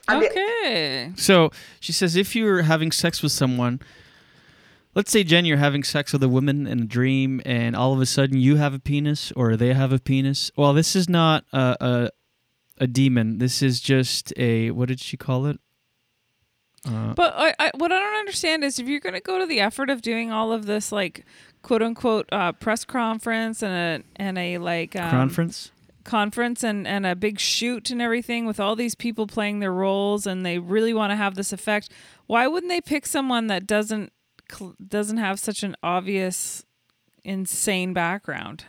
And 0.09 0.23
they- 0.23 0.31
Okay. 0.31 1.13
So 1.17 1.51
she 1.81 1.93
says 1.93 2.17
if 2.17 2.35
you're 2.35 2.63
having 2.63 2.91
sex 2.93 3.23
with 3.23 3.33
someone, 3.33 3.81
let's 4.95 5.11
say 5.11 5.23
Jen, 5.25 5.45
you're 5.45 5.59
having 5.59 5.85
sex 5.85 6.13
with 6.13 6.23
a 6.23 6.29
woman 6.29 6.67
in 6.67 6.81
a 6.81 6.85
dream, 6.87 7.41
and 7.45 7.77
all 7.77 7.93
of 7.93 8.01
a 8.01 8.07
sudden 8.07 8.39
you 8.39 8.57
have 8.57 8.75
a 8.75 8.79
penis 8.81 9.33
or 9.37 9.57
they 9.57 9.75
have 9.75 9.93
a 9.93 9.99
penis. 9.99 10.51
Well, 10.57 10.73
this 10.73 10.97
is 10.97 11.09
not 11.09 11.45
a 11.53 11.77
a, 11.81 12.11
a 12.79 12.87
demon. 12.87 13.39
This 13.39 13.63
is 13.63 13.81
just 13.81 14.33
a 14.37 14.71
what 14.71 14.89
did 14.89 15.01
she 15.01 15.17
call 15.17 15.47
it? 15.47 15.61
Uh, 16.87 17.13
But 17.15 17.35
I, 17.37 17.55
I, 17.59 17.71
what 17.77 17.93
I 17.93 17.99
don't 17.99 18.19
understand 18.19 18.65
is 18.65 18.79
if 18.79 18.89
you're 18.89 19.01
going 19.01 19.15
to 19.15 19.21
go 19.21 19.39
to 19.39 19.47
the 19.47 19.61
effort 19.61 19.91
of 19.91 20.01
doing 20.03 20.31
all 20.33 20.53
of 20.53 20.67
this, 20.67 20.91
like 20.93 21.25
quote 21.63 21.83
unquote 21.83 22.29
uh, 22.33 22.53
press 22.53 22.85
conference 22.85 23.63
and 23.63 23.73
a 23.73 24.05
and 24.17 24.39
a 24.39 24.59
like 24.59 24.97
um, 24.97 25.11
conference. 25.11 25.71
conference 26.05 26.63
and 26.65 26.87
and 26.87 27.05
a 27.05 27.15
big 27.15 27.39
shoot 27.39 27.91
and 27.91 28.01
everything 28.01 28.47
with 28.47 28.59
all 28.59 28.75
these 28.77 28.95
people 28.95 29.27
playing 29.27 29.59
their 29.61 29.73
roles 29.73 30.27
and 30.27 30.45
they 30.47 30.59
really 30.59 30.95
want 30.95 31.11
to 31.11 31.17
have 31.17 31.35
this 31.35 31.53
effect, 31.53 31.91
why 32.27 32.47
wouldn't 32.47 32.71
they 32.71 32.81
pick 32.81 33.05
someone 33.07 33.49
that 33.49 33.67
doesn't 33.67 34.11
cl- 34.51 34.75
doesn't 34.89 35.19
have 35.19 35.39
such 35.39 35.63
an 35.63 35.77
obvious 35.83 36.65
insane 37.25 37.93
background? 37.93 38.65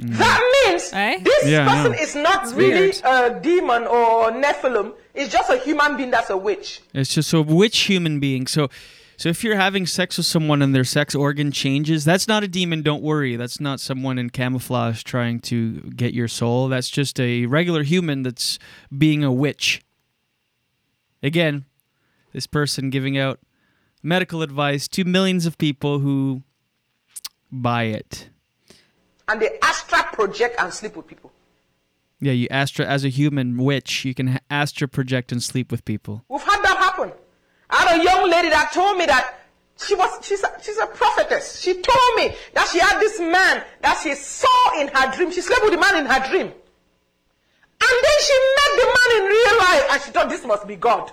Mm. 0.00 0.16
That 0.16 0.64
means 0.66 0.90
eh? 0.92 1.18
this 1.24 1.46
Yeah, 1.46 1.68
person 1.68 1.92
know. 1.92 1.98
is 1.98 2.14
not 2.14 2.44
It's 2.44 2.52
really 2.52 2.80
weird. 2.80 3.00
a 3.04 3.40
demon 3.40 3.82
or 3.86 4.30
Nephilim. 4.30 4.94
It's 5.14 5.32
just 5.32 5.50
a 5.50 5.58
human 5.58 5.96
being 5.96 6.10
that's 6.10 6.30
a 6.30 6.36
witch. 6.36 6.80
It's 6.94 7.12
just 7.12 7.32
a 7.32 7.42
witch 7.42 7.78
human 7.80 8.20
being. 8.20 8.46
So, 8.46 8.68
so 9.16 9.28
if 9.28 9.42
you're 9.42 9.56
having 9.56 9.86
sex 9.86 10.16
with 10.16 10.26
someone 10.26 10.62
and 10.62 10.72
their 10.72 10.84
sex 10.84 11.16
organ 11.16 11.50
changes, 11.50 12.04
that's 12.04 12.28
not 12.28 12.44
a 12.44 12.48
demon. 12.48 12.82
Don't 12.82 13.02
worry. 13.02 13.34
That's 13.34 13.58
not 13.60 13.80
someone 13.80 14.18
in 14.18 14.30
camouflage 14.30 15.02
trying 15.02 15.40
to 15.40 15.80
get 15.96 16.14
your 16.14 16.28
soul. 16.28 16.68
That's 16.68 16.88
just 16.88 17.18
a 17.18 17.46
regular 17.46 17.82
human 17.82 18.22
that's 18.22 18.60
being 18.96 19.24
a 19.24 19.32
witch. 19.32 19.82
Again, 21.24 21.64
this 22.32 22.46
person 22.46 22.90
giving 22.90 23.18
out 23.18 23.40
medical 24.00 24.42
advice 24.42 24.86
to 24.88 25.02
millions 25.04 25.44
of 25.46 25.58
people 25.58 25.98
who 25.98 26.44
buy 27.50 27.84
it. 27.84 28.28
And 29.28 29.40
they 29.42 29.58
astral 29.62 30.02
project 30.04 30.56
and 30.58 30.72
sleep 30.72 30.96
with 30.96 31.06
people. 31.06 31.32
Yeah, 32.20 32.32
you 32.32 32.48
astra 32.50 32.84
as 32.86 33.04
a 33.04 33.08
human 33.08 33.56
witch, 33.62 34.04
you 34.04 34.14
can 34.14 34.26
ha- 34.28 34.38
astra 34.50 34.88
project 34.88 35.30
and 35.30 35.42
sleep 35.42 35.70
with 35.70 35.84
people. 35.84 36.24
We've 36.28 36.42
had 36.42 36.62
that 36.62 36.76
happen. 36.78 37.12
I 37.70 37.76
had 37.84 38.00
a 38.00 38.02
young 38.04 38.28
lady 38.30 38.48
that 38.48 38.72
told 38.72 38.96
me 38.98 39.06
that 39.06 39.34
she 39.76 39.94
was 39.94 40.26
she's 40.26 40.42
a, 40.42 40.50
she's 40.60 40.78
a 40.78 40.86
prophetess. 40.86 41.60
She 41.60 41.74
told 41.74 42.16
me 42.16 42.34
that 42.54 42.68
she 42.72 42.78
had 42.80 42.98
this 42.98 43.20
man 43.20 43.62
that 43.82 44.00
she 44.02 44.14
saw 44.14 44.80
in 44.80 44.88
her 44.88 45.14
dream. 45.14 45.30
She 45.30 45.40
slept 45.42 45.62
with 45.62 45.72
the 45.72 45.78
man 45.78 45.96
in 45.98 46.06
her 46.06 46.28
dream. 46.28 46.46
And 47.80 47.96
then 48.02 48.18
she 48.20 48.34
met 48.56 48.80
the 48.80 48.86
man 48.86 49.22
in 49.22 49.28
real 49.28 49.58
life 49.58 49.84
and 49.92 50.02
she 50.02 50.10
thought 50.10 50.28
this 50.28 50.44
must 50.44 50.66
be 50.66 50.74
God. 50.74 51.12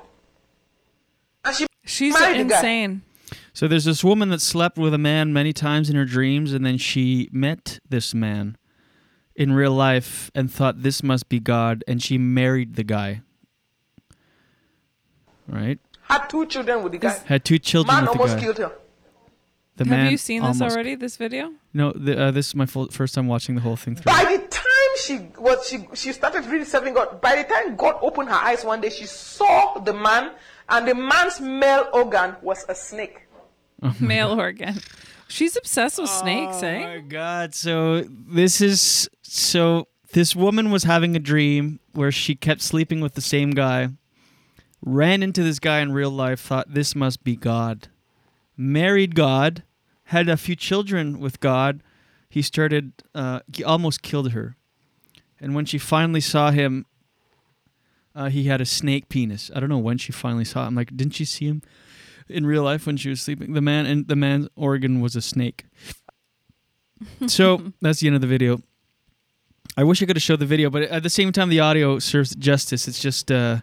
And 1.43 1.55
she 1.55 1.67
She's 1.85 2.13
married 2.19 2.39
the 2.39 2.45
guy. 2.45 2.55
insane. 2.57 3.01
So 3.55 3.69
there's 3.69 3.85
this 3.85 4.03
woman 4.03 4.27
that 4.31 4.41
slept 4.41 4.77
with 4.77 4.93
a 4.93 4.97
man 4.97 5.31
many 5.31 5.53
times 5.53 5.89
in 5.89 5.95
her 5.95 6.03
dreams, 6.03 6.51
and 6.51 6.65
then 6.65 6.77
she 6.77 7.29
met 7.31 7.79
this 7.87 8.13
man 8.13 8.57
in 9.33 9.53
real 9.53 9.71
life 9.71 10.29
and 10.35 10.51
thought 10.51 10.83
this 10.83 11.01
must 11.01 11.29
be 11.29 11.39
God, 11.39 11.81
and 11.87 12.03
she 12.03 12.17
married 12.17 12.75
the 12.75 12.83
guy. 12.83 13.21
Right? 15.47 15.79
Had 16.01 16.27
two 16.27 16.45
children 16.47 16.83
with 16.83 16.91
the 16.91 16.97
guy. 16.97 17.17
Had 17.27 17.45
two 17.45 17.57
children 17.57 17.95
Man 17.95 18.03
with 18.03 18.11
the 18.11 18.17
guy. 18.17 18.25
Man 18.25 18.27
almost 18.27 18.35
guy. 18.35 18.43
killed 18.43 18.57
her. 18.57 18.77
The 19.77 19.85
Have 19.85 20.11
you 20.11 20.17
seen 20.17 20.43
this 20.43 20.61
already? 20.61 20.95
This 20.95 21.15
video? 21.15 21.53
No, 21.73 21.93
the, 21.93 22.23
uh, 22.23 22.31
this 22.31 22.47
is 22.47 22.55
my 22.55 22.65
full, 22.65 22.89
first 22.89 23.15
time 23.15 23.27
watching 23.27 23.55
the 23.55 23.61
whole 23.61 23.77
thing 23.77 23.95
through. 23.95 24.11
By 24.11 24.35
the 24.35 24.47
time 24.49 24.91
she 24.97 25.27
was 25.37 25.65
she 25.65 25.87
she 25.93 26.11
started 26.11 26.45
really 26.47 26.65
serving 26.65 26.93
God, 26.93 27.21
by 27.21 27.37
the 27.37 27.43
time 27.45 27.77
God 27.77 27.99
opened 28.01 28.27
her 28.27 28.35
eyes 28.35 28.65
one 28.65 28.81
day, 28.81 28.89
she 28.89 29.05
saw 29.05 29.79
the 29.79 29.93
man, 29.93 30.31
and 30.67 30.85
the 30.85 30.95
man's 30.95 31.39
male 31.39 31.87
organ 31.93 32.35
was 32.41 32.65
a 32.67 32.75
snake. 32.75 33.24
Male 33.99 34.31
organ. 34.39 34.79
She's 35.27 35.55
obsessed 35.57 35.99
with 35.99 36.09
snakes, 36.09 36.61
Oh 36.61 36.67
eh? 36.67 36.79
my 36.79 36.99
god! 36.99 37.55
So 37.55 38.01
this 38.07 38.61
is 38.61 39.09
so 39.21 39.87
this 40.13 40.35
woman 40.35 40.71
was 40.71 40.83
having 40.83 41.15
a 41.15 41.19
dream 41.19 41.79
where 41.93 42.11
she 42.11 42.35
kept 42.35 42.61
sleeping 42.61 43.01
with 43.01 43.15
the 43.15 43.21
same 43.21 43.51
guy, 43.51 43.89
ran 44.81 45.23
into 45.23 45.43
this 45.43 45.59
guy 45.59 45.79
in 45.79 45.91
real 45.91 46.11
life, 46.11 46.39
thought 46.39 46.73
this 46.73 46.95
must 46.95 47.23
be 47.23 47.35
God, 47.35 47.87
married 48.55 49.15
God, 49.15 49.63
had 50.05 50.29
a 50.29 50.37
few 50.37 50.55
children 50.55 51.19
with 51.19 51.39
God. 51.39 51.81
He 52.29 52.41
started, 52.41 52.91
uh, 53.13 53.39
he 53.53 53.63
almost 53.63 54.01
killed 54.03 54.31
her, 54.31 54.55
and 55.39 55.55
when 55.55 55.65
she 55.65 55.77
finally 55.77 56.21
saw 56.21 56.51
him, 56.51 56.85
uh, 58.13 58.29
he 58.29 58.43
had 58.45 58.61
a 58.61 58.65
snake 58.65 59.09
penis. 59.09 59.49
I 59.55 59.59
don't 59.59 59.69
know 59.69 59.77
when 59.77 59.97
she 59.97 60.11
finally 60.11 60.45
saw 60.45 60.61
him. 60.61 60.67
I'm 60.69 60.75
like, 60.75 60.95
didn't 60.95 61.15
she 61.15 61.25
see 61.25 61.47
him 61.47 61.61
in 62.27 62.45
real 62.45 62.63
life 62.63 62.85
when 62.85 62.97
she 62.97 63.09
was 63.09 63.21
sleeping? 63.21 63.53
The 63.53 63.61
man 63.61 63.85
and 63.85 64.07
the 64.07 64.15
man's 64.15 64.47
organ 64.55 65.01
was 65.01 65.15
a 65.15 65.21
snake. 65.21 65.65
so 67.27 67.71
that's 67.81 67.99
the 67.99 68.07
end 68.07 68.15
of 68.15 68.21
the 68.21 68.27
video. 68.27 68.61
I 69.77 69.83
wish 69.83 70.01
I 70.01 70.05
could 70.05 70.15
have 70.15 70.23
showed 70.23 70.39
the 70.39 70.45
video, 70.45 70.69
but 70.69 70.83
at 70.83 71.03
the 71.03 71.09
same 71.09 71.31
time, 71.31 71.49
the 71.49 71.59
audio 71.59 71.99
serves 71.99 72.35
justice. 72.35 72.87
It's 72.87 72.99
just, 72.99 73.31
uh, 73.31 73.59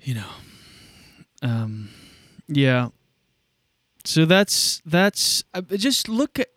you 0.00 0.14
know, 0.14 0.28
um, 1.42 1.88
yeah. 2.48 2.88
So 4.04 4.24
that's 4.24 4.82
that's 4.84 5.44
uh, 5.54 5.60
just 5.60 6.08
look 6.08 6.38
at 6.38 6.48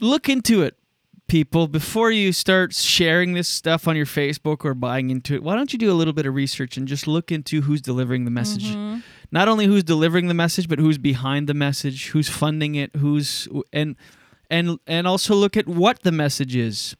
look 0.00 0.28
into 0.28 0.62
it, 0.62 0.76
people, 1.28 1.68
before 1.68 2.10
you 2.10 2.32
start 2.32 2.74
sharing 2.74 3.34
this 3.34 3.48
stuff 3.48 3.86
on 3.86 3.94
your 3.96 4.06
Facebook 4.06 4.64
or 4.64 4.74
buying 4.74 5.10
into 5.10 5.34
it. 5.34 5.42
Why 5.42 5.54
don't 5.54 5.72
you 5.72 5.78
do 5.78 5.90
a 5.90 5.94
little 5.94 6.14
bit 6.14 6.26
of 6.26 6.34
research 6.34 6.76
and 6.76 6.88
just 6.88 7.06
look 7.06 7.30
into 7.30 7.60
who's 7.62 7.80
delivering 7.82 8.24
the 8.24 8.30
message? 8.30 8.64
Mhm. 8.74 9.02
Not 9.30 9.46
only 9.46 9.66
who's 9.66 9.84
delivering 9.84 10.28
the 10.28 10.34
message, 10.34 10.68
but 10.68 10.78
who's 10.78 10.98
behind 10.98 11.46
the 11.48 11.54
message, 11.54 12.08
who's 12.08 12.28
funding 12.28 12.74
it, 12.74 12.96
who's 12.96 13.46
and 13.72 13.94
and 14.50 14.78
and 14.86 15.06
also 15.06 15.34
look 15.34 15.56
at 15.56 15.68
what 15.68 16.02
the 16.02 16.12
message 16.12 16.56
is. 16.56 16.96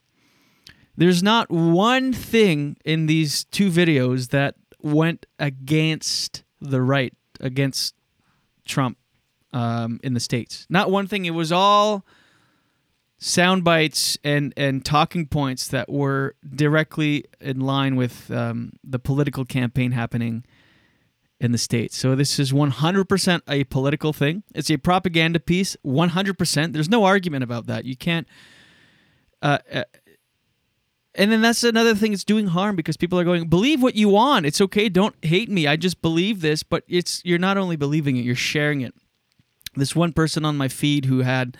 There's 0.96 1.22
not 1.22 1.50
one 1.50 2.12
thing 2.12 2.76
in 2.84 3.06
these 3.06 3.44
two 3.44 3.70
videos 3.70 4.28
that 4.28 4.56
went 4.82 5.26
against 5.38 6.42
the 6.60 6.82
right, 6.82 7.14
against 7.40 7.94
Trump 8.66 8.98
um, 9.52 10.00
in 10.02 10.12
the 10.12 10.20
states. 10.20 10.66
Not 10.68 10.90
one 10.90 11.06
thing. 11.06 11.24
It 11.24 11.30
was 11.30 11.50
all 11.52 12.04
sound 13.18 13.64
bites 13.64 14.16
and 14.22 14.54
and 14.56 14.84
talking 14.84 15.26
points 15.26 15.68
that 15.68 15.90
were 15.90 16.34
directly 16.54 17.24
in 17.40 17.60
line 17.60 17.96
with 17.96 18.30
um, 18.30 18.72
the 18.84 18.98
political 18.98 19.44
campaign 19.44 19.92
happening 19.92 20.44
in 21.40 21.52
the 21.52 21.58
states. 21.58 21.96
So 21.96 22.14
this 22.16 22.38
is 22.38 22.52
100% 22.52 23.40
a 23.48 23.64
political 23.64 24.12
thing. 24.12 24.42
It's 24.54 24.70
a 24.70 24.76
propaganda 24.76 25.38
piece. 25.38 25.76
100%. 25.84 26.72
There's 26.72 26.88
no 26.88 27.04
argument 27.04 27.44
about 27.44 27.66
that. 27.66 27.84
You 27.84 27.96
can't. 27.96 28.26
Uh, 29.40 29.58
uh, 29.72 29.84
and 31.14 31.30
then 31.30 31.40
that's 31.40 31.62
another 31.62 31.94
thing 31.94 32.12
it's 32.12 32.24
doing 32.24 32.48
harm 32.48 32.76
because 32.76 32.96
people 32.96 33.18
are 33.18 33.24
going 33.24 33.48
believe 33.48 33.82
what 33.82 33.94
you 33.94 34.08
want 34.08 34.44
it's 34.44 34.60
okay 34.60 34.88
don't 34.88 35.14
hate 35.22 35.48
me 35.48 35.66
i 35.66 35.76
just 35.76 36.02
believe 36.02 36.40
this 36.40 36.64
but 36.64 36.82
it's 36.88 37.22
you're 37.24 37.38
not 37.38 37.56
only 37.56 37.76
believing 37.76 38.16
it 38.16 38.24
you're 38.24 38.34
sharing 38.34 38.80
it 38.80 38.92
this 39.76 39.94
one 39.94 40.12
person 40.12 40.44
on 40.44 40.56
my 40.56 40.66
feed 40.66 41.04
who 41.04 41.20
had 41.20 41.56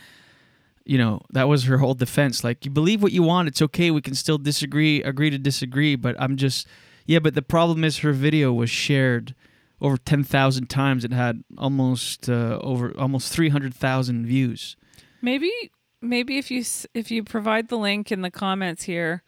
you 0.88 0.98
know 0.98 1.20
that 1.30 1.48
was 1.48 1.64
her 1.64 1.78
whole 1.78 1.94
defense 1.94 2.42
like 2.42 2.64
you 2.64 2.70
believe 2.70 3.02
what 3.02 3.12
you 3.12 3.22
want 3.22 3.48
it's 3.48 3.62
okay 3.62 3.90
we 3.90 4.00
can 4.00 4.14
still 4.14 4.38
disagree 4.38 5.02
agree 5.02 5.30
to 5.30 5.38
disagree 5.38 5.96
but 5.96 6.16
i'm 6.18 6.36
just 6.36 6.66
yeah 7.06 7.18
but 7.18 7.34
the 7.34 7.42
problem 7.42 7.84
is 7.84 7.98
her 7.98 8.12
video 8.12 8.52
was 8.52 8.70
shared 8.70 9.34
over 9.80 9.96
10,000 9.96 10.66
times 10.68 11.04
it 11.04 11.12
had 11.12 11.44
almost 11.56 12.28
uh, 12.28 12.58
over 12.62 12.92
almost 12.98 13.32
300,000 13.32 14.26
views 14.26 14.76
Maybe 15.20 15.70
maybe 16.00 16.38
if 16.38 16.50
you 16.50 16.64
if 16.94 17.10
you 17.10 17.24
provide 17.24 17.68
the 17.68 17.78
link 17.78 18.12
in 18.12 18.22
the 18.22 18.30
comments 18.30 18.84
here, 18.84 19.22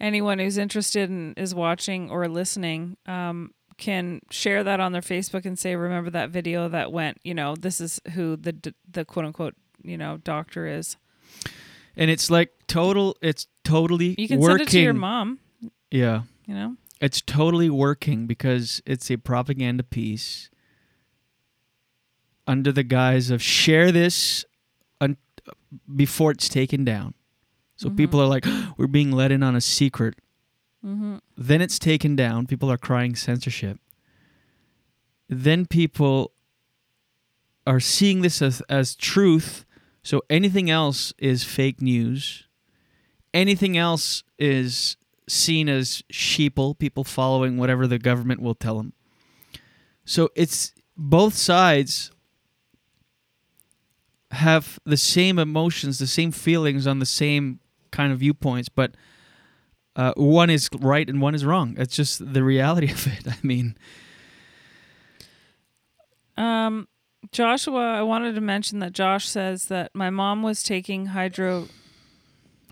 anyone 0.00 0.38
who's 0.38 0.58
interested 0.58 1.10
and 1.10 1.38
is 1.38 1.54
watching 1.54 2.10
or 2.10 2.28
listening 2.28 2.96
um, 3.06 3.52
can 3.76 4.20
share 4.30 4.64
that 4.64 4.80
on 4.80 4.92
their 4.92 5.02
Facebook 5.02 5.44
and 5.44 5.58
say, 5.58 5.76
"Remember 5.76 6.10
that 6.10 6.30
video 6.30 6.68
that 6.68 6.92
went? 6.92 7.18
You 7.22 7.34
know, 7.34 7.54
this 7.54 7.80
is 7.80 8.00
who 8.14 8.36
the 8.36 8.74
the 8.90 9.04
quote 9.04 9.26
unquote 9.26 9.54
you 9.82 9.96
know 9.96 10.18
doctor 10.24 10.66
is." 10.66 10.96
and 11.96 12.10
it's 12.10 12.30
like 12.30 12.50
total 12.66 13.16
it's 13.22 13.46
totally 13.64 14.14
You 14.18 14.28
can 14.28 14.38
working 14.40 14.58
send 14.58 14.68
it 14.68 14.72
to 14.72 14.80
your 14.80 14.94
mom. 14.94 15.38
yeah 15.90 16.22
You 16.46 16.54
know, 16.54 16.76
It's 17.00 17.20
totally 17.20 17.68
working 17.70 18.26
because 18.26 18.80
it's 18.86 19.10
a 19.10 19.16
propaganda 19.18 19.82
piece 19.84 20.48
under 22.46 22.72
the 22.72 22.82
guise 22.82 23.30
of 23.30 23.42
share 23.42 23.92
this 23.92 24.44
un- 25.00 25.16
before 25.94 26.30
it's 26.30 26.48
taken 26.48 26.84
down. 26.84 27.14
So 27.76 27.88
Mhm. 27.90 27.96
people 27.96 28.20
are 28.20 28.26
like, 28.26 28.44
we're 28.78 28.86
being 28.86 29.12
let 29.12 29.30
in 29.30 29.42
on 29.42 29.54
a 29.54 29.60
secret. 29.60 30.14
Mhm. 30.84 31.20
Then 31.36 31.60
it's 31.60 31.78
taken 31.78 32.16
down. 32.16 32.46
People 32.46 32.70
are 32.70 32.78
crying 32.78 33.14
censorship. 33.16 33.78
Then 35.28 35.66
people 35.66 36.32
are 37.66 37.80
seeing 37.80 38.22
this 38.22 38.40
as, 38.40 38.62
as 38.68 38.94
truth. 38.96 39.66
So 40.08 40.22
anything 40.30 40.70
else 40.70 41.12
is 41.18 41.44
fake 41.44 41.82
news. 41.82 42.44
Anything 43.34 43.76
else 43.76 44.22
is 44.38 44.96
seen 45.28 45.68
as 45.68 46.02
sheeple, 46.10 46.78
people 46.78 47.04
following 47.04 47.58
whatever 47.58 47.86
the 47.86 47.98
government 47.98 48.40
will 48.40 48.54
tell 48.54 48.78
them. 48.78 48.94
So 50.06 50.30
it's 50.34 50.72
both 50.96 51.34
sides 51.34 52.10
have 54.30 54.78
the 54.86 54.96
same 54.96 55.38
emotions, 55.38 55.98
the 55.98 56.06
same 56.06 56.32
feelings 56.32 56.86
on 56.86 57.00
the 57.00 57.04
same 57.04 57.60
kind 57.90 58.10
of 58.10 58.20
viewpoints, 58.20 58.70
but 58.70 58.92
uh, 59.94 60.14
one 60.16 60.48
is 60.48 60.70
right 60.80 61.06
and 61.06 61.20
one 61.20 61.34
is 61.34 61.44
wrong. 61.44 61.74
It's 61.76 61.94
just 61.94 62.32
the 62.32 62.42
reality 62.42 62.90
of 62.92 63.06
it. 63.06 63.28
I 63.28 63.36
mean, 63.42 63.76
Um, 66.38 66.88
Joshua, 67.32 67.94
I 67.98 68.02
wanted 68.02 68.34
to 68.34 68.40
mention 68.40 68.78
that 68.80 68.92
Josh 68.92 69.28
says 69.28 69.66
that 69.66 69.94
my 69.94 70.10
mom 70.10 70.42
was 70.42 70.62
taking 70.62 71.06
hydro 71.06 71.68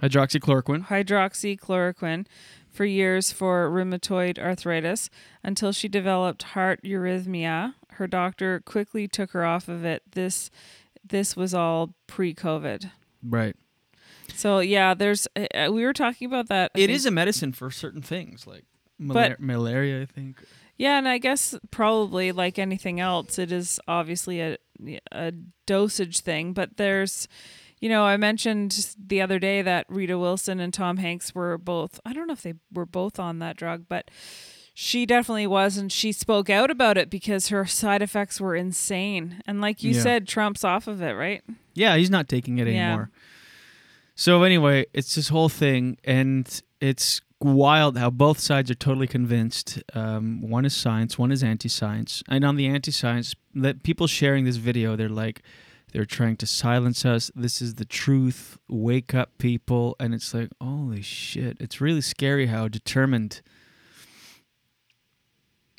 hydroxychloroquine. 0.03 0.87
hydroxychloroquine 0.87 2.27
for 2.69 2.85
years 2.85 3.33
for 3.33 3.71
rheumatoid 3.71 4.39
arthritis 4.39 5.09
until 5.43 5.73
she 5.73 5.89
developed 5.89 6.43
heart 6.43 6.81
arrhythmia. 6.85 7.75
Her 7.93 8.07
doctor 8.07 8.61
quickly 8.61 9.09
took 9.09 9.31
her 9.33 9.45
off 9.45 9.69
of 9.69 9.85
it. 9.85 10.03
This 10.13 10.51
this 11.09 11.37
was 11.37 11.55
all 11.55 11.95
pre-COVID. 12.09 12.91
Right. 13.23 13.57
So 14.35 14.59
yeah, 14.59 14.93
there's 14.95 15.27
uh, 15.37 15.71
we 15.73 15.85
were 15.85 15.93
talking 15.93 16.27
about 16.27 16.49
that. 16.49 16.73
I 16.75 16.79
It 16.81 16.87
think- 16.89 16.97
is 16.97 17.07
a 17.07 17.11
medicine 17.11 17.53
for 17.53 17.71
certain 17.71 18.03
things, 18.03 18.47
like 18.47 18.65
But- 18.99 19.39
malar- 19.39 19.41
malaria, 19.41 20.03
I 20.03 20.07
think. 20.07 20.43
Yeah, 20.79 20.99
and 20.99 21.09
I 21.09 21.19
guess 21.19 21.55
probably 21.71 22.33
like 22.33 22.59
anything 22.59 23.01
else, 23.01 23.39
it 23.39 23.51
is 23.53 23.81
obviously 23.89 24.41
a 24.41 24.59
a 25.11 25.33
dosage 25.67 26.21
thing. 26.21 26.53
But 26.53 26.77
there's, 26.77 27.29
you 27.81 27.89
know, 27.89 28.05
I 28.05 28.17
mentioned 28.19 28.95
the 29.03 29.23
other 29.23 29.39
day 29.39 29.63
that 29.63 29.87
Rita 29.89 30.19
Wilson 30.19 30.61
and 30.61 30.75
Tom 30.75 30.99
Hanks 30.99 31.35
were 31.35 31.57
both. 31.57 31.99
I 32.05 32.13
don't 32.13 32.27
know 32.27 32.35
if 32.35 32.43
they 32.43 32.55
were 32.73 32.85
both 32.87 33.19
on 33.19 33.39
that 33.39 33.57
drug, 33.57 33.87
but 33.89 34.11
she 34.75 35.07
definitely 35.07 35.47
was, 35.47 35.79
and 35.79 35.91
she 35.91 36.13
spoke 36.13 36.51
out 36.51 36.71
about 36.71 36.99
it 36.99 37.09
because 37.09 37.49
her 37.49 37.65
side 37.65 38.03
effects 38.03 38.39
were 38.39 38.55
insane. 38.55 39.41
And 39.47 39.63
like 39.63 39.83
you 39.83 39.93
Yeah. 39.93 40.03
said, 40.03 40.29
Trump's 40.29 40.63
off 40.65 40.87
of 40.87 41.01
it, 41.01 41.13
right? 41.13 41.43
Yeah, 41.73 41.97
he's 41.97 42.11
not 42.11 42.29
taking 42.29 42.59
it 42.59 42.67
Yeah. 42.69 42.89
anymore. 42.89 43.11
So 44.15 44.43
anyway, 44.43 44.85
it's 44.93 45.15
this 45.15 45.29
whole 45.29 45.49
thing, 45.49 45.97
and 46.05 46.63
it's 46.81 47.21
wild 47.41 47.99
how 47.99 48.11
both 48.11 48.39
sides 48.39 48.71
are 48.71 48.75
totally 48.75 49.07
convinced. 49.07 49.83
Um, 49.95 50.41
one 50.41 50.65
is 50.65 50.75
science, 50.75 51.19
one 51.19 51.31
is 51.33 51.43
anti-science, 51.43 52.23
and 52.29 52.45
on 52.45 52.57
the 52.57 52.67
anti-science, 52.67 53.35
that 53.55 53.83
people 53.83 54.07
sharing 54.07 54.45
this 54.45 54.57
video, 54.57 54.97
they're 54.97 55.09
like, 55.09 55.43
they're 55.93 56.05
trying 56.05 56.37
to 56.39 56.47
silence 56.47 57.05
us. 57.05 57.31
This 57.35 57.63
is 57.63 57.75
the 57.75 57.85
truth. 57.85 58.59
Wake 58.69 59.15
up, 59.15 59.39
people! 59.39 59.97
And 60.01 60.13
it's 60.15 60.35
like, 60.35 60.49
holy 60.61 61.03
shit! 61.03 61.57
It's 61.61 61.81
really 61.81 62.01
scary 62.03 62.47
how 62.47 62.69
determined 62.69 63.41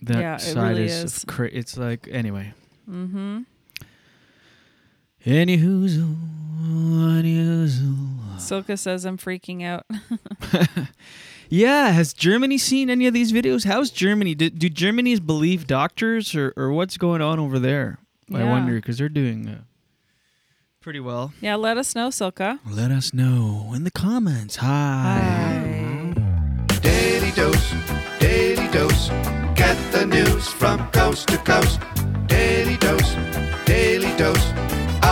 that 0.01 0.17
Yeah, 0.19 0.35
it 0.35 0.41
side 0.41 0.69
really 0.69 0.85
is. 0.85 1.03
is. 1.03 1.25
Cra- 1.27 1.49
it's 1.51 1.77
like 1.77 2.07
anyway. 2.11 2.53
Mm-hmm. 2.89 3.41
Any 5.29 5.57
whoozle, 5.57 6.15
any 7.19 7.35
whoozle. 7.35 8.37
Silka 8.37 8.79
says 8.79 9.05
I'm 9.05 9.17
freaking 9.17 9.63
out. 9.63 9.85
Yeah, 11.49 11.91
has 11.91 12.11
Germany 12.11 12.57
seen 12.57 12.89
any 12.89 13.07
of 13.07 13.13
these 13.13 13.31
videos? 13.31 13.63
How's 13.65 13.89
Germany? 13.89 14.35
Do, 14.35 14.49
do 14.49 14.67
Germany's 14.67 15.21
believe 15.21 15.65
doctors 15.65 16.35
or, 16.35 16.51
or 16.57 16.73
what's 16.73 16.97
going 16.97 17.21
on 17.21 17.39
over 17.39 17.57
there? 17.57 17.99
I 18.33 18.39
Yeah. 18.39 18.49
wonder 18.49 18.75
because 18.75 18.97
they're 18.97 19.07
doing 19.07 19.47
uh, 19.47 19.61
pretty 20.81 20.99
well. 20.99 21.31
yeah, 21.39 21.55
let 21.55 21.77
us 21.77 21.95
know, 21.95 22.09
Silka. 22.09 22.59
Let 22.69 22.91
us 22.91 23.13
know 23.13 23.71
in 23.73 23.85
the 23.85 23.91
comments. 23.91 24.57
Hi. 24.57 26.13
Daily 26.81 27.31
dose, 27.31 27.73
daily 28.19 28.67
dose. 28.73 29.07
Get 29.55 29.77
the 29.93 30.05
news 30.05 30.49
from 30.49 30.85
coast 30.91 31.29
to 31.29 31.37
coast. 31.37 31.79
Daily 32.27 32.75
dose, 32.75 33.15
daily 33.65 34.13
dose. 34.17 34.51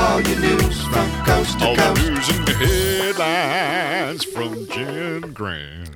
All 0.05 0.21
your 0.21 0.39
news 0.39 0.83
from 0.83 1.09
coast 1.25 1.57
to 1.59 1.65
All 1.65 1.75
the 1.75 1.93
news 1.95 2.29
and 2.29 2.47
headlines 2.47 4.23
from 4.23 4.67
Jen 4.67 5.33
Grant. 5.33 5.89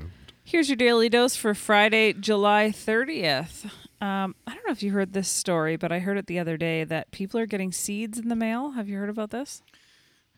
Here's 0.44 0.68
your 0.68 0.78
daily 0.78 1.10
dose 1.10 1.36
for 1.36 1.54
Friday, 1.54 2.14
July 2.14 2.74
30th. 2.76 3.66
Um, 4.02 4.34
I 4.48 4.56
don't 4.56 4.66
know 4.66 4.72
if 4.72 4.82
you 4.82 4.94
heard 4.94 5.14
this 5.14 5.30
story, 5.30 5.76
but 5.78 5.92
I 5.92 6.00
heard 6.00 6.18
it 6.18 6.26
the 6.26 6.40
other 6.40 6.58
day 6.58 6.84
that 6.86 7.12
people 7.12 7.40
are 7.40 7.46
getting 7.46 7.72
seeds 7.72 8.18
in 8.18 8.30
the 8.30 8.36
mail. 8.36 8.72
Have 8.72 8.90
you 8.90 8.98
heard 8.98 9.10
about 9.10 9.30
this? 9.30 9.62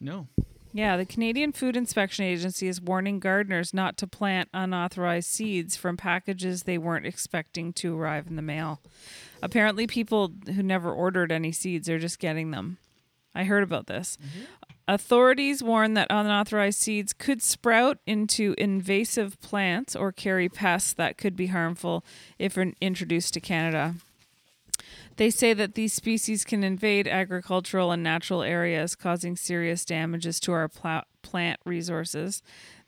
No. 0.02 0.28
Yeah, 0.74 0.98
the 0.98 1.06
Canadian 1.06 1.54
Food 1.54 1.78
Inspection 1.78 2.26
Agency 2.26 2.68
is 2.68 2.82
warning 2.82 3.20
gardeners 3.22 3.74
not 3.74 3.98
to 4.00 4.08
plant 4.08 4.50
unauthorized 4.54 5.30
seeds 5.30 5.78
from 5.78 5.96
packages 5.96 6.64
they 6.64 6.78
weren't 6.78 7.06
expecting 7.06 7.72
to 7.74 7.98
arrive 7.98 8.28
in 8.28 8.36
the 8.36 8.42
mail. 8.42 8.82
Apparently, 9.42 9.88
people 9.88 10.34
who 10.54 10.62
never 10.62 10.92
ordered 10.92 11.32
any 11.32 11.54
seeds 11.54 11.88
are 11.88 12.00
just 12.00 12.20
getting 12.20 12.52
them. 12.52 12.78
I 13.34 13.44
heard 13.46 13.64
about 13.64 13.88
this. 13.88 14.18
Mm-hmm. 14.18 14.46
Authorities 14.88 15.64
warn 15.64 15.94
that 15.94 16.08
unauthorized 16.10 16.80
seeds 16.80 17.14
could 17.14 17.42
sprout 17.42 18.00
into 18.06 18.56
invasive 18.58 19.40
plants 19.40 19.96
or 19.96 20.12
carry 20.12 20.50
pests 20.50 20.92
that 20.94 21.18
could 21.18 21.36
be 21.36 21.48
harmful 21.48 22.04
if 22.38 22.58
introduced 22.58 23.34
to 23.36 23.40
Canada. 23.40 23.96
They 25.18 25.30
say 25.30 25.54
that 25.54 25.76
these 25.76 25.94
species 25.94 26.44
can 26.44 26.64
invade 26.64 27.08
agricultural 27.08 27.92
and 27.92 28.02
natural 28.02 28.42
areas, 28.42 28.96
causing 28.96 29.36
serious 29.38 29.86
damages 29.86 30.40
to 30.42 30.52
our 30.52 30.68
pla- 30.68 31.04
plant 31.22 31.60
resources. 31.66 32.42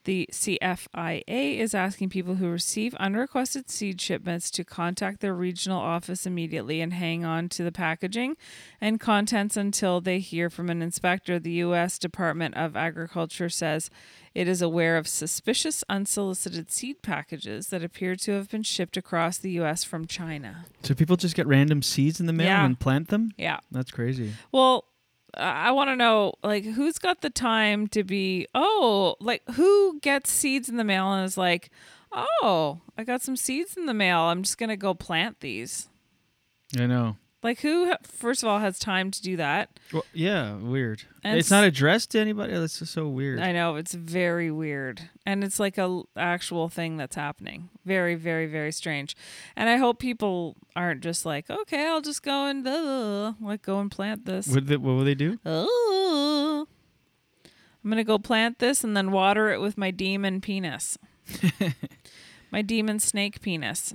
The 0.05 0.27
CFIA 0.31 1.57
is 1.59 1.73
asking 1.73 2.09
people 2.09 2.35
who 2.35 2.49
receive 2.49 2.93
unrequested 2.95 3.69
seed 3.69 4.01
shipments 4.01 4.51
to 4.51 4.63
contact 4.63 5.21
their 5.21 5.33
regional 5.33 5.79
office 5.79 6.25
immediately 6.25 6.81
and 6.81 6.93
hang 6.93 7.23
on 7.23 7.47
to 7.49 7.63
the 7.63 7.71
packaging 7.71 8.35
and 8.81 8.99
contents 8.99 9.55
until 9.55 10.01
they 10.01 10.19
hear 10.19 10.49
from 10.49 10.69
an 10.69 10.81
inspector. 10.81 11.39
The 11.39 11.51
U.S. 11.53 11.97
Department 11.97 12.55
of 12.55 12.75
Agriculture 12.75 13.49
says 13.49 13.89
it 14.35 14.47
is 14.47 14.61
aware 14.61 14.97
of 14.97 15.07
suspicious 15.07 15.83
unsolicited 15.87 16.71
seed 16.71 17.01
packages 17.01 17.67
that 17.67 17.83
appear 17.83 18.15
to 18.17 18.31
have 18.33 18.49
been 18.49 18.63
shipped 18.63 18.97
across 18.97 19.37
the 19.37 19.51
U.S. 19.51 19.83
from 19.83 20.05
China. 20.07 20.65
So 20.81 20.93
people 20.93 21.15
just 21.15 21.35
get 21.35 21.47
random 21.47 21.81
seeds 21.81 22.19
in 22.19 22.25
the 22.25 22.33
mail 22.33 22.47
Yeah. 22.47 22.65
and 22.65 22.79
plant 22.79 23.07
them? 23.09 23.31
Yeah. 23.37 23.59
That's 23.71 23.91
crazy. 23.91 24.33
Well, 24.51 24.85
I 25.37 25.71
want 25.71 25.89
to 25.89 25.95
know, 25.95 26.33
like, 26.43 26.63
who's 26.63 26.99
got 26.99 27.21
the 27.21 27.29
time 27.29 27.87
to 27.87 28.03
be, 28.03 28.47
oh, 28.53 29.15
like, 29.19 29.41
who 29.51 29.99
gets 29.99 30.31
seeds 30.31 30.69
in 30.69 30.77
the 30.77 30.83
mail 30.83 31.11
and 31.11 31.25
is 31.25 31.37
like, 31.37 31.69
oh, 32.11 32.81
I 32.97 33.03
got 33.03 33.21
some 33.21 33.35
seeds 33.35 33.75
in 33.75 33.85
the 33.85 33.93
mail. 33.93 34.19
I'm 34.19 34.43
just 34.43 34.57
to 34.69 34.77
go 34.77 34.93
plant 34.93 35.39
these. 35.39 35.89
I 36.77 36.85
know. 36.85 37.17
Like, 37.43 37.59
who, 37.59 37.93
first 38.03 38.41
of 38.41 38.47
all, 38.47 38.59
has 38.59 38.79
time 38.79 39.11
to 39.11 39.21
do 39.21 39.35
that? 39.35 39.77
Well, 39.91 40.05
yeah, 40.13 40.55
weird. 40.55 41.03
And 41.25 41.37
it's 41.37 41.51
not 41.51 41.65
addressed 41.65 42.11
to 42.11 42.19
anybody. 42.19 42.53
That's 42.53 42.79
just 42.79 42.93
so 42.93 43.09
weird. 43.09 43.41
I 43.41 43.51
know, 43.51 43.75
it's 43.75 43.93
very 43.93 44.49
weird. 44.49 45.09
And 45.25 45.43
it's 45.43 45.59
like 45.59 45.77
a 45.77 45.81
l- 45.81 46.07
actual 46.15 46.69
thing 46.69 46.95
that's 46.95 47.17
happening. 47.17 47.69
Very, 47.85 48.15
very, 48.15 48.47
very 48.47 48.71
strange. 48.71 49.17
And 49.57 49.69
I 49.69 49.75
hope 49.75 49.99
people 49.99 50.55
aren't 50.73 51.01
just 51.01 51.25
like, 51.25 51.49
okay, 51.49 51.85
I'll 51.85 52.01
just 52.01 52.23
go 52.23 52.45
and, 52.45 52.65
uh, 52.65 53.33
like, 53.41 53.61
go 53.61 53.79
and 53.79 53.91
plant 53.91 54.23
this. 54.23 54.47
What, 54.47 54.67
they, 54.67 54.77
what 54.77 54.93
will 54.93 55.03
they 55.03 55.15
do? 55.15 55.37
Oh. 55.45 56.65
I'm 57.83 57.89
going 57.89 57.97
to 57.97 58.05
go 58.05 58.17
plant 58.17 58.59
this 58.59 58.85
and 58.85 58.95
then 58.95 59.11
water 59.11 59.49
it 59.51 59.59
with 59.59 59.77
my 59.77 59.91
demon 59.91 60.39
penis. 60.39 60.97
my 62.51 62.61
demon 62.61 62.99
snake 62.99 63.41
penis. 63.41 63.93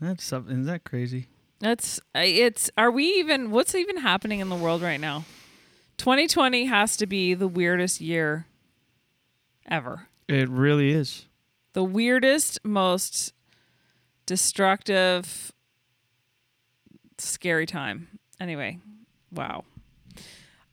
That's 0.00 0.22
something. 0.22 0.52
Isn't 0.52 0.66
that 0.66 0.84
crazy? 0.84 1.26
That's 1.64 1.98
it's 2.14 2.70
are 2.76 2.90
we 2.90 3.06
even 3.06 3.50
what's 3.50 3.74
even 3.74 3.96
happening 3.96 4.40
in 4.40 4.50
the 4.50 4.54
world 4.54 4.82
right 4.82 5.00
now? 5.00 5.24
2020 5.96 6.66
has 6.66 6.94
to 6.98 7.06
be 7.06 7.32
the 7.32 7.48
weirdest 7.48 8.02
year 8.02 8.44
ever. 9.66 10.08
It 10.28 10.50
really 10.50 10.90
is. 10.90 11.24
The 11.72 11.82
weirdest, 11.82 12.58
most 12.64 13.32
destructive 14.26 15.52
scary 17.16 17.64
time. 17.64 18.08
Anyway, 18.38 18.78
wow. 19.32 19.64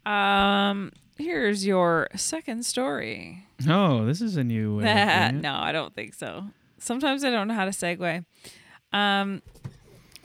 Um 0.05 0.91
here's 1.17 1.65
your 1.65 2.09
second 2.17 2.65
story. 2.65 3.45
Oh, 3.65 4.03
this 4.03 4.19
is 4.19 4.35
a 4.35 4.43
new 4.43 4.79
way. 4.79 4.91
of 4.91 5.07
doing 5.07 5.35
it. 5.37 5.41
no, 5.41 5.55
I 5.55 5.71
don't 5.71 5.95
think 5.95 6.15
so. 6.15 6.47
Sometimes 6.79 7.23
I 7.23 7.29
don't 7.29 7.47
know 7.47 7.53
how 7.53 7.63
to 7.63 7.71
segue. 7.71 8.25
Um, 8.91 9.41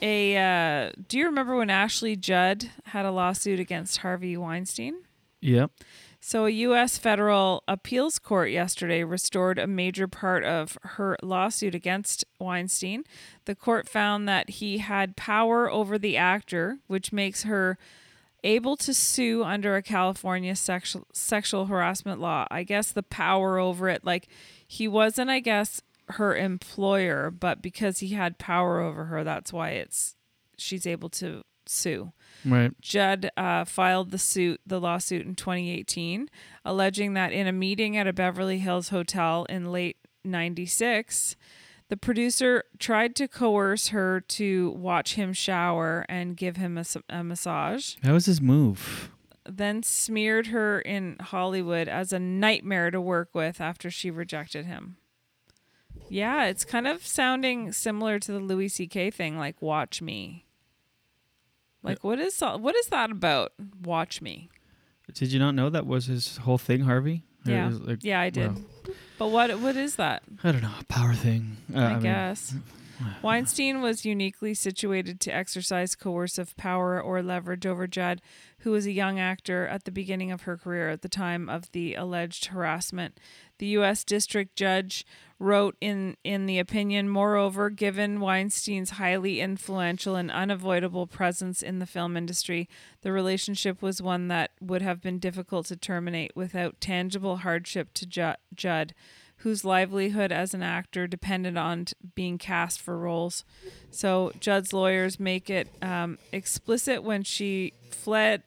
a 0.03 0.37
uh, 0.37 0.93
do 1.09 1.19
you 1.19 1.27
remember 1.27 1.57
when 1.57 1.71
Ashley 1.71 2.17
Judd 2.17 2.71
had 2.85 3.07
a 3.07 3.11
lawsuit 3.11 3.61
against 3.61 3.99
Harvey 3.99 4.37
Weinstein? 4.37 4.97
Yep. 5.41 5.71
So, 6.21 6.47
a 6.47 6.51
U.S. 6.51 6.99
federal 6.99 7.63
appeals 7.69 8.19
court 8.19 8.51
yesterday 8.51 9.05
restored 9.05 9.59
a 9.61 9.67
major 9.69 10.09
part 10.09 10.43
of 10.43 10.77
her 10.83 11.17
lawsuit 11.23 11.75
against 11.75 12.25
Weinstein. 12.41 13.05
The 13.45 13.55
court 13.55 13.89
found 13.89 14.29
that 14.29 14.51
he 14.51 14.79
had 14.79 15.17
power 15.17 15.71
over 15.71 15.99
the 15.99 16.17
actor, 16.17 16.79
which 16.89 17.13
makes 17.13 17.45
her 17.45 17.79
able 18.43 18.77
to 18.79 18.93
sue 18.93 19.45
under 19.45 19.77
a 19.77 19.83
California 19.83 20.57
sexual 20.57 21.07
sexual 21.13 21.67
harassment 21.67 22.21
law. 22.21 22.47
I 22.51 22.65
guess 22.65 22.91
the 22.93 23.03
power 23.03 23.59
over 23.59 23.89
it, 23.89 24.05
like 24.05 24.29
he 24.67 24.89
wasn't, 24.89 25.31
I 25.31 25.41
guess, 25.41 25.81
her 26.11 26.37
employer, 26.37 27.31
but 27.31 27.61
because 27.63 27.99
he 27.99 28.09
had 28.09 28.39
power 28.39 28.81
over 28.81 29.07
her, 29.07 29.25
that's 29.25 29.53
why 29.53 29.71
it's 29.71 30.15
she's 30.57 30.87
able 30.87 31.09
to 31.11 31.43
sue. 31.67 32.13
Right. 32.45 32.71
Judd 32.81 33.31
uh, 33.37 33.65
filed 33.65 34.11
the 34.13 34.19
suit, 34.19 34.61
the 34.67 34.81
lawsuit 34.81 35.27
in 35.27 35.35
2018, 35.35 36.29
alleging 36.65 37.15
that 37.15 37.33
in 37.33 37.47
a 37.47 37.53
meeting 37.53 37.97
at 37.97 38.07
a 38.07 38.13
Beverly 38.13 38.59
Hills 38.59 38.91
hotel 38.91 39.45
in 39.49 39.73
late 39.73 39.97
96, 40.25 41.35
the 41.89 41.97
producer 41.97 42.65
tried 42.79 43.15
to 43.17 43.29
coerce 43.29 43.89
her 43.89 44.21
to 44.21 44.71
watch 44.71 45.15
him 45.15 45.33
shower 45.33 46.05
and 46.09 46.37
give 46.37 46.57
him 46.57 46.79
a 47.09 47.25
massage, 47.25 47.95
That 48.03 48.13
was 48.13 48.27
his 48.27 48.41
move. 48.41 49.11
then 49.45 49.83
smeared 49.83 50.49
her 50.49 50.81
in 50.81 51.17
Hollywood 51.21 51.89
as 51.89 52.13
a 52.13 52.19
nightmare 52.19 52.91
to 52.91 53.01
work 53.01 53.31
with 53.35 53.61
after 53.61 53.91
she 53.91 54.11
rejected 54.11 54.67
him. 54.67 54.97
Yeah, 56.09 56.45
it's 56.47 56.65
kind 56.65 56.87
of 56.87 57.07
sounding 57.07 57.73
similar 57.73 58.19
to 58.21 58.33
the 58.33 58.39
Louis 58.41 58.69
C.K. 58.69 59.11
thing, 59.11 59.39
like 59.39 59.61
"Watch 59.61 60.01
me." 60.03 60.45
Like, 61.83 62.03
what 62.03 62.19
is 62.19 62.41
what 62.41 62.75
is 62.75 62.87
that 62.89 63.11
about? 63.11 63.53
Watch 63.83 64.21
me. 64.21 64.49
Did 65.15 65.33
you 65.33 65.39
not 65.39 65.55
know 65.55 65.71
that 65.71 65.87
was 65.87 66.07
his 66.07 66.39
whole 66.39 66.59
thing, 66.59 66.81
Harvey? 66.81 67.23
Yeah, 67.45 67.71
like- 67.73 68.03
yeah, 68.03 68.21
I 68.21 68.31
did. 68.31 68.51
But 69.19 69.29
what 69.29 69.61
what 69.61 69.77
is 69.77 69.97
that? 69.97 70.23
I 70.43 70.53
don't 70.53 70.63
know. 70.63 70.73
A 70.81 70.85
power 70.85 71.15
thing. 71.15 71.57
Uh, 71.75 71.79
I, 71.79 71.93
mean, 71.95 72.03
guess. 72.03 72.55
Weinstein 73.23 73.81
was 73.83 74.05
uniquely 74.05 74.55
situated 74.55 75.21
to 75.21 75.35
exercise 75.35 75.95
coercive 75.95 76.57
power 76.57 77.01
or 77.01 77.23
leverage 77.23 77.67
over 77.67 77.87
Judd, 77.87 78.21
who 78.61 78.71
was 78.73 78.87
a 78.87 78.93
young 78.93 79.19
actor 79.19 79.67
at 79.67 79.85
the 79.85 79.91
beginning 79.91 80.33
of 80.33 80.43
her 80.43 80.57
career 80.57 80.89
at 80.89 81.03
the 81.03 81.09
time 81.09 81.49
of 81.49 81.71
the 81.73 81.95
alleged 81.95 82.47
harassment. 82.47 83.19
The 83.59 83.67
U.S. 83.67 84.05
District 84.05 84.55
Judge 84.57 85.07
wrote 85.39 85.77
in, 85.81 86.17
in 86.25 86.47
the 86.47 86.59
opinion, 86.59 87.09
moreover, 87.09 87.71
given 87.71 88.21
Weinstein's 88.21 88.91
highly 88.91 89.41
influential 89.41 90.17
and 90.17 90.31
unavoidable 90.31 91.07
presence 91.07 91.63
in 91.63 91.79
the 91.79 91.87
film 91.87 92.17
industry, 92.17 92.69
the 93.03 93.13
relationship 93.13 93.83
was 93.83 94.03
one 94.03 94.29
that 94.29 94.53
would 94.61 94.83
have 94.83 95.01
been 95.01 95.19
difficult 95.19 95.67
to 95.67 95.77
terminate 95.77 96.33
without 96.35 96.81
tangible 96.81 97.39
hardship 97.39 97.93
to 97.95 98.07
Ju- 98.07 98.35
Judd 98.55 98.95
whose 99.47 99.65
livelihood 99.65 100.33
as 100.33 100.55
an 100.55 100.63
actor 100.65 101.07
depended 101.07 101.57
on 101.57 101.85
t- 101.85 101.95
being 102.17 102.37
cast 102.37 102.83
for 102.83 102.99
roles. 102.99 103.45
So 103.93 104.33
Judd's 104.41 104.73
lawyers 104.73 105.21
make 105.21 105.49
it 105.49 105.69
um, 105.81 106.19
explicit 106.33 107.05
when 107.05 107.23
she 107.23 107.73
fled, 107.89 108.43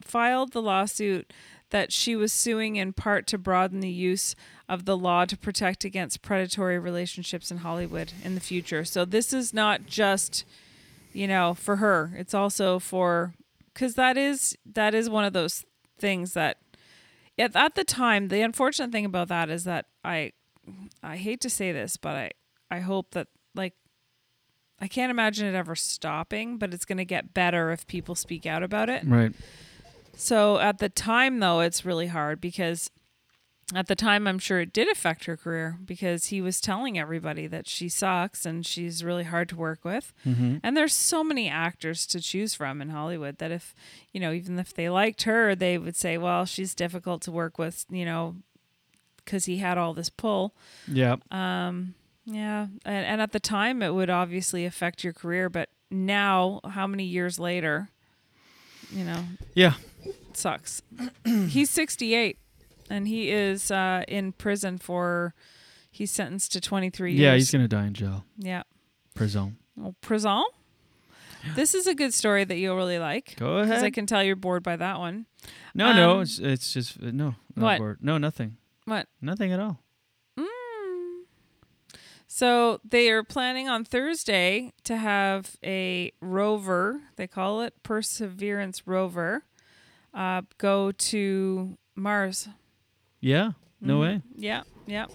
filed 0.00 0.52
the 0.52 0.62
lawsuit 0.62 1.32
that 1.70 1.92
she 1.92 2.14
was 2.14 2.32
suing 2.32 2.76
in 2.76 2.92
part 2.92 3.26
to 3.26 3.36
broaden 3.36 3.80
the 3.80 3.90
use 3.90 4.36
of 4.68 4.84
the 4.84 4.96
law 4.96 5.24
to 5.24 5.36
protect 5.36 5.84
against 5.84 6.22
predatory 6.22 6.78
relationships 6.78 7.50
in 7.50 7.56
Hollywood 7.56 8.12
in 8.22 8.36
the 8.36 8.40
future. 8.40 8.84
So 8.84 9.04
this 9.04 9.32
is 9.32 9.52
not 9.52 9.86
just, 9.86 10.44
you 11.12 11.26
know, 11.26 11.54
for 11.54 11.76
her. 11.76 12.12
It's 12.16 12.34
also 12.34 12.78
for 12.78 13.34
because 13.74 13.96
that 13.96 14.16
is 14.16 14.56
that 14.64 14.94
is 14.94 15.10
one 15.10 15.24
of 15.24 15.32
those 15.32 15.64
things 15.98 16.34
that 16.34 16.58
at, 17.38 17.54
at 17.56 17.74
the 17.74 17.84
time 17.84 18.28
the 18.28 18.40
unfortunate 18.42 18.90
thing 18.92 19.04
about 19.04 19.28
that 19.28 19.50
is 19.50 19.64
that 19.64 19.86
i 20.04 20.32
i 21.02 21.16
hate 21.16 21.40
to 21.40 21.50
say 21.50 21.72
this 21.72 21.96
but 21.96 22.16
i 22.16 22.30
i 22.70 22.80
hope 22.80 23.12
that 23.12 23.28
like 23.54 23.74
i 24.80 24.88
can't 24.88 25.10
imagine 25.10 25.46
it 25.46 25.54
ever 25.56 25.74
stopping 25.74 26.58
but 26.58 26.72
it's 26.74 26.84
going 26.84 26.98
to 26.98 27.04
get 27.04 27.32
better 27.34 27.70
if 27.70 27.86
people 27.86 28.14
speak 28.14 28.46
out 28.46 28.62
about 28.62 28.88
it 28.88 29.02
Right. 29.06 29.32
so 30.16 30.58
at 30.58 30.78
the 30.78 30.88
time 30.88 31.38
though 31.40 31.60
it's 31.60 31.84
really 31.84 32.06
hard 32.08 32.40
because 32.40 32.90
at 33.74 33.88
the 33.88 33.96
time 33.96 34.28
I'm 34.28 34.38
sure 34.38 34.60
it 34.60 34.72
did 34.72 34.88
affect 34.88 35.24
her 35.24 35.36
career 35.36 35.76
because 35.84 36.26
he 36.26 36.40
was 36.40 36.60
telling 36.60 36.96
everybody 36.98 37.46
that 37.48 37.68
she 37.68 37.88
sucks 37.88 38.46
and 38.46 38.64
she's 38.64 39.02
really 39.02 39.24
hard 39.24 39.48
to 39.48 39.56
work 39.56 39.84
with. 39.84 40.12
Mhm. 40.24 40.60
And 40.62 40.76
there's 40.76 40.94
so 40.94 41.24
many 41.24 41.48
actors 41.48 42.06
to 42.06 42.20
choose 42.20 42.54
from 42.54 42.80
in 42.80 42.90
Hollywood 42.90 43.38
that 43.38 43.50
if, 43.50 43.74
you 44.12 44.20
know, 44.20 44.32
even 44.32 44.58
if 44.60 44.72
they 44.72 44.88
liked 44.88 45.22
her, 45.24 45.56
they 45.56 45.78
would 45.78 45.96
say, 45.96 46.16
well, 46.16 46.44
she's 46.44 46.74
difficult 46.76 47.22
to 47.22 47.32
work 47.32 47.58
with, 47.58 47.84
you 47.90 48.04
know, 48.04 48.36
cuz 49.24 49.46
he 49.46 49.56
had 49.56 49.76
all 49.78 49.94
this 49.94 50.10
pull. 50.10 50.54
Yeah. 50.86 51.16
Um 51.32 51.94
yeah, 52.24 52.66
and, 52.84 53.06
and 53.06 53.20
at 53.20 53.32
the 53.32 53.40
time 53.40 53.82
it 53.82 53.94
would 53.94 54.10
obviously 54.10 54.64
affect 54.64 55.02
your 55.04 55.12
career, 55.12 55.48
but 55.48 55.70
now 55.90 56.60
how 56.70 56.86
many 56.86 57.04
years 57.04 57.38
later, 57.38 57.88
you 58.92 59.02
know, 59.04 59.24
Yeah. 59.54 59.74
sucks. 60.34 60.82
he's 61.48 61.70
68 61.70 62.38
and 62.90 63.06
he 63.08 63.30
is 63.30 63.70
uh, 63.70 64.04
in 64.08 64.32
prison 64.32 64.78
for 64.78 65.34
he's 65.90 66.10
sentenced 66.10 66.52
to 66.52 66.60
23 66.60 67.12
years. 67.12 67.20
Yeah, 67.20 67.34
he's 67.34 67.50
gonna 67.50 67.68
die 67.68 67.86
in 67.86 67.94
jail. 67.94 68.24
Yeah. 68.38 68.62
Prison. 69.14 69.56
Oh, 69.82 69.94
prison? 70.00 70.44
This 71.54 71.74
is 71.74 71.86
a 71.86 71.94
good 71.94 72.12
story 72.12 72.44
that 72.44 72.56
you'll 72.56 72.76
really 72.76 72.98
like. 72.98 73.36
Go 73.36 73.64
'cause 73.64 73.82
I 73.82 73.90
can 73.90 74.04
tell 74.06 74.22
you're 74.22 74.34
bored 74.36 74.62
by 74.64 74.76
that 74.76 74.98
one. 74.98 75.26
No, 75.74 75.92
no, 75.92 76.16
Um, 76.16 76.22
it's 76.22 76.38
it's 76.38 76.72
just 76.72 76.98
uh, 77.00 77.10
no. 77.12 77.34
not 77.54 77.62
what? 77.64 77.78
bored. 77.78 77.98
No, 78.02 78.18
nothing. 78.18 78.56
What? 78.84 79.06
Nothing 79.20 79.52
at 79.52 79.60
all. 79.60 79.80
So 82.28 82.80
they 82.84 83.08
are 83.10 83.22
planning 83.22 83.68
on 83.68 83.84
Thursday 83.84 84.72
to 84.84 84.96
have 84.96 85.56
a 85.64 86.12
rover, 86.20 87.00
they 87.16 87.26
call 87.26 87.62
it 87.62 87.74
Perseverance 87.82 88.86
rover, 88.86 89.44
uh, 90.12 90.42
go 90.58 90.92
to 90.92 91.78
Mars. 91.94 92.48
Yeah. 93.20 93.52
No 93.80 93.98
Mhm. 93.98 94.00
way. 94.00 94.22
Yeah, 94.36 94.62
yeah. 94.86 95.06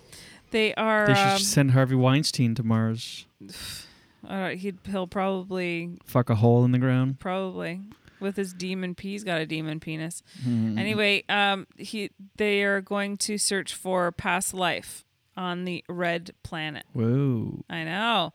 They 0.51 0.73
are. 0.75 1.07
They 1.07 1.13
should 1.15 1.27
um, 1.27 1.37
send 1.39 1.71
Harvey 1.71 1.95
Weinstein 1.95 2.55
to 2.55 2.63
Mars. 2.63 3.25
uh, 4.27 4.49
he'd, 4.49 4.77
he'll 4.85 5.07
probably 5.07 5.97
Fuck 6.05 6.29
a 6.29 6.35
hole 6.35 6.63
in 6.65 6.71
the 6.71 6.77
ground. 6.79 7.19
Probably 7.19 7.81
with 8.19 8.35
his 8.35 8.53
demon. 8.53 8.95
P- 8.95 9.11
He's 9.11 9.23
got 9.23 9.41
a 9.41 9.45
demon 9.45 9.79
penis. 9.79 10.21
Hmm. 10.43 10.77
Anyway, 10.77 11.23
um, 11.29 11.67
he 11.77 12.11
they 12.37 12.63
are 12.63 12.81
going 12.81 13.17
to 13.17 13.37
search 13.37 13.73
for 13.73 14.11
past 14.11 14.53
life 14.53 15.05
on 15.37 15.63
the 15.65 15.83
red 15.89 16.31
planet. 16.43 16.83
Whoa. 16.93 17.63
I 17.69 17.83
know. 17.83 18.33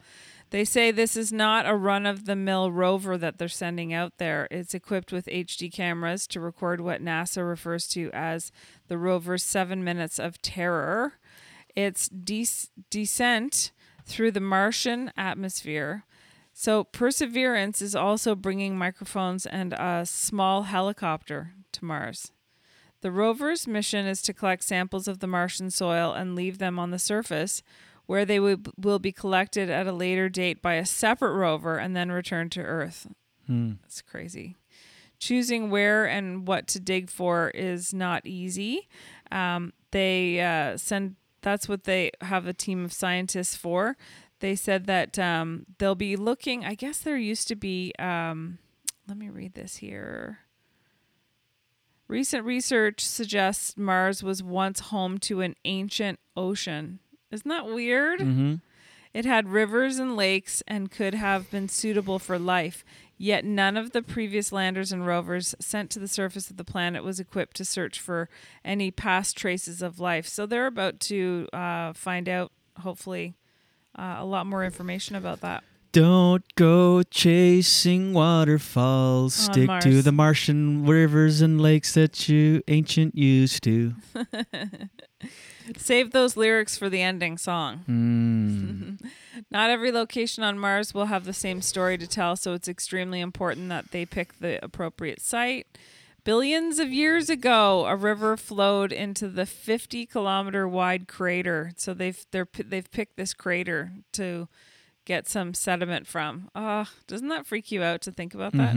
They 0.50 0.64
say 0.64 0.92
this 0.92 1.16
is 1.16 1.32
not 1.32 1.66
a 1.68 1.74
run 1.74 2.06
of 2.06 2.24
the 2.24 2.36
mill 2.36 2.70
rover 2.70 3.18
that 3.18 3.36
they're 3.36 3.48
sending 3.48 3.92
out 3.92 4.18
there. 4.18 4.46
It's 4.50 4.74
equipped 4.74 5.12
with 5.12 5.26
HD 5.26 5.70
cameras 5.72 6.26
to 6.28 6.40
record 6.40 6.80
what 6.80 7.02
NASA 7.04 7.46
refers 7.46 7.88
to 7.88 8.10
as 8.12 8.52
the 8.88 8.98
rover's 8.98 9.42
seven 9.42 9.82
minutes 9.82 10.18
of 10.18 10.40
terror. 10.42 11.14
It's 11.74 12.08
des- 12.08 12.68
descent 12.90 13.72
through 14.04 14.30
the 14.32 14.40
Martian 14.40 15.12
atmosphere. 15.16 16.04
So, 16.52 16.84
Perseverance 16.84 17.82
is 17.82 17.94
also 17.94 18.34
bringing 18.34 18.78
microphones 18.78 19.44
and 19.44 19.74
a 19.74 20.06
small 20.06 20.62
helicopter 20.62 21.52
to 21.72 21.84
Mars. 21.84 22.32
The 23.02 23.10
rover's 23.10 23.66
mission 23.66 24.06
is 24.06 24.22
to 24.22 24.32
collect 24.32 24.64
samples 24.64 25.06
of 25.06 25.18
the 25.18 25.26
Martian 25.26 25.70
soil 25.70 26.12
and 26.12 26.34
leave 26.34 26.56
them 26.58 26.78
on 26.78 26.90
the 26.90 26.98
surface, 26.98 27.62
where 28.06 28.24
they 28.24 28.40
will, 28.40 28.56
will 28.78 28.98
be 28.98 29.12
collected 29.12 29.68
at 29.68 29.86
a 29.86 29.92
later 29.92 30.30
date 30.30 30.62
by 30.62 30.74
a 30.74 30.86
separate 30.86 31.34
rover 31.34 31.76
and 31.76 31.94
then 31.94 32.10
returned 32.10 32.52
to 32.52 32.62
Earth. 32.62 33.06
Hmm. 33.46 33.72
That's 33.82 34.00
crazy. 34.00 34.56
Choosing 35.18 35.70
where 35.70 36.04
and 36.06 36.46
what 36.46 36.66
to 36.68 36.80
dig 36.80 37.10
for 37.10 37.50
is 37.50 37.94
not 37.94 38.26
easy. 38.26 38.88
Um, 39.32 39.72
they 39.90 40.40
uh, 40.40 40.76
send. 40.76 41.16
That's 41.42 41.68
what 41.68 41.84
they 41.84 42.10
have 42.20 42.46
a 42.46 42.52
team 42.52 42.84
of 42.84 42.92
scientists 42.92 43.56
for. 43.56 43.96
They 44.40 44.54
said 44.56 44.86
that 44.86 45.18
um, 45.18 45.64
they'll 45.78 45.94
be 45.94 46.16
looking. 46.16 46.64
I 46.64 46.74
guess 46.74 46.98
there 46.98 47.16
used 47.16 47.48
to 47.48 47.56
be. 47.56 47.92
Um, 47.98 48.58
let 49.08 49.16
me 49.16 49.28
read 49.30 49.54
this 49.54 49.76
here. 49.76 50.40
Recent 52.08 52.44
research 52.44 53.04
suggests 53.04 53.76
Mars 53.76 54.22
was 54.22 54.42
once 54.42 54.80
home 54.80 55.18
to 55.20 55.40
an 55.40 55.56
ancient 55.64 56.20
ocean. 56.36 57.00
Isn't 57.32 57.48
that 57.48 57.66
weird? 57.66 58.20
Mhm. 58.20 58.60
It 59.12 59.24
had 59.24 59.48
rivers 59.48 59.98
and 59.98 60.14
lakes 60.14 60.62
and 60.68 60.90
could 60.90 61.14
have 61.14 61.50
been 61.50 61.68
suitable 61.68 62.18
for 62.18 62.38
life, 62.38 62.84
yet 63.18 63.44
none 63.44 63.76
of 63.76 63.92
the 63.92 64.02
previous 64.02 64.52
landers 64.52 64.92
and 64.92 65.06
rovers 65.06 65.54
sent 65.60 65.90
to 65.90 65.98
the 65.98 66.08
surface 66.08 66.50
of 66.50 66.56
the 66.56 66.64
planet 66.64 67.02
was 67.04 67.18
equipped 67.20 67.56
to 67.56 67.64
search 67.64 68.00
for 68.00 68.28
any 68.64 68.90
past 68.90 69.36
traces 69.36 69.82
of 69.82 70.00
life. 70.00 70.26
So 70.26 70.46
they're 70.46 70.66
about 70.66 71.00
to 71.00 71.48
uh, 71.52 71.92
find 71.92 72.28
out, 72.28 72.52
hopefully, 72.80 73.34
uh, 73.98 74.16
a 74.18 74.24
lot 74.24 74.46
more 74.46 74.64
information 74.64 75.16
about 75.16 75.40
that. 75.40 75.64
Don't 75.92 76.44
go 76.56 77.02
chasing 77.04 78.12
waterfalls. 78.12 79.48
On 79.48 79.54
Stick 79.54 79.80
to 79.80 80.02
the 80.02 80.12
Martian 80.12 80.84
rivers 80.84 81.40
and 81.40 81.58
lakes 81.58 81.94
that 81.94 82.28
you 82.28 82.62
ancient 82.68 83.14
used 83.16 83.62
to. 83.62 83.94
Save 85.76 86.12
those 86.12 86.36
lyrics 86.36 86.76
for 86.76 86.88
the 86.88 87.02
ending 87.02 87.38
song. 87.38 87.84
Mm. 87.88 89.10
Not 89.50 89.70
every 89.70 89.92
location 89.92 90.42
on 90.42 90.58
Mars 90.58 90.94
will 90.94 91.06
have 91.06 91.24
the 91.24 91.32
same 91.32 91.62
story 91.62 91.98
to 91.98 92.06
tell, 92.06 92.36
so 92.36 92.52
it's 92.52 92.68
extremely 92.68 93.20
important 93.20 93.68
that 93.68 93.90
they 93.90 94.06
pick 94.06 94.38
the 94.38 94.62
appropriate 94.64 95.20
site. 95.20 95.66
Billions 96.24 96.80
of 96.80 96.92
years 96.92 97.30
ago, 97.30 97.86
a 97.86 97.94
river 97.94 98.36
flowed 98.36 98.92
into 98.92 99.28
the 99.28 99.46
50 99.46 100.06
kilometer 100.06 100.66
wide 100.66 101.06
crater. 101.06 101.72
So 101.76 101.94
they've 101.94 102.26
they're, 102.32 102.48
they've 102.64 102.90
picked 102.90 103.16
this 103.16 103.32
crater 103.32 103.92
to 104.14 104.48
get 105.04 105.28
some 105.28 105.54
sediment 105.54 106.08
from. 106.08 106.50
Oh, 106.54 106.86
doesn't 107.06 107.28
that 107.28 107.46
freak 107.46 107.70
you 107.70 107.82
out 107.82 108.00
to 108.02 108.10
think 108.12 108.34
about 108.34 108.54
that? 108.54 108.74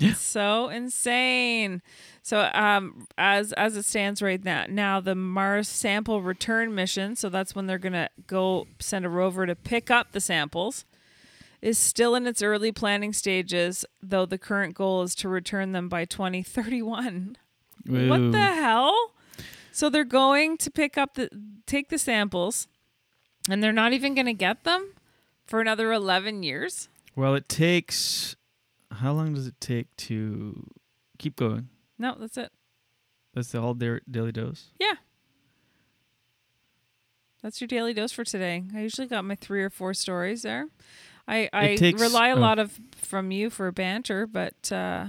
It's 0.00 0.20
so 0.20 0.68
insane. 0.68 1.82
So 2.22 2.50
um 2.52 3.06
as 3.18 3.52
as 3.54 3.76
it 3.76 3.84
stands 3.84 4.22
right 4.22 4.42
now, 4.44 4.66
now 4.68 5.00
the 5.00 5.14
Mars 5.14 5.68
sample 5.68 6.22
return 6.22 6.74
mission, 6.74 7.16
so 7.16 7.28
that's 7.28 7.54
when 7.54 7.66
they're 7.66 7.78
going 7.78 7.92
to 7.92 8.08
go 8.26 8.66
send 8.78 9.04
a 9.04 9.08
rover 9.08 9.46
to 9.46 9.54
pick 9.54 9.90
up 9.90 10.12
the 10.12 10.20
samples 10.20 10.84
is 11.62 11.78
still 11.78 12.14
in 12.14 12.26
its 12.26 12.42
early 12.42 12.72
planning 12.72 13.12
stages, 13.12 13.84
though 14.02 14.24
the 14.24 14.38
current 14.38 14.74
goal 14.74 15.02
is 15.02 15.14
to 15.14 15.28
return 15.28 15.72
them 15.72 15.88
by 15.90 16.06
2031. 16.06 17.36
What 17.86 18.32
the 18.32 18.38
hell? 18.38 19.12
So 19.72 19.90
they're 19.90 20.04
going 20.04 20.56
to 20.58 20.70
pick 20.70 20.96
up 20.98 21.14
the 21.14 21.28
take 21.66 21.88
the 21.88 21.98
samples 21.98 22.66
and 23.48 23.62
they're 23.62 23.72
not 23.72 23.92
even 23.92 24.14
going 24.14 24.26
to 24.26 24.32
get 24.32 24.64
them 24.64 24.92
for 25.50 25.60
another 25.60 25.92
11 25.92 26.42
years? 26.42 26.88
Well, 27.16 27.34
it 27.34 27.48
takes. 27.48 28.36
How 28.90 29.12
long 29.12 29.34
does 29.34 29.46
it 29.46 29.60
take 29.60 29.94
to 29.96 30.66
keep 31.18 31.36
going? 31.36 31.68
No, 31.98 32.16
that's 32.18 32.36
it. 32.36 32.50
That's 33.34 33.52
the 33.52 33.60
whole 33.60 33.74
da- 33.74 34.00
daily 34.10 34.32
dose. 34.32 34.70
Yeah. 34.80 34.94
That's 37.42 37.60
your 37.60 37.68
daily 37.68 37.94
dose 37.94 38.12
for 38.12 38.24
today. 38.24 38.64
I 38.74 38.80
usually 38.80 39.06
got 39.06 39.24
my 39.24 39.34
three 39.34 39.62
or 39.62 39.70
four 39.70 39.94
stories 39.94 40.42
there. 40.42 40.66
I, 41.26 41.48
I 41.52 41.76
takes- 41.76 42.00
rely 42.00 42.28
a 42.28 42.36
oh. 42.36 42.40
lot 42.40 42.58
of 42.58 42.78
from 42.96 43.30
you 43.30 43.50
for 43.50 43.70
banter, 43.70 44.26
but 44.26 44.70
uh, 44.72 45.06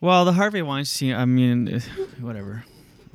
Well, 0.00 0.24
the 0.24 0.32
Harvey 0.32 0.62
Weinstein. 0.62 1.14
I 1.14 1.24
mean, 1.24 1.80
whatever. 2.20 2.64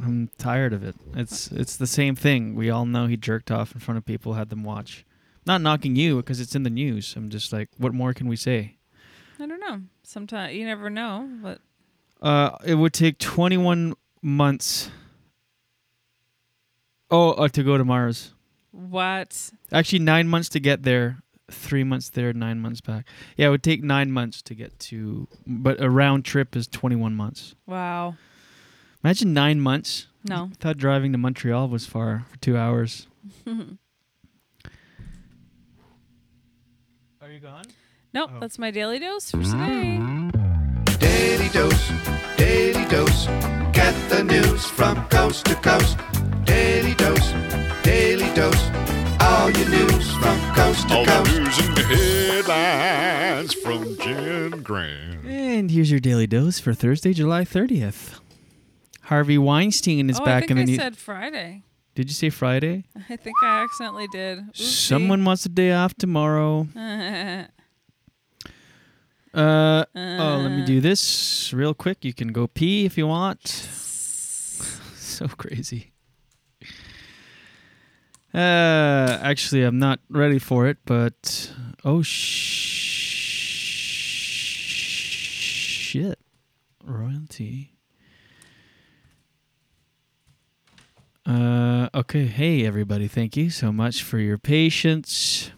I'm 0.02 0.30
tired 0.38 0.72
of 0.72 0.84
it. 0.84 0.95
It's 1.14 1.52
it's 1.52 1.76
the 1.76 1.86
same 1.86 2.16
thing. 2.16 2.56
We 2.56 2.70
all 2.70 2.86
know 2.86 3.08
he 3.08 3.18
jerked 3.18 3.52
off 3.52 3.74
in 3.74 3.82
front 3.82 3.97
of 3.97 4.06
people, 4.06 4.34
had 4.34 4.50
them 4.50 4.64
watch. 4.64 5.06
Not 5.45 5.62
knocking 5.62 5.95
you 5.97 6.18
because 6.18 6.39
it's 6.39 6.56
in 6.56 6.64
the 6.64 6.70
news. 6.70 7.16
I'm 7.18 7.30
just 7.30 7.52
like, 7.52 7.70
what 7.78 7.93
more 7.93 8.14
can 8.14 8.28
we 8.28 8.38
say? 8.38 8.78
I 9.40 9.46
don't 9.48 9.60
know. 9.60 9.82
Sometimes 10.04 10.54
you 10.56 10.66
never 10.66 10.90
know. 10.90 11.30
But 11.42 11.60
Uh, 12.22 12.58
it 12.66 12.76
would 12.76 12.94
take 12.94 13.18
21 13.20 13.94
months. 14.22 14.92
Oh, 17.10 17.32
uh, 17.32 17.48
to 17.50 17.64
go 17.64 17.78
to 17.78 17.86
Mars. 17.86 18.34
what? 18.72 19.52
Actually, 19.72 20.00
nine 20.00 20.28
months 20.28 20.50
to 20.50 20.60
get 20.60 20.84
there, 20.84 21.20
three 21.50 21.84
months 21.84 22.10
there, 22.10 22.34
nine 22.34 22.60
months 22.60 22.82
back. 22.82 23.08
Yeah, 23.38 23.48
it 23.48 23.50
would 23.52 23.64
take 23.64 23.82
nine 23.84 24.12
months 24.12 24.42
to 24.44 24.54
get 24.54 24.78
to, 24.92 25.28
but 25.48 25.82
a 25.82 25.90
round 25.90 26.24
trip 26.26 26.56
is 26.56 26.68
21 26.68 27.16
months. 27.16 27.56
Wow. 27.66 28.16
Imagine 29.04 29.34
nine 29.34 29.60
months. 29.62 30.08
No. 30.24 30.50
I 30.52 30.56
thought 30.60 30.78
driving 30.78 31.14
to 31.14 31.18
Montreal 31.18 31.70
was 31.70 31.86
far 31.88 32.26
for 32.30 32.38
two 32.40 32.58
hours. 32.58 33.08
Are 37.22 37.32
you 37.32 37.40
gone? 37.40 37.66
Nope. 38.14 38.32
Oh. 38.36 38.39
That's 38.39 38.57
my 38.57 38.72
daily 38.72 38.99
dose 38.99 39.32
for 39.32 39.43
today. 39.43 39.97
Daily 40.99 41.49
dose, 41.49 41.91
daily 42.38 42.86
dose. 42.89 43.26
Get 43.72 43.93
the 44.10 44.24
news 44.24 44.66
from 44.66 45.07
coast 45.10 45.45
to 45.45 45.55
coast. 45.55 45.97
Daily 46.43 46.93
dose, 46.95 47.32
daily 47.84 48.34
dose. 48.34 48.70
All 49.22 49.51
your 49.51 49.70
news 49.70 50.12
from 50.18 50.39
coast 50.55 50.88
to 50.89 50.95
All 50.95 51.05
the 51.05 51.12
coast. 51.12 51.32
news 51.39 51.60
and 51.68 51.78
headlines 51.80 53.53
from 53.53 53.97
Jen 53.97 54.64
Grant. 54.64 55.26
And 55.26 55.70
here's 55.72 55.91
your 55.91 55.99
daily 55.99 56.26
dose 56.28 56.60
for 56.60 56.74
Thursday, 56.74 57.14
July 57.14 57.43
30th. 57.43 58.20
Harvey 59.03 59.38
Weinstein 59.38 60.10
is 60.10 60.20
oh, 60.20 60.26
back 60.26 60.49
in 60.49 60.57
the 60.57 60.64
I 60.64 60.66
news. 60.66 60.78
said 60.78 60.97
Friday. 60.97 61.64
Did 61.95 62.10
you 62.10 62.14
say 62.14 62.30
Friday? 62.30 62.86
I 63.10 63.16
think 63.18 63.36
I 63.43 63.64
accidentally 63.64 64.07
did. 64.07 64.39
Oopsie. 64.39 64.57
Someone 64.88 65.26
wants 65.26 65.45
a 65.45 65.49
day 65.49 65.74
off 65.74 65.93
tomorrow. 65.95 66.68
Uh, 69.34 69.86
oh, 69.95 70.41
let 70.43 70.51
me 70.51 70.65
do 70.65 70.82
this 70.82 71.53
real 71.53 71.73
quick. 71.73 72.03
You 72.03 72.13
can 72.13 72.30
go 72.30 72.47
pee 72.47 72.86
if 72.86 72.97
you 72.97 73.07
want. 73.07 73.47
so 73.47 75.27
crazy. 75.27 75.91
Uh, 78.34 79.19
actually, 79.21 79.63
I'm 79.63 79.80
not 79.80 79.99
ready 80.09 80.39
for 80.39 80.67
it, 80.67 80.77
but 80.86 81.51
oh 81.84 82.01
sh- 82.01 82.09
shit, 85.91 86.19
royalty. 86.84 87.73
Uh, 91.25 91.89
okay. 91.93 92.25
Hey, 92.25 92.65
everybody. 92.65 93.07
Thank 93.07 93.38
you 93.38 93.49
so 93.49 93.71
much 93.71 94.01
for 94.03 94.17
your 94.17 94.38
patience. 94.38 95.51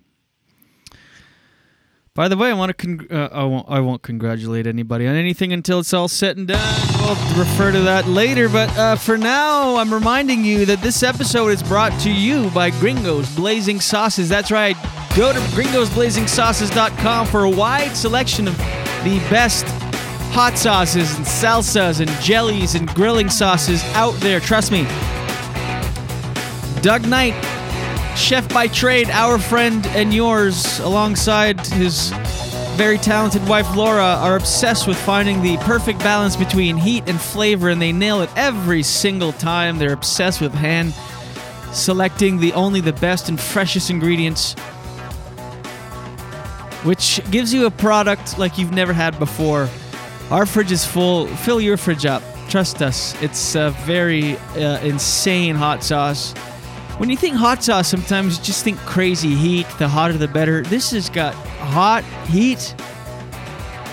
By 2.13 2.27
the 2.27 2.35
way, 2.35 2.49
I 2.49 2.53
want 2.53 2.69
to. 2.69 2.73
Con- 2.73 3.07
uh, 3.09 3.29
I 3.31 3.43
won't. 3.45 3.65
I 3.69 3.79
won't 3.79 4.01
congratulate 4.01 4.67
anybody 4.67 5.07
on 5.07 5.15
anything 5.15 5.53
until 5.53 5.79
it's 5.79 5.93
all 5.93 6.09
said 6.09 6.35
and 6.37 6.45
done. 6.47 6.59
We'll 6.99 7.15
refer 7.39 7.71
to 7.71 7.79
that 7.81 8.05
later. 8.05 8.49
But 8.49 8.69
uh, 8.77 8.95
for 8.97 9.17
now, 9.17 9.77
I'm 9.77 9.93
reminding 9.93 10.43
you 10.43 10.65
that 10.65 10.81
this 10.81 11.03
episode 11.03 11.47
is 11.47 11.63
brought 11.63 11.97
to 12.01 12.11
you 12.11 12.49
by 12.51 12.71
Gringos 12.71 13.33
Blazing 13.33 13.79
Sauces. 13.79 14.27
That's 14.27 14.51
right. 14.51 14.75
Go 15.15 15.31
to 15.31 15.39
gringosblazingsauces.com 15.39 17.27
for 17.27 17.45
a 17.45 17.49
wide 17.49 17.95
selection 17.95 18.47
of 18.47 18.57
the 18.57 19.25
best 19.29 19.65
hot 20.33 20.57
sauces 20.57 21.15
and 21.15 21.25
salsas 21.25 21.99
and 22.01 22.09
jellies 22.21 22.75
and 22.75 22.87
grilling 22.93 23.29
sauces 23.29 23.83
out 23.93 24.13
there. 24.15 24.39
Trust 24.41 24.71
me. 24.71 24.83
Doug 26.81 27.07
Knight, 27.07 27.33
chef 28.15 28.47
by 28.49 28.67
trade, 28.67 29.09
our 29.09 29.37
friend 29.37 29.85
and 29.87 30.13
yours, 30.13 30.79
alongside 30.79 31.65
his 31.67 32.09
very 32.75 32.97
talented 32.97 33.47
wife 33.47 33.75
Laura, 33.75 34.15
are 34.19 34.35
obsessed 34.35 34.87
with 34.87 34.97
finding 34.97 35.41
the 35.41 35.57
perfect 35.57 35.99
balance 35.99 36.35
between 36.35 36.77
heat 36.77 37.03
and 37.07 37.19
flavor, 37.19 37.69
and 37.69 37.81
they 37.81 37.91
nail 37.91 38.21
it 38.21 38.29
every 38.35 38.83
single 38.83 39.31
time. 39.33 39.77
They're 39.77 39.93
obsessed 39.93 40.41
with 40.41 40.53
hand 40.53 40.93
selecting 41.73 42.39
the 42.39 42.53
only 42.53 42.81
the 42.81 42.93
best 42.93 43.29
and 43.29 43.39
freshest 43.39 43.89
ingredients, 43.89 44.53
which 46.83 47.21
gives 47.31 47.53
you 47.53 47.65
a 47.65 47.71
product 47.71 48.37
like 48.37 48.57
you've 48.57 48.73
never 48.73 48.93
had 48.93 49.17
before. 49.19 49.69
Our 50.29 50.45
fridge 50.45 50.71
is 50.71 50.85
full. 50.85 51.27
Fill 51.27 51.61
your 51.61 51.77
fridge 51.77 52.05
up. 52.05 52.23
Trust 52.49 52.81
us. 52.81 53.21
It's 53.21 53.55
a 53.55 53.71
very 53.85 54.37
uh, 54.37 54.79
insane 54.81 55.55
hot 55.55 55.83
sauce. 55.83 56.33
When 57.01 57.09
you 57.09 57.17
think 57.17 57.35
hot 57.35 57.63
sauce, 57.63 57.87
sometimes 57.87 58.37
you 58.37 58.43
just 58.43 58.63
think 58.63 58.77
crazy 58.81 59.33
heat. 59.33 59.65
The 59.79 59.87
hotter, 59.87 60.13
the 60.13 60.27
better. 60.27 60.61
This 60.61 60.91
has 60.91 61.09
got 61.09 61.33
hot 61.33 62.03
heat, 62.29 62.75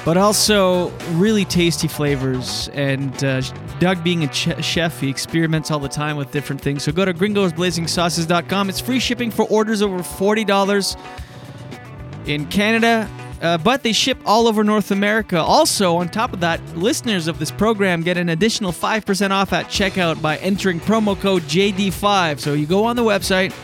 but 0.04 0.18
also 0.18 0.90
really 1.12 1.46
tasty 1.46 1.88
flavors. 1.88 2.68
And 2.74 3.24
uh, 3.24 3.40
Doug, 3.78 4.04
being 4.04 4.24
a 4.24 4.28
ch- 4.28 4.62
chef, 4.62 5.00
he 5.00 5.08
experiments 5.08 5.70
all 5.70 5.78
the 5.78 5.88
time 5.88 6.18
with 6.18 6.32
different 6.32 6.60
things. 6.60 6.82
So 6.82 6.92
go 6.92 7.06
to 7.06 7.14
gringosblazingsauces.com. 7.14 8.68
It's 8.68 8.80
free 8.80 9.00
shipping 9.00 9.30
for 9.30 9.46
orders 9.46 9.80
over 9.80 10.00
$40 10.00 10.98
in 12.26 12.44
Canada, 12.48 13.08
uh, 13.40 13.58
but 13.58 13.82
they 13.82 13.92
ship 13.92 14.18
all 14.24 14.48
over 14.48 14.64
North 14.64 14.90
America. 14.90 15.38
Also, 15.38 15.96
on 15.96 16.08
top 16.08 16.32
of 16.32 16.40
that, 16.40 16.60
listeners 16.76 17.28
of 17.28 17.38
this 17.38 17.50
program 17.50 18.02
get 18.02 18.16
an 18.16 18.30
additional 18.30 18.72
5% 18.72 19.30
off 19.30 19.52
at 19.52 19.66
checkout 19.66 20.20
by 20.20 20.38
entering 20.38 20.80
promo 20.80 21.18
code 21.18 21.42
JD5. 21.42 22.40
So 22.40 22.54
you 22.54 22.66
go 22.66 22.84
on 22.84 22.96
the 22.96 23.04
website, 23.04 23.54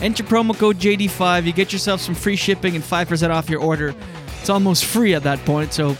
enter 0.00 0.22
promo 0.22 0.56
code 0.56 0.78
JD5, 0.78 1.44
you 1.44 1.52
get 1.52 1.72
yourself 1.72 2.00
some 2.00 2.14
free 2.14 2.36
shipping 2.36 2.74
and 2.74 2.84
5% 2.84 3.30
off 3.30 3.50
your 3.50 3.60
order. 3.60 3.94
It's 4.40 4.50
almost 4.50 4.84
free 4.84 5.14
at 5.14 5.22
that 5.24 5.38
point, 5.40 5.72
so 5.72 5.96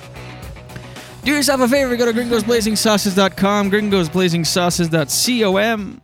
do 1.24 1.32
yourself 1.32 1.62
a 1.62 1.68
favor, 1.68 1.96
go 1.96 2.04
to 2.04 2.12
gringosblazingsauces.com, 2.12 3.70
gringosblazingsauces.com. 3.70 6.00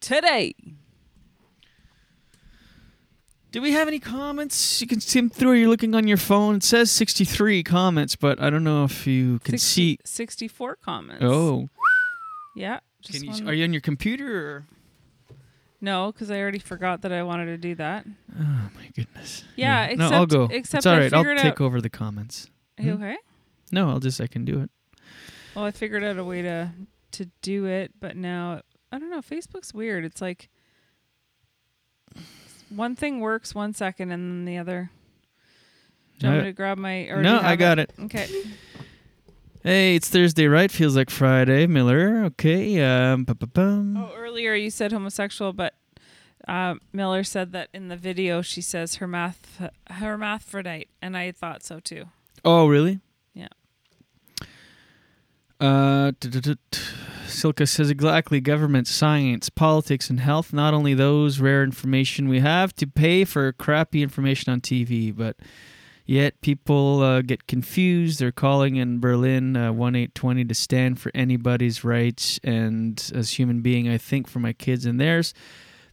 Today. 0.00 0.54
Do 3.50 3.62
we 3.62 3.72
have 3.72 3.88
any 3.88 3.98
comments? 3.98 4.80
You 4.80 4.86
can 4.86 5.00
skim 5.00 5.30
through. 5.30 5.52
You're 5.52 5.70
looking 5.70 5.94
on 5.94 6.06
your 6.06 6.18
phone. 6.18 6.56
It 6.56 6.62
says 6.64 6.90
63 6.90 7.62
comments, 7.62 8.14
but 8.14 8.40
I 8.42 8.50
don't 8.50 8.62
know 8.64 8.84
if 8.84 9.06
you 9.06 9.38
can 9.38 9.52
60 9.56 9.58
see. 9.58 9.98
64 10.04 10.76
comments. 10.76 11.24
Oh, 11.24 11.68
Yeah. 12.54 12.80
Just 13.00 13.14
can 13.20 13.24
you, 13.24 13.30
one- 13.44 13.48
are 13.48 13.52
you 13.54 13.64
on 13.64 13.72
your 13.72 13.80
computer? 13.80 14.50
Or? 14.56 14.66
No, 15.80 16.10
because 16.12 16.30
I 16.30 16.40
already 16.40 16.58
forgot 16.58 17.02
that 17.02 17.12
I 17.12 17.22
wanted 17.22 17.46
to 17.46 17.56
do 17.56 17.74
that. 17.76 18.04
Oh 18.38 18.70
my 18.74 18.90
goodness. 18.94 19.44
Yeah, 19.56 19.86
no, 19.86 19.92
except 20.06 20.12
I'll 20.12 20.26
go. 20.26 20.42
except 20.50 20.78
it's 20.80 20.86
all 20.86 20.94
I 20.94 21.02
I'll 21.04 21.36
take 21.36 21.44
out- 21.52 21.60
over 21.60 21.80
the 21.80 21.88
comments. 21.88 22.50
Are 22.78 22.84
you 22.84 22.96
Hmm? 22.96 23.02
okay? 23.04 23.16
No, 23.70 23.88
I'll 23.88 24.00
just 24.00 24.20
I 24.20 24.26
can 24.26 24.44
do 24.44 24.60
it. 24.60 24.70
Well, 25.54 25.64
I 25.64 25.70
figured 25.70 26.02
out 26.04 26.18
a 26.18 26.24
way 26.24 26.42
to 26.42 26.72
to 27.12 27.30
do 27.42 27.64
it, 27.66 27.92
but 28.00 28.16
now 28.16 28.62
I 28.90 28.98
don't 28.98 29.10
know. 29.10 29.20
Facebook's 29.22 29.72
weird. 29.72 30.04
It's 30.04 30.20
like 30.20 30.48
one 32.70 32.96
thing 32.96 33.20
works 33.20 33.54
one 33.54 33.74
second 33.74 34.10
and 34.12 34.30
then 34.30 34.44
the 34.44 34.58
other. 34.58 34.90
Do 36.18 36.26
you 36.26 36.32
want 36.32 36.44
me 36.44 36.50
to 36.50 36.52
grab 36.52 36.78
my? 36.78 37.08
or 37.08 37.22
No, 37.22 37.38
I 37.40 37.56
got 37.56 37.78
it. 37.78 37.92
Okay. 38.00 38.28
Hey, 39.62 39.96
it's 39.96 40.08
Thursday, 40.08 40.46
right? 40.46 40.70
Feels 40.70 40.96
like 40.96 41.10
Friday, 41.10 41.66
Miller. 41.66 42.24
Okay. 42.26 42.80
Um. 42.82 43.26
Oh, 43.28 44.12
earlier 44.16 44.54
you 44.54 44.70
said 44.70 44.92
homosexual, 44.92 45.52
but 45.52 45.74
uh, 46.46 46.76
Miller 46.92 47.22
said 47.24 47.52
that 47.52 47.68
in 47.74 47.88
the 47.88 47.96
video 47.96 48.40
she 48.42 48.60
says 48.60 48.96
hermath 48.96 49.70
hermaphrodite, 49.90 50.88
and 51.02 51.16
I 51.16 51.32
thought 51.32 51.62
so 51.62 51.80
too. 51.80 52.06
Oh, 52.44 52.66
really? 52.66 53.00
Yeah. 53.34 53.48
Uh. 55.60 56.12
Silka 57.28 57.68
says 57.68 57.90
exactly 57.90 58.40
government, 58.40 58.86
science, 58.86 59.48
politics, 59.48 60.10
and 60.10 60.20
health. 60.20 60.52
Not 60.52 60.74
only 60.74 60.94
those 60.94 61.40
rare 61.40 61.62
information 61.62 62.28
we 62.28 62.40
have 62.40 62.74
to 62.76 62.86
pay 62.86 63.24
for 63.24 63.52
crappy 63.52 64.02
information 64.02 64.52
on 64.52 64.60
TV, 64.60 65.14
but 65.14 65.36
yet 66.06 66.40
people 66.40 67.02
uh, 67.02 67.22
get 67.22 67.46
confused. 67.46 68.18
They're 68.18 68.32
calling 68.32 68.76
in 68.76 68.98
Berlin 68.98 69.56
uh, 69.56 69.72
1820 69.72 70.44
to 70.46 70.54
stand 70.54 71.00
for 71.00 71.12
anybody's 71.14 71.84
rights. 71.84 72.40
And 72.42 73.10
as 73.14 73.38
human 73.38 73.60
being, 73.60 73.88
I 73.88 73.98
think 73.98 74.26
for 74.26 74.40
my 74.40 74.52
kids 74.52 74.86
and 74.86 75.00
theirs. 75.00 75.34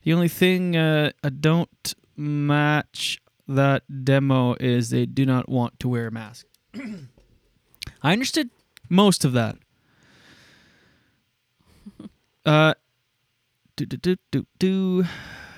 The 0.04 0.14
only 0.14 0.30
thing 0.30 0.76
uh, 0.76 1.12
I 1.24 1.30
don't 1.30 1.94
match 2.16 3.22
that 3.48 3.84
demo 4.04 4.56
is 4.60 4.90
they 4.90 5.06
do 5.06 5.26
not 5.26 5.50
want 5.50 5.80
to 5.82 5.90
wear 5.90 6.08
a 6.08 6.12
mask. 6.12 6.46
I 8.02 8.14
understood 8.14 8.50
most 8.90 9.26
of 9.26 9.34
that. 9.34 9.58
Uh, 12.46 12.74
do, 13.76 13.86
do, 13.86 13.98
do, 13.98 14.16
do, 14.32 14.46
do. 14.60 15.06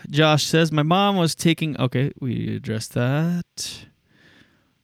Josh 0.09 0.45
says, 0.45 0.71
My 0.71 0.83
mom 0.83 1.17
was 1.17 1.35
taking. 1.35 1.79
Okay, 1.79 2.11
we 2.19 2.55
addressed 2.55 2.93
that. 2.93 3.87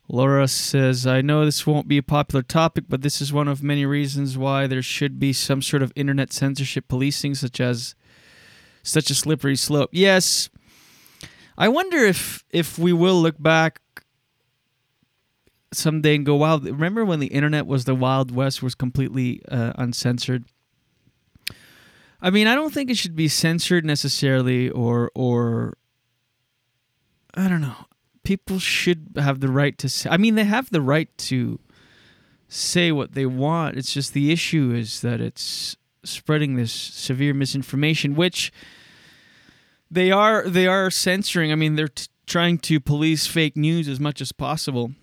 Laura 0.10 0.48
says, 0.50 1.08
I 1.08 1.22
know 1.22 1.46
this 1.46 1.66
won't 1.66 1.88
be 1.88 1.98
a 1.98 2.04
popular 2.04 2.44
topic, 2.44 2.86
but 2.90 3.02
this 3.02 3.22
is 3.22 3.32
one 3.32 3.48
of 3.48 3.64
many 3.64 3.86
reasons 3.86 4.38
why 4.38 4.68
there 4.68 4.82
should 4.82 5.18
be 5.18 5.32
some 5.32 5.62
sort 5.62 5.82
of 5.82 5.94
internet 5.96 6.34
censorship 6.34 6.90
policing, 6.90 7.36
such 7.36 7.62
as 7.62 7.96
such 8.84 9.10
a 9.10 9.16
slippery 9.16 9.56
slope. 9.56 9.90
Yes. 9.94 10.50
I 11.58 11.70
wonder 11.70 11.98
if 11.98 12.44
if 12.50 12.78
we 12.78 12.92
will 12.92 13.22
look 13.22 13.42
back 13.42 13.80
someday 15.72 16.16
and 16.16 16.26
go, 16.26 16.36
wow, 16.36 16.58
remember 16.58 17.06
when 17.06 17.20
the 17.20 17.28
internet 17.28 17.66
was 17.66 17.86
the 17.86 17.96
Wild 17.96 18.30
West, 18.30 18.62
was 18.62 18.76
completely 18.76 19.42
uh, 19.50 19.74
uncensored? 19.76 20.46
I 22.24 22.30
mean, 22.30 22.48
I 22.48 22.56
don't 22.56 22.74
think 22.74 22.90
it 22.90 22.96
should 22.96 23.18
be 23.18 23.28
censored 23.28 23.86
necessarily, 23.86 24.70
or 24.70 25.12
or 25.14 25.78
I 27.34 27.50
don't 27.50 27.60
know. 27.60 27.76
People 28.24 28.60
should 28.60 29.10
have 29.18 29.42
the 29.42 29.50
right 29.50 29.78
to 29.80 29.90
say. 29.90 30.10
I 30.10 30.16
mean, 30.16 30.36
they 30.36 30.46
have 30.46 30.70
the 30.70 30.82
right 30.82 31.16
to 31.18 31.60
say 32.48 32.94
what 32.94 33.12
they 33.12 33.26
want. 33.26 33.76
It's 33.76 33.94
just 33.94 34.14
the 34.14 34.32
issue 34.32 34.72
is 34.74 35.02
that 35.02 35.20
it's 35.20 35.76
spreading 36.06 36.56
this 36.56 36.72
severe 36.72 37.34
misinformation, 37.34 38.16
which 38.16 38.54
they 39.92 40.10
are 40.10 40.48
they 40.48 40.66
are 40.66 40.90
censoring. 40.90 41.52
I 41.52 41.56
mean, 41.56 41.76
they're 41.76 41.90
t- 41.90 42.08
trying 42.26 42.58
to 42.60 42.80
police 42.80 43.28
fake 43.28 43.58
news 43.58 43.90
as 43.90 44.00
much 44.00 44.22
as 44.22 44.32
possible, 44.32 44.94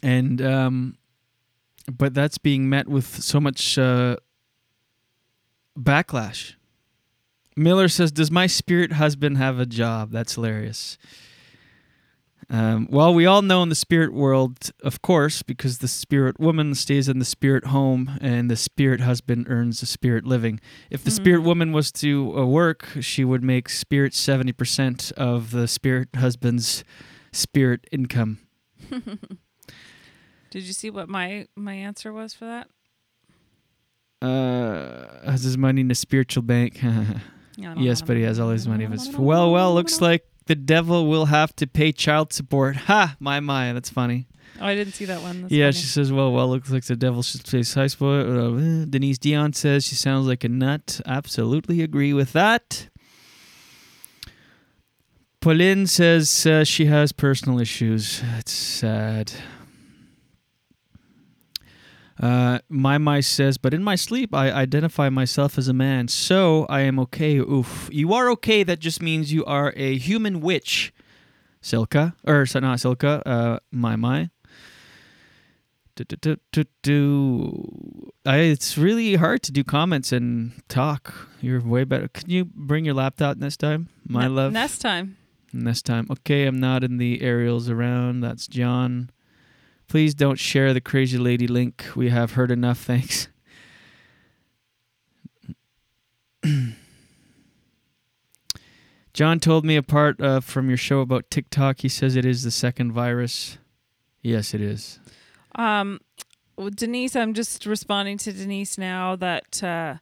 and 0.00 0.40
um, 0.40 0.96
but 1.90 2.14
that's 2.14 2.38
being 2.38 2.68
met 2.68 2.86
with 2.86 3.20
so 3.20 3.40
much 3.40 3.76
uh, 3.76 4.14
backlash. 5.80 6.54
Miller 7.56 7.88
says, 7.88 8.12
"Does 8.12 8.30
my 8.30 8.46
spirit 8.46 8.92
husband 8.92 9.38
have 9.38 9.58
a 9.58 9.66
job?" 9.66 10.10
That's 10.12 10.34
hilarious. 10.34 10.98
Um, 12.52 12.88
well, 12.90 13.14
we 13.14 13.26
all 13.26 13.42
know 13.42 13.62
in 13.62 13.68
the 13.68 13.76
spirit 13.76 14.12
world, 14.12 14.72
of 14.82 15.02
course, 15.02 15.40
because 15.42 15.78
the 15.78 15.86
spirit 15.86 16.40
woman 16.40 16.74
stays 16.74 17.08
in 17.08 17.20
the 17.20 17.24
spirit 17.24 17.66
home 17.66 18.18
and 18.20 18.50
the 18.50 18.56
spirit 18.56 19.00
husband 19.00 19.46
earns 19.48 19.78
the 19.78 19.86
spirit 19.86 20.24
living. 20.24 20.60
If 20.90 21.04
the 21.04 21.12
spirit 21.12 21.42
woman 21.42 21.70
was 21.70 21.92
to 21.92 22.36
uh, 22.36 22.44
work, 22.44 22.88
she 23.00 23.24
would 23.24 23.44
make 23.44 23.68
spirit 23.68 24.14
70% 24.14 25.12
of 25.12 25.52
the 25.52 25.68
spirit 25.68 26.08
husband's 26.16 26.82
spirit 27.30 27.86
income. 27.92 28.40
Did 30.50 30.64
you 30.64 30.72
see 30.72 30.90
what 30.90 31.08
my 31.08 31.46
my 31.54 31.74
answer 31.74 32.12
was 32.12 32.34
for 32.34 32.46
that? 32.46 32.66
Uh, 34.22 35.30
has 35.30 35.42
his 35.42 35.56
money 35.56 35.80
in 35.80 35.90
a 35.90 35.94
spiritual 35.94 36.42
bank? 36.42 36.80
Yes, 37.76 38.00
but 38.00 38.16
he 38.16 38.22
has 38.22 38.40
all 38.40 38.48
his 38.48 38.66
money 38.66 38.84
of 38.84 38.92
his. 38.92 39.14
Well, 39.14 39.52
well, 39.52 39.74
looks 39.74 40.00
like 40.00 40.24
the 40.46 40.54
devil 40.54 41.06
will 41.06 41.26
have 41.26 41.54
to 41.56 41.66
pay 41.66 41.92
child 41.92 42.32
support. 42.32 42.76
Ha! 42.76 43.16
My, 43.20 43.40
my, 43.40 43.72
that's 43.72 43.90
funny. 43.90 44.26
Oh, 44.60 44.66
I 44.66 44.74
didn't 44.74 44.94
see 44.94 45.04
that 45.06 45.22
one. 45.22 45.42
That's 45.42 45.52
yeah, 45.52 45.66
funny. 45.66 45.72
she 45.72 45.86
says, 45.86 46.12
well, 46.12 46.32
well, 46.32 46.48
looks 46.48 46.70
like 46.70 46.84
the 46.84 46.96
devil 46.96 47.22
should 47.22 47.44
pay 47.44 47.62
high 47.62 47.86
support. 47.86 48.26
Uh, 48.26 48.84
Denise 48.86 49.18
Dion 49.18 49.52
says 49.52 49.84
she 49.84 49.94
sounds 49.94 50.26
like 50.26 50.44
a 50.44 50.48
nut. 50.48 51.00
Absolutely 51.06 51.82
agree 51.82 52.12
with 52.12 52.32
that. 52.32 52.88
Pauline 55.40 55.86
says 55.86 56.46
uh, 56.46 56.64
she 56.64 56.86
has 56.86 57.12
personal 57.12 57.58
issues. 57.60 58.22
It's 58.38 58.52
sad. 58.52 59.32
Uh, 62.20 62.58
my 62.68 62.98
mice 62.98 63.26
says, 63.26 63.56
but 63.56 63.72
in 63.72 63.82
my 63.82 63.94
sleep, 63.94 64.34
I 64.34 64.52
identify 64.52 65.08
myself 65.08 65.56
as 65.56 65.68
a 65.68 65.72
man, 65.72 66.08
so 66.08 66.66
I 66.68 66.80
am 66.80 66.98
okay. 67.00 67.38
Oof. 67.38 67.88
You 67.90 68.12
are 68.12 68.28
okay. 68.32 68.62
That 68.62 68.78
just 68.78 69.00
means 69.00 69.32
you 69.32 69.44
are 69.46 69.72
a 69.74 69.96
human 69.96 70.42
witch, 70.42 70.92
Silka. 71.62 72.12
Or, 72.26 72.44
so 72.44 72.60
not 72.60 72.78
Silka, 72.78 73.22
uh, 73.24 73.60
my, 73.72 73.96
my. 73.96 74.28
I, 78.26 78.36
it's 78.38 78.78
really 78.78 79.14
hard 79.16 79.42
to 79.42 79.52
do 79.52 79.64
comments 79.64 80.12
and 80.12 80.52
talk. 80.68 81.28
You're 81.40 81.60
way 81.60 81.84
better. 81.84 82.08
Can 82.08 82.28
you 82.28 82.44
bring 82.44 82.84
your 82.84 82.94
laptop 82.94 83.38
next 83.38 83.58
time? 83.58 83.88
My 84.06 84.26
love. 84.26 84.52
Next 84.52 84.78
time. 84.78 85.16
Next 85.52 85.82
time. 85.82 86.06
Okay, 86.10 86.46
I'm 86.46 86.60
not 86.60 86.84
in 86.84 86.98
the 86.98 87.22
aerials 87.22 87.68
around. 87.68 88.20
That's 88.20 88.46
John. 88.46 89.10
Please 89.90 90.14
don't 90.14 90.38
share 90.38 90.72
the 90.72 90.80
crazy 90.80 91.18
lady 91.18 91.48
link. 91.48 91.84
We 91.96 92.10
have 92.10 92.34
heard 92.34 92.52
enough. 92.52 92.78
Thanks. 92.78 93.26
John 99.12 99.40
told 99.40 99.64
me 99.64 99.74
apart 99.74 100.20
uh, 100.20 100.38
from 100.38 100.68
your 100.68 100.76
show 100.76 101.00
about 101.00 101.28
TikTok. 101.28 101.80
He 101.80 101.88
says 101.88 102.14
it 102.14 102.24
is 102.24 102.44
the 102.44 102.52
second 102.52 102.92
virus. 102.92 103.58
Yes, 104.22 104.54
it 104.54 104.60
is. 104.60 105.00
Um, 105.56 105.98
well, 106.56 106.70
Denise, 106.70 107.16
I'm 107.16 107.34
just 107.34 107.66
responding 107.66 108.16
to 108.18 108.32
Denise 108.32 108.78
now 108.78 109.16
that 109.16 109.60
uh, 109.60 109.96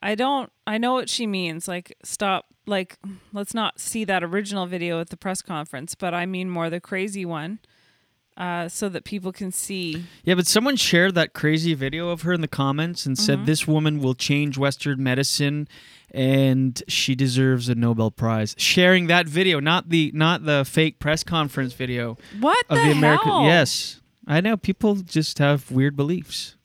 I 0.00 0.14
don't. 0.14 0.50
I 0.66 0.78
know 0.78 0.94
what 0.94 1.10
she 1.10 1.26
means. 1.26 1.68
Like, 1.68 1.94
stop. 2.02 2.46
Like, 2.64 2.96
let's 3.34 3.52
not 3.52 3.80
see 3.80 4.04
that 4.04 4.24
original 4.24 4.64
video 4.64 4.98
at 4.98 5.10
the 5.10 5.16
press 5.18 5.42
conference, 5.42 5.94
but 5.94 6.14
I 6.14 6.24
mean 6.24 6.48
more 6.48 6.70
the 6.70 6.80
crazy 6.80 7.26
one, 7.26 7.58
uh, 8.36 8.68
so 8.68 8.88
that 8.88 9.04
people 9.04 9.32
can 9.32 9.50
see. 9.50 10.04
Yeah, 10.24 10.34
but 10.34 10.46
someone 10.46 10.76
shared 10.76 11.14
that 11.14 11.32
crazy 11.32 11.74
video 11.74 12.10
of 12.10 12.22
her 12.22 12.32
in 12.32 12.40
the 12.42 12.48
comments 12.48 13.06
and 13.06 13.18
said 13.18 13.40
Mhm. 13.40 13.46
this 13.46 13.66
woman 13.66 14.00
will 14.00 14.14
change 14.14 14.58
Western 14.58 15.02
medicine 15.02 15.68
and 16.12 16.82
she 16.88 17.14
deserves 17.14 17.68
a 17.68 17.74
Nobel 17.74 18.10
Prize. 18.10 18.54
Sharing 18.58 19.06
that 19.08 19.26
video, 19.26 19.58
not 19.60 19.88
the 19.88 20.10
not 20.14 20.44
the 20.44 20.64
fake 20.64 20.98
press 20.98 21.24
conference 21.24 21.72
video. 21.72 22.16
What 22.40 22.64
of 22.68 22.78
the 22.78 22.84
the 22.84 22.92
American 22.92 23.28
hell? 23.28 23.44
Yes. 23.44 24.00
I 24.26 24.40
know 24.40 24.56
people 24.56 24.96
just 24.96 25.38
have 25.38 25.70
weird 25.70 25.96
beliefs. 25.96 26.56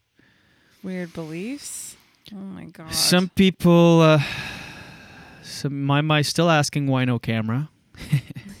Weird 0.82 1.12
beliefs. 1.12 1.96
Oh 2.32 2.36
my 2.36 2.64
god. 2.66 2.92
Some 2.94 3.28
people 3.30 4.00
uh 4.00 4.22
some 5.42 5.82
my 5.84 6.00
my 6.00 6.22
still 6.22 6.50
asking 6.50 6.86
why 6.86 7.04
no 7.04 7.18
camera. 7.18 7.68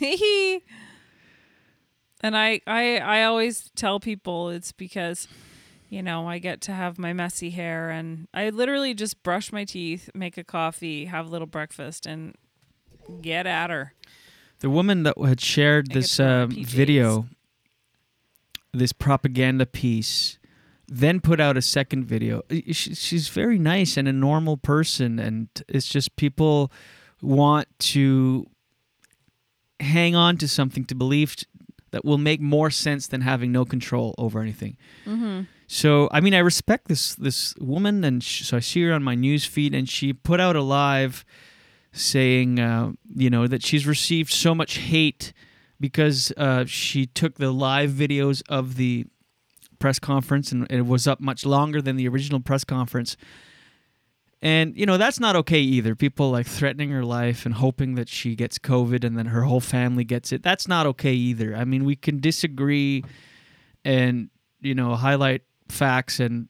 and 2.22 2.36
I, 2.36 2.60
I 2.66 2.98
I 2.98 3.24
always 3.24 3.70
tell 3.74 4.00
people 4.00 4.50
it's 4.50 4.72
because 4.72 5.28
you 5.88 6.02
know 6.02 6.28
I 6.28 6.38
get 6.38 6.60
to 6.62 6.72
have 6.72 6.98
my 6.98 7.12
messy 7.12 7.50
hair 7.50 7.90
and 7.90 8.28
I 8.32 8.50
literally 8.50 8.94
just 8.94 9.22
brush 9.22 9.52
my 9.52 9.64
teeth, 9.64 10.10
make 10.14 10.38
a 10.38 10.44
coffee, 10.44 11.06
have 11.06 11.26
a 11.26 11.28
little 11.28 11.46
breakfast, 11.46 12.06
and 12.06 12.34
get 13.20 13.46
at 13.46 13.70
her. 13.70 13.94
The 14.60 14.70
woman 14.70 15.02
that 15.02 15.18
had 15.18 15.40
shared 15.40 15.88
I 15.90 15.94
this 15.94 16.20
uh, 16.20 16.46
PJs. 16.46 16.66
video, 16.66 17.26
this 18.72 18.92
propaganda 18.92 19.66
piece, 19.66 20.38
then 20.86 21.20
put 21.20 21.40
out 21.40 21.56
a 21.56 21.62
second 21.62 22.04
video. 22.04 22.42
She's 22.70 23.28
very 23.28 23.58
nice 23.58 23.96
and 23.96 24.06
a 24.06 24.12
normal 24.12 24.56
person, 24.56 25.18
and 25.18 25.48
it's 25.68 25.88
just 25.88 26.16
people 26.16 26.70
want 27.20 27.66
to 27.78 28.46
hang 29.80 30.14
on 30.14 30.36
to 30.38 30.48
something 30.48 30.84
to 30.84 30.94
believe 30.94 31.36
that 31.92 32.04
will 32.04 32.18
make 32.18 32.40
more 32.40 32.70
sense 32.70 33.06
than 33.06 33.20
having 33.20 33.52
no 33.52 33.64
control 33.64 34.14
over 34.18 34.40
anything. 34.40 34.76
Mm-hmm. 35.06 35.42
So 35.66 36.08
I 36.12 36.20
mean, 36.20 36.34
I 36.34 36.38
respect 36.38 36.88
this 36.88 37.14
this 37.14 37.54
woman, 37.58 38.04
and 38.04 38.22
sh- 38.22 38.44
so 38.44 38.56
I 38.56 38.60
see 38.60 38.82
her 38.82 38.92
on 38.92 39.02
my 39.02 39.14
news 39.14 39.44
feed, 39.44 39.74
and 39.74 39.88
she 39.88 40.12
put 40.12 40.40
out 40.40 40.56
a 40.56 40.62
live 40.62 41.24
saying, 41.92 42.58
uh, 42.58 42.92
you 43.14 43.30
know, 43.30 43.46
that 43.46 43.64
she's 43.64 43.86
received 43.86 44.32
so 44.32 44.54
much 44.54 44.78
hate 44.78 45.32
because 45.78 46.32
uh, 46.36 46.64
she 46.64 47.06
took 47.06 47.36
the 47.36 47.52
live 47.52 47.90
videos 47.90 48.42
of 48.48 48.76
the 48.76 49.06
press 49.78 49.98
conference, 49.98 50.52
and 50.52 50.70
it 50.70 50.86
was 50.86 51.06
up 51.06 51.20
much 51.20 51.44
longer 51.44 51.82
than 51.82 51.96
the 51.96 52.08
original 52.08 52.40
press 52.40 52.64
conference. 52.64 53.16
And 54.44 54.76
you 54.76 54.86
know 54.86 54.96
that's 54.96 55.20
not 55.20 55.36
okay 55.36 55.60
either. 55.60 55.94
People 55.94 56.32
like 56.32 56.46
threatening 56.48 56.90
her 56.90 57.04
life 57.04 57.46
and 57.46 57.54
hoping 57.54 57.94
that 57.94 58.08
she 58.08 58.34
gets 58.34 58.58
COVID 58.58 59.04
and 59.04 59.16
then 59.16 59.26
her 59.26 59.42
whole 59.42 59.60
family 59.60 60.02
gets 60.02 60.32
it. 60.32 60.42
That's 60.42 60.66
not 60.66 60.84
okay 60.86 61.12
either. 61.14 61.54
I 61.54 61.64
mean, 61.64 61.84
we 61.84 61.94
can 61.94 62.18
disagree 62.18 63.04
and 63.84 64.30
you 64.60 64.74
know 64.74 64.96
highlight 64.96 65.42
facts 65.68 66.18
and 66.20 66.48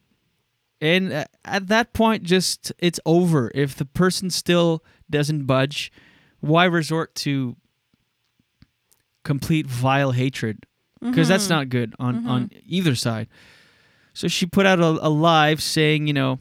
and 0.80 1.26
at 1.44 1.68
that 1.68 1.92
point 1.92 2.22
just 2.24 2.72
it's 2.78 2.98
over 3.06 3.50
if 3.54 3.76
the 3.76 3.84
person 3.84 4.30
still 4.30 4.82
doesn't 5.10 5.44
budge 5.44 5.92
why 6.40 6.64
resort 6.64 7.14
to 7.14 7.56
complete 9.24 9.66
vile 9.66 10.10
hatred 10.12 10.66
because 11.00 11.28
that's 11.28 11.46
Mhm. 11.46 11.50
not 11.50 11.68
good 11.68 11.94
on 11.98 12.22
Mhm. 12.24 12.28
on 12.28 12.50
either 12.66 12.94
side 12.94 13.28
so 14.12 14.28
she 14.28 14.44
put 14.46 14.66
out 14.66 14.78
a, 14.80 15.06
a 15.06 15.08
live 15.08 15.62
saying 15.62 16.06
you 16.06 16.12
know 16.12 16.40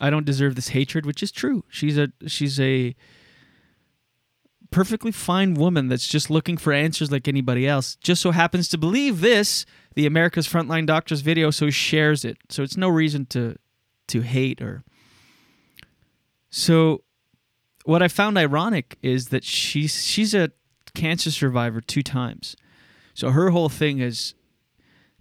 i 0.00 0.10
don't 0.10 0.26
deserve 0.26 0.54
this 0.54 0.68
hatred 0.68 1.06
which 1.06 1.22
is 1.22 1.32
true. 1.32 1.64
She's 1.68 1.98
a 1.98 2.08
she's 2.26 2.58
a 2.60 2.94
perfectly 4.70 5.12
fine 5.12 5.54
woman 5.54 5.88
that's 5.88 6.06
just 6.06 6.28
looking 6.28 6.58
for 6.58 6.72
answers 6.72 7.10
like 7.10 7.26
anybody 7.26 7.66
else. 7.66 7.96
Just 7.96 8.20
so 8.20 8.32
happens 8.32 8.68
to 8.68 8.78
believe 8.78 9.20
this 9.20 9.64
the 9.94 10.06
america's 10.06 10.48
frontline 10.48 10.86
doctors 10.86 11.20
video 11.20 11.50
so 11.50 11.70
shares 11.70 12.24
it. 12.24 12.38
So 12.48 12.62
it's 12.62 12.76
no 12.76 12.88
reason 12.88 13.26
to 13.26 13.56
to 14.08 14.20
hate 14.22 14.60
or 14.62 14.84
so 16.50 17.02
what 17.84 18.02
i 18.02 18.08
found 18.08 18.38
ironic 18.38 18.96
is 19.02 19.28
that 19.28 19.44
she's 19.44 20.04
she's 20.04 20.34
a 20.34 20.50
cancer 20.94 21.30
survivor 21.30 21.80
two 21.80 22.02
times. 22.02 22.56
So 23.14 23.30
her 23.30 23.50
whole 23.50 23.68
thing 23.68 23.98
is 23.98 24.34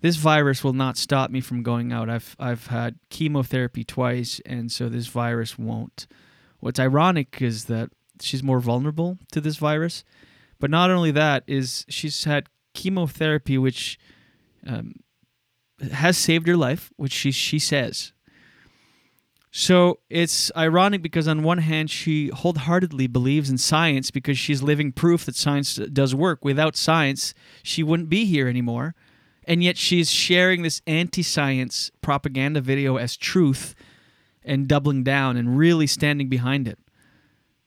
this 0.01 0.15
virus 0.15 0.63
will 0.63 0.73
not 0.73 0.97
stop 0.97 1.31
me 1.31 1.41
from 1.41 1.63
going 1.63 1.91
out. 1.91 2.09
I've 2.09 2.35
i've 2.39 2.67
had 2.67 2.99
chemotherapy 3.09 3.83
twice 3.83 4.41
and 4.45 4.71
so 4.71 4.89
this 4.89 5.07
virus 5.07 5.57
won't. 5.57 6.07
What's 6.59 6.79
ironic 6.79 7.41
is 7.41 7.65
that 7.65 7.89
she's 8.21 8.43
more 8.43 8.59
vulnerable 8.59 9.17
to 9.31 9.41
this 9.41 9.57
virus 9.57 10.03
but 10.59 10.69
not 10.69 10.89
only 10.89 11.11
that 11.11 11.43
is 11.47 11.85
she's 11.89 12.23
had 12.23 12.47
chemotherapy 12.73 13.57
which 13.57 13.99
um, 14.65 14.95
has 15.91 16.17
saved 16.17 16.47
her 16.47 16.57
life 16.57 16.91
which 16.97 17.13
she 17.13 17.31
she 17.31 17.59
says. 17.59 18.13
So 19.49 19.99
it's 20.09 20.51
ironic 20.55 21.01
because 21.01 21.27
on 21.27 21.41
one 21.41 21.59
hand 21.59 21.89
she 21.89 22.27
wholeheartedly 22.27 23.07
believes 23.07 23.49
in 23.49 23.57
science 23.57 24.11
because 24.11 24.37
she's 24.37 24.61
living 24.61 24.91
proof 24.91 25.25
that 25.25 25.35
science 25.35 25.75
does 25.75 26.13
work. 26.13 26.45
Without 26.45 26.75
science 26.75 27.33
she 27.63 27.81
wouldn't 27.81 28.09
be 28.09 28.25
here 28.25 28.47
anymore 28.47 28.93
and 29.47 29.63
yet 29.63 29.77
she's 29.77 30.11
sharing 30.11 30.61
this 30.61 30.81
anti-science 30.85 31.89
propaganda 32.01 32.61
video 32.61 32.97
as 32.97 33.15
truth 33.17 33.73
and 34.43 34.67
doubling 34.67 35.03
down 35.03 35.37
and 35.37 35.57
really 35.57 35.87
standing 35.87 36.27
behind 36.29 36.67
it 36.67 36.77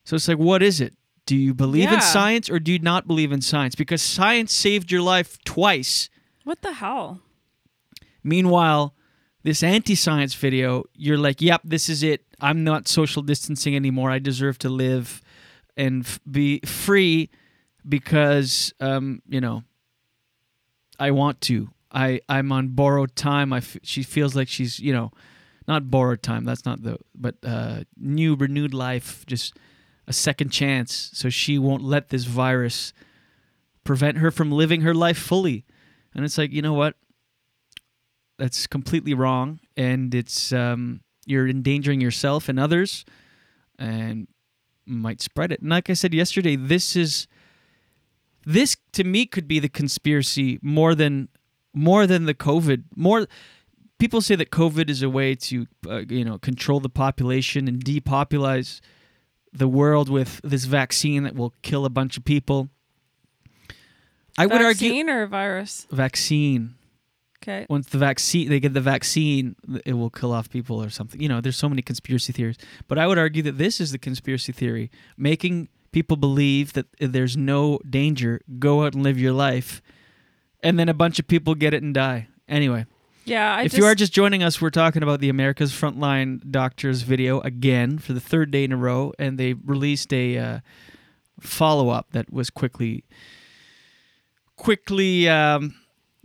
so 0.05 0.16
it's 0.16 0.27
like, 0.28 0.39
what 0.39 0.62
is 0.62 0.81
it? 0.81 0.94
Do 1.27 1.36
you 1.36 1.55
believe 1.55 1.85
Yeah. 1.85 1.94
in 1.97 2.01
science 2.01 2.51
or 2.51 2.59
do 2.59 2.73
you 2.73 2.78
not 2.81 3.07
believe 3.07 3.31
in 3.31 3.40
science? 3.43 3.74
Because 3.77 4.02
science 4.02 4.52
saved 4.52 4.90
your 4.90 5.02
life 5.02 5.39
twice. 5.44 6.09
What 6.43 6.62
the 6.62 6.73
hell? 6.73 7.20
Meanwhile, 8.24 8.94
this 9.43 9.62
anti-science 9.62 10.35
video, 10.35 10.85
you're 10.97 11.19
like, 11.19 11.40
"Yep, 11.40 11.62
this 11.65 11.89
is 11.89 12.02
it. 12.02 12.24
I'm 12.40 12.65
not 12.65 12.89
social 12.89 13.23
distancing 13.23 13.77
anymore. 13.77 14.11
I 14.11 14.19
deserve 14.19 14.59
to 14.61 14.69
live 14.69 15.23
and 15.77 16.05
f- 16.05 16.19
be 16.28 16.61
free 16.61 17.31
because 17.89 18.73
um, 18.81 19.23
you 19.28 19.40
know, 19.40 19.62
I 21.01 21.11
want 21.11 21.41
to. 21.43 21.71
I 21.91 22.21
I'm 22.29 22.53
on 22.53 22.69
borrowed 22.69 23.17
time. 23.17 23.53
I 23.53 23.59
f- 23.59 23.79
she 23.83 24.03
feels 24.03 24.37
like 24.37 24.47
she's, 24.49 24.79
you 24.79 24.93
know, 24.93 25.11
not 25.67 25.91
borrowed 25.91 26.23
time. 26.23 26.45
That's 26.45 26.65
not 26.65 26.83
the 26.83 26.99
but 27.15 27.37
uh 27.43 27.85
new 27.97 28.37
renewed 28.37 28.75
life, 28.75 29.25
just 29.27 29.57
a 30.07 30.13
second 30.13 30.51
chance. 30.51 31.11
So 31.15 31.31
she 31.31 31.59
won't 31.59 31.83
let 31.83 32.11
this 32.11 32.25
virus 32.25 32.93
prevent 33.83 34.19
her 34.19 34.31
from 34.31 34.53
living 34.53 34.83
her 34.83 34.95
life 34.95 35.19
fully. 35.19 35.65
And 36.15 36.25
it's 36.25 36.39
like, 36.39 36.53
you 36.53 36.63
know 36.63 36.75
what? 36.75 36.95
That's 38.39 38.67
completely 38.67 39.15
wrong 39.15 39.61
and 39.77 40.15
it's 40.15 40.53
um 40.53 41.01
you're 41.27 41.49
endangering 41.49 42.01
yourself 42.01 42.49
and 42.49 42.59
others 42.61 43.05
and 43.79 44.29
might 44.87 45.21
spread 45.21 45.53
it. 45.53 45.61
And 45.61 45.71
like 45.71 45.89
I 45.89 45.95
said 45.95 46.13
yesterday, 46.13 46.57
this 46.57 46.97
is 46.97 47.27
this 48.45 48.77
to 48.93 49.05
me 49.05 49.27
could 49.27 49.47
be 49.47 49.59
the 49.59 49.69
conspiracy 49.69 50.59
more 50.62 50.95
than 50.95 51.29
more 51.73 52.07
than 52.07 52.25
the 52.27 52.35
COVID. 52.35 52.85
More 52.97 53.27
people 53.99 54.21
say 54.21 54.35
that 54.35 54.51
COVID 54.51 54.91
is 54.91 55.03
a 55.03 55.11
way 55.11 55.35
to 55.37 55.67
uh, 55.89 56.03
you 56.09 56.25
know 56.25 56.39
control 56.39 56.81
the 56.81 56.89
population 56.89 57.69
and 57.69 57.85
depopulize 57.85 58.81
the 59.53 59.69
world 59.69 60.09
with 60.09 60.41
this 60.43 60.65
vaccine 60.65 61.25
that 61.25 61.35
will 61.35 61.55
kill 61.62 61.85
a 61.85 61.91
bunch 61.91 62.17
of 62.17 62.25
people. 62.25 62.69
I 64.39 64.47
would 64.47 64.62
argue 64.62 64.89
Vaccine 64.89 65.11
or 65.11 65.27
virus? 65.27 65.87
vaccine. 65.91 66.75
Okay. 67.43 67.67
Once 67.71 67.89
the 67.89 67.99
vaccine, 67.99 68.51
they 68.51 68.61
get 68.61 68.75
the 68.75 68.83
vaccine, 68.83 69.57
it 69.87 69.95
will 69.95 70.11
kill 70.11 70.31
off 70.31 70.51
people 70.51 70.83
or 70.83 70.91
something. 70.91 71.21
You 71.21 71.29
know, 71.29 71.41
there's 71.41 71.57
so 71.57 71.71
many 71.71 71.81
conspiracy 71.81 72.33
theories. 72.35 72.59
But 72.87 72.99
I 72.99 73.07
would 73.07 73.17
argue 73.17 73.43
that 73.45 73.57
this 73.57 73.81
is 73.81 73.93
the 73.93 73.99
conspiracy 73.99 74.53
theory, 74.53 74.91
making 75.17 75.69
people 75.93 76.17
believe 76.17 76.73
that 76.75 76.87
there's 76.99 77.37
no 77.37 77.79
danger. 77.89 78.41
Go 78.59 78.85
out 78.85 78.95
and 78.95 79.03
live 79.03 79.19
your 79.19 79.33
life, 79.33 79.83
and 80.62 80.79
then 80.79 80.89
a 80.89 80.95
bunch 80.95 81.19
of 81.19 81.27
people 81.27 81.55
get 81.55 81.75
it 81.75 81.83
and 81.83 81.95
die. 81.95 82.29
Anyway. 82.49 82.87
Yeah, 83.25 83.55
I 83.55 83.62
if 83.62 83.73
just, 83.73 83.79
you 83.79 83.85
are 83.85 83.95
just 83.95 84.12
joining 84.12 84.43
us, 84.43 84.61
we're 84.61 84.71
talking 84.71 85.03
about 85.03 85.21
the 85.21 85.29
America's 85.29 85.73
Frontline 85.73 86.51
Doctors 86.51 87.03
video 87.03 87.41
again 87.41 87.99
for 87.99 88.12
the 88.12 88.21
third 88.21 88.51
day 88.51 88.65
in 88.65 88.73
a 88.73 88.77
row, 88.77 89.12
and 89.19 89.39
they 89.39 89.53
released 89.53 90.12
a 90.12 90.39
uh, 90.39 90.61
follow 91.39 91.91
up 91.91 92.09
that 92.12 92.33
was 92.33 92.51
quickly 92.51 93.05
quickly 94.57 95.29
um, 95.29 95.75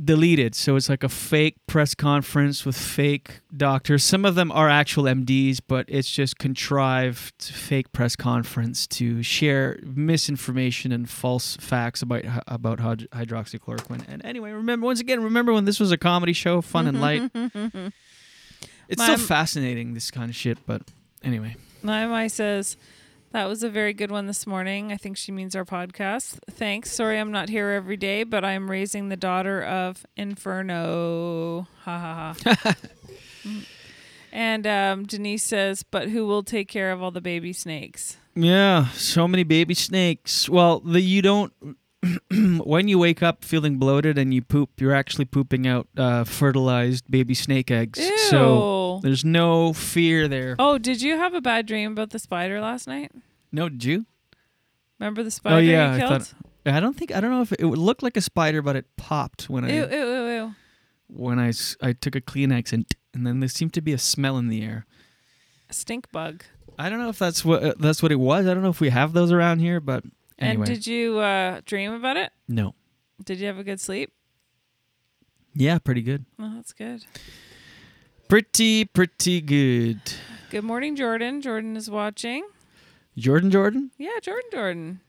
deleted. 0.04 0.56
So 0.56 0.76
it's 0.76 0.90
like 0.90 1.04
a 1.04 1.10
fake 1.10 1.56
press 1.68 1.96
conference 1.96 2.66
with 2.66 2.76
fake 2.78 3.40
doctors. 3.56 4.04
Some 4.04 4.26
of 4.26 4.36
them 4.36 4.52
are 4.52 4.70
actual 4.70 5.04
MDs, 5.04 5.60
but 5.68 5.86
it's 5.88 6.10
just 6.10 6.38
contrived 6.38 7.34
fake 7.42 7.92
press 7.94 8.16
conference 8.16 8.88
to 8.88 9.24
share 9.24 9.80
misinformation 9.84 10.92
and 10.92 11.10
false 11.10 11.56
facts 11.58 12.02
about 12.02 12.24
about 12.48 12.80
hydroxychloroquine. 12.80 14.04
And 14.08 14.24
anyway, 14.26 14.52
remember 14.52 14.86
once 14.86 15.00
again, 15.00 15.24
remember 15.24 15.54
when 15.54 15.66
this 15.66 15.80
was 15.80 15.92
a 15.92 15.98
comedy 15.98 16.34
show, 16.34 16.62
fun 16.62 16.88
and 16.88 17.00
light. 17.02 17.32
It's 18.88 19.00
My- 19.00 19.06
still 19.16 19.18
fascinating 19.18 19.96
this 19.96 20.12
kind 20.12 20.30
of 20.30 20.36
shit, 20.36 20.60
but 20.68 20.84
anyway. 21.24 21.56
My 21.82 22.06
my 22.06 22.28
says 22.28 22.78
that 23.32 23.46
was 23.46 23.64
a 23.64 23.70
very 23.70 23.94
good 23.94 24.12
one 24.12 24.28
this 24.28 24.48
morning. 24.48 24.92
I 24.92 24.98
think 24.98 25.18
she 25.18 25.32
means 25.32 25.56
our 25.56 25.66
podcast. 25.66 26.40
Thanks. 26.52 26.92
Sorry 26.92 27.20
I'm 27.20 27.32
not 27.32 27.50
here 27.50 27.70
every 27.72 27.98
day, 27.98 28.24
but 28.24 28.46
I'm 28.46 28.70
raising 28.72 29.10
the 29.10 29.18
daughter 29.18 29.62
of 29.64 30.06
Inferno. 30.16 31.68
Ha 31.84 32.00
ha 32.00 32.36
ha. 32.64 32.76
Mm. 33.46 33.64
and 34.32 34.66
um, 34.66 35.04
Denise 35.04 35.44
says, 35.44 35.84
but 35.84 36.10
who 36.10 36.26
will 36.26 36.42
take 36.42 36.68
care 36.68 36.92
of 36.92 37.04
all 37.04 37.12
the 37.12 37.22
baby 37.22 37.54
snakes? 37.54 38.18
Yeah, 38.34 38.88
so 38.94 39.28
many 39.28 39.44
baby 39.44 39.76
snakes. 39.76 40.50
Well, 40.50 40.80
the 40.80 41.00
you 41.00 41.22
don't 41.22 41.54
when 42.66 42.88
you 42.88 43.00
wake 43.00 43.22
up 43.24 43.44
feeling 43.44 43.78
bloated 43.78 44.18
and 44.18 44.34
you 44.34 44.42
poop, 44.42 44.82
you're 44.82 44.96
actually 44.96 45.26
pooping 45.26 45.68
out 45.68 45.88
uh, 45.96 46.24
fertilized 46.24 47.10
baby 47.10 47.34
snake 47.34 47.70
eggs. 47.70 48.00
So 48.30 48.58
There's 49.02 49.26
no 49.26 49.74
fear 49.74 50.28
there. 50.28 50.56
Oh, 50.60 50.78
did 50.78 51.02
you 51.02 51.18
have 51.18 51.34
a 51.34 51.42
bad 51.42 51.66
dream 51.66 51.92
about 51.92 52.10
the 52.12 52.20
spider 52.20 52.60
last 52.62 52.88
night? 52.88 53.12
No, 53.52 53.70
did 53.70 53.84
you? 53.84 54.06
Remember 55.00 55.24
the 55.24 55.32
spider 55.32 55.56
oh 55.56 55.60
yeah, 55.60 55.96
you 55.98 56.06
I 56.06 56.08
thought. 56.08 56.34
I 56.66 56.80
don't 56.80 56.96
think 56.98 57.14
I 57.14 57.20
don't 57.22 57.32
know 57.32 57.42
if 57.42 57.52
it, 57.52 57.60
it 57.62 57.66
would 57.66 57.78
look 57.80 58.02
like 58.02 58.18
a 58.18 58.22
spider, 58.22 58.62
but 58.62 58.76
it 58.76 58.86
popped 58.98 59.50
when 59.50 59.66
I 59.66 59.72
Ew, 59.72 59.84
ew, 59.84 60.06
ew, 60.06 60.28
ew. 60.28 60.56
when 61.08 61.38
I, 61.40 61.52
I 61.82 61.94
took 61.94 62.16
a 62.16 62.22
Kleenex 62.22 62.72
and 62.74 62.86
and 63.14 63.26
then 63.26 63.40
there 63.40 63.50
seemed 63.50 63.74
to 63.74 63.82
be 63.82 63.94
a 63.94 63.98
smell 63.98 64.38
in 64.38 64.48
the 64.48 64.64
air. 64.64 64.86
A 65.70 65.74
stink 65.74 66.12
bug. 66.12 66.44
I 66.78 66.90
don't 66.90 67.00
know 67.00 67.10
if 67.10 67.20
that's 67.20 67.46
what 67.46 67.64
uh, 67.64 67.74
that's 67.80 68.02
what 68.02 68.12
it 68.12 68.20
was. 68.20 68.48
I 68.48 68.54
don't 68.54 68.64
know 68.64 68.70
if 68.70 68.82
we 68.82 68.90
have 68.90 69.14
those 69.14 69.32
around 69.32 69.60
here, 69.60 69.80
but 69.80 70.04
anyway. 70.40 70.66
And 70.66 70.66
did 70.66 70.88
you 70.88 71.20
uh, 71.20 71.62
dream 71.66 71.92
about 71.94 72.18
it? 72.18 72.32
no. 72.48 72.74
Did 73.24 73.40
you 73.40 73.48
have 73.48 73.58
a 73.58 73.64
good 73.64 73.80
sleep? 73.80 74.12
Yeah, 75.54 75.78
pretty 75.80 76.02
good. 76.02 76.26
Well, 76.38 76.52
that's 76.56 76.74
good. 76.74 77.06
Pretty 78.28 78.86
pretty 78.86 79.40
good. 79.42 80.00
Good 80.50 80.64
morning, 80.64 80.96
Jordan. 80.96 81.42
Jordan 81.42 81.78
is 81.78 81.90
watching. 81.90 82.46
Jordan 83.18 83.52
Jordan? 83.52 83.92
Yeah, 83.98 84.20
Jordan 84.22 84.50
Jordan. 84.52 85.00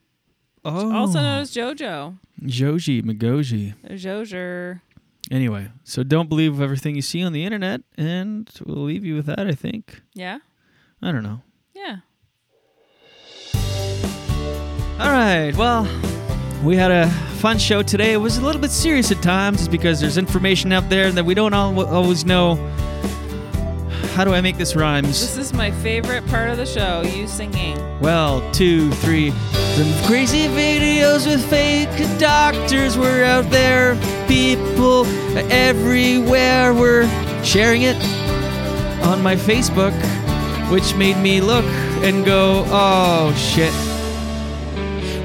Oh. 0.65 0.93
Also 0.95 1.21
known 1.21 1.41
as 1.41 1.55
JoJo. 1.55 2.19
Joji 2.45 3.03
Magoji. 3.03 3.75
Jojer. 3.91 4.81
Anyway, 5.31 5.69
so 5.83 6.03
don't 6.03 6.29
believe 6.29 6.61
everything 6.61 6.95
you 6.95 7.03
see 7.03 7.23
on 7.23 7.33
the 7.33 7.45
internet, 7.45 7.81
and 7.97 8.51
we'll 8.65 8.85
leave 8.85 9.05
you 9.05 9.15
with 9.15 9.27
that, 9.27 9.41
I 9.41 9.53
think. 9.53 10.03
Yeah? 10.13 10.39
I 11.01 11.11
don't 11.11 11.23
know. 11.23 11.41
Yeah. 11.75 11.97
All 14.99 15.11
right, 15.11 15.55
well, 15.57 15.85
we 16.67 16.75
had 16.75 16.91
a 16.91 17.09
fun 17.39 17.59
show 17.59 17.81
today. 17.81 18.13
It 18.13 18.17
was 18.17 18.39
a 18.39 18.45
little 18.45 18.61
bit 18.61 18.73
serious 18.73 19.13
at 19.13 19.23
times, 19.23 19.59
just 19.59 19.71
because 19.71 20.01
there's 20.01 20.19
information 20.19 20.73
out 20.73 20.89
there 20.91 21.13
that 21.13 21.25
we 21.25 21.33
don't 21.33 21.55
al- 21.55 21.87
always 21.87 22.25
know. 22.25 22.57
How 24.15 24.25
do 24.25 24.35
I 24.35 24.41
make 24.41 24.57
this 24.59 24.75
rhymes? 24.75 25.21
This 25.21 25.37
is 25.37 25.53
my 25.53 25.71
favorite 25.71 26.27
part 26.27 26.51
of 26.51 26.57
the 26.57 26.67
show, 26.67 27.03
you 27.03 27.29
singing. 27.29 27.77
Well, 28.01 28.43
two, 28.53 28.91
three. 28.95 29.31
Some 29.31 30.07
crazy 30.07 30.49
videos 30.49 31.27
with 31.27 31.49
fake 31.49 31.89
doctors 32.19 32.99
were 32.99 33.23
out 33.23 33.49
there. 33.51 33.95
People 34.27 35.07
everywhere 35.53 36.75
were 36.75 37.07
sharing 37.45 37.83
it 37.83 37.97
on 39.05 39.23
my 39.23 39.37
Facebook, 39.37 39.95
which 40.71 40.97
made 40.97 41.19
me 41.19 41.41
look 41.41 41.65
and 42.03 42.25
go, 42.25 42.65
oh 42.69 43.33
shit. 43.35 43.96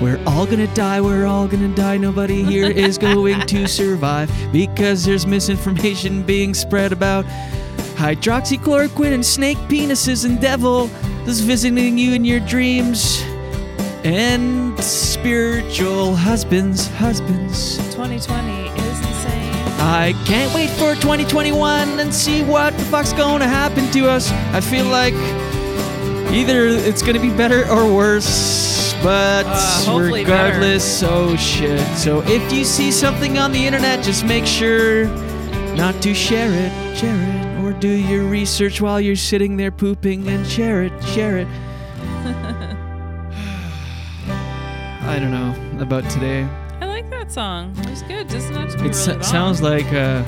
We're 0.02 0.20
all 0.26 0.48
gonna 0.48 0.74
die, 0.74 1.00
we're 1.00 1.28
all 1.28 1.48
gonna 1.48 1.74
die. 1.76 1.98
Nobody 1.98 2.44
here 2.44 2.72
is 2.88 2.98
going 2.98 3.40
to 3.46 3.68
survive 3.68 4.32
because 4.52 5.06
there's 5.06 5.28
misinformation 5.28 6.24
being 6.24 6.56
spread 6.56 6.92
about 6.92 7.24
hydroxychloroquine 7.96 9.14
and 9.14 9.24
snake 9.24 9.60
penises 9.70 10.26
and 10.26 10.42
devil 10.42 10.90
is 11.28 11.42
visiting 11.42 12.00
you 12.00 12.14
in 12.14 12.26
your 12.26 12.40
dreams. 12.40 13.22
And 14.04 14.84
spiritual 14.84 16.16
husbands, 16.16 16.88
husbands. 16.88 17.78
2020 17.94 18.70
is 18.82 18.98
insane. 18.98 19.52
I 19.78 20.16
can't 20.26 20.52
wait 20.56 20.72
for 20.72 20.96
2021 20.96 22.00
and 22.00 22.12
see 22.12 22.42
what 22.44 22.76
the 22.76 22.84
fuck's 22.86 23.14
gonna 23.14 23.48
happen 23.48 23.92
to 23.92 24.10
us. 24.10 24.32
I 24.52 24.62
feel 24.62 24.86
like 24.86 25.14
either 26.34 26.66
it's 26.66 27.04
gonna 27.04 27.20
be 27.20 27.30
better 27.30 27.70
or 27.70 27.94
worse, 27.94 28.71
but 29.04 29.46
Uh, 29.48 30.10
regardless, 30.12 31.02
oh 31.04 31.36
shit. 31.36 31.80
So 31.98 32.22
if 32.28 32.52
you 32.54 32.64
see 32.64 32.92
something 32.92 33.38
on 33.38 33.52
the 33.52 33.66
internet, 33.66 34.04
just 34.04 34.24
make 34.26 34.46
sure 34.46 35.06
not 35.76 36.02
to 36.04 36.14
share 36.14 36.52
it, 36.52 36.72
share 36.98 37.16
it, 37.16 37.64
or 37.64 37.74
do 37.74 37.88
your 37.90 38.24
research 38.26 38.80
while 38.82 39.00
you're 39.02 39.16
sitting 39.16 39.58
there 39.58 39.72
pooping 39.72 40.28
and 40.28 40.46
share 40.46 40.84
it, 40.84 40.92
share 41.04 41.38
it. 41.38 41.48
I 45.04 45.18
don't 45.20 45.32
know 45.32 45.56
about 45.82 46.08
today. 46.10 46.48
I 46.80 46.86
like 46.86 47.10
that 47.10 47.32
song. 47.32 47.74
It 47.80 47.90
was 47.90 48.02
good. 48.04 48.28
Doesn't 48.28 48.54
have 48.54 48.70
to 48.72 48.78
be 48.78 48.90
It 48.90 49.08
really 49.08 49.24
sounds 49.24 49.62
like 49.62 49.88
uh, 49.94 50.24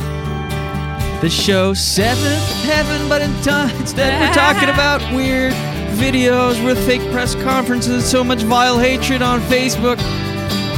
the 1.22 1.30
show 1.30 1.74
Seventh 1.74 2.64
Heaven, 2.64 3.08
but 3.08 3.22
in 3.22 3.32
time 3.44 3.76
instead 3.78 4.20
we're 4.20 4.34
talking 4.34 4.70
about 4.74 5.00
weird 5.14 5.54
videos 5.94 6.64
with 6.66 6.78
fake 6.86 7.02
press 7.12 7.36
conferences, 7.36 8.04
so 8.10 8.24
much 8.24 8.44
vile 8.44 8.78
hatred 8.78 9.22
on 9.22 9.40
Facebook. 9.42 10.00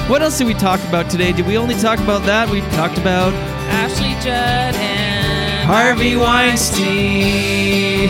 What 0.10 0.22
else 0.22 0.38
did 0.38 0.48
we 0.48 0.54
talk 0.54 0.80
about 0.88 1.10
today? 1.10 1.32
Did 1.32 1.48
we 1.48 1.58
only 1.58 1.76
talk 1.76 2.00
about 2.00 2.24
that? 2.26 2.50
We 2.50 2.62
talked 2.78 2.98
about 2.98 3.34
Ashley 3.70 4.14
Judd 4.24 4.76
and 4.76 5.68
Harvey 5.68 6.16
Weinstein. 6.16 8.10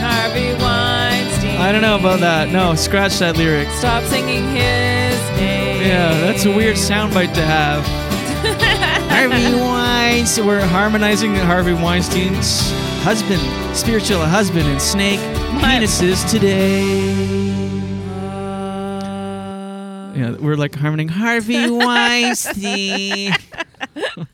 Harvey 0.00 0.52
Weinstein. 0.62 1.60
I 1.60 1.72
don't 1.72 1.82
know 1.82 1.98
about 1.98 2.20
that. 2.20 2.48
No, 2.50 2.74
scratch 2.74 3.18
that 3.18 3.36
lyric. 3.36 3.68
Stop 3.68 4.02
singing 4.04 4.44
his 4.48 5.20
name. 5.38 5.82
Yeah, 5.82 6.18
that's 6.20 6.44
a 6.46 6.50
weird 6.50 6.76
soundbite 6.76 7.34
to 7.34 7.42
have. 7.42 7.84
Harvey 9.10 9.54
Weinstein. 9.60 10.46
We're 10.46 10.64
harmonizing 10.66 11.34
Harvey 11.34 11.74
Weinstein's 11.74 12.72
husband, 13.04 13.40
spiritual 13.76 14.20
husband, 14.24 14.66
and 14.66 14.80
snake 14.80 15.20
penises 15.60 16.28
today. 16.30 16.82
Yeah, 20.18 20.36
we're 20.40 20.56
like 20.56 20.74
harmonizing 20.74 21.08
Harvey 21.08 21.68
Weinstein. 21.84 23.32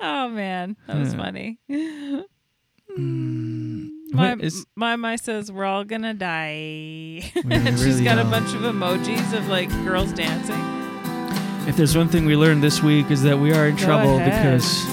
oh 0.00 0.28
man, 0.28 0.76
that 0.86 0.96
was 0.98 1.14
funny. 1.14 1.58
Mm. 2.96 3.90
what 4.12 4.14
My, 4.14 4.34
is- 4.36 4.64
my 4.76 4.94
my 4.96 5.16
says 5.16 5.50
we're 5.50 5.64
all 5.64 5.84
gonna 5.84 6.14
die, 6.14 7.22
and 7.50 7.66
she's 7.78 7.84
really 7.86 8.04
got 8.04 8.18
a 8.18 8.24
bunch 8.24 8.54
of 8.54 8.60
emojis 8.60 9.36
of 9.36 9.48
like 9.48 9.68
girls 9.84 10.12
dancing. 10.12 10.60
If 11.68 11.76
there's 11.76 11.96
one 11.96 12.08
thing 12.08 12.26
we 12.26 12.36
learned 12.36 12.62
this 12.62 12.82
week 12.82 13.10
is 13.10 13.22
that 13.22 13.38
we 13.38 13.52
are 13.54 13.66
in 13.68 13.74
Go 13.76 13.84
trouble 13.84 14.16
ahead. 14.18 14.42
because 14.58 14.84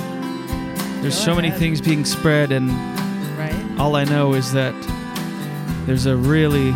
there's 1.02 1.18
so 1.18 1.36
many 1.36 1.52
things 1.52 1.82
being 1.82 2.06
spread, 2.06 2.52
and 2.52 2.70
Right. 3.38 3.56
all 3.80 3.96
I 3.96 4.04
know 4.04 4.34
is 4.34 4.52
that 4.54 4.74
there's 5.86 6.06
a 6.06 6.16
really 6.16 6.74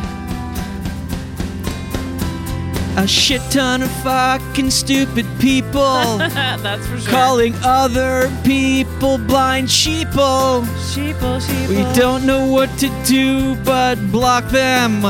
a 2.98 3.06
shit 3.06 3.42
ton 3.52 3.82
of 3.84 3.92
fucking 4.04 4.72
stupid 4.72 5.26
people 5.38 6.18
That's 6.18 6.88
for 6.88 6.98
sure. 6.98 7.12
calling 7.12 7.54
other 7.64 8.32
people 8.46 9.18
blind 9.18 9.68
sheeple. 9.68 10.64
Sheeple, 10.94 11.40
sheeple. 11.42 11.68
We 11.70 11.94
don't 12.00 12.26
know 12.26 12.48
what 12.48 12.70
to 12.80 12.90
do 13.06 13.56
but 13.64 13.96
block 14.12 14.46
them. 14.50 15.02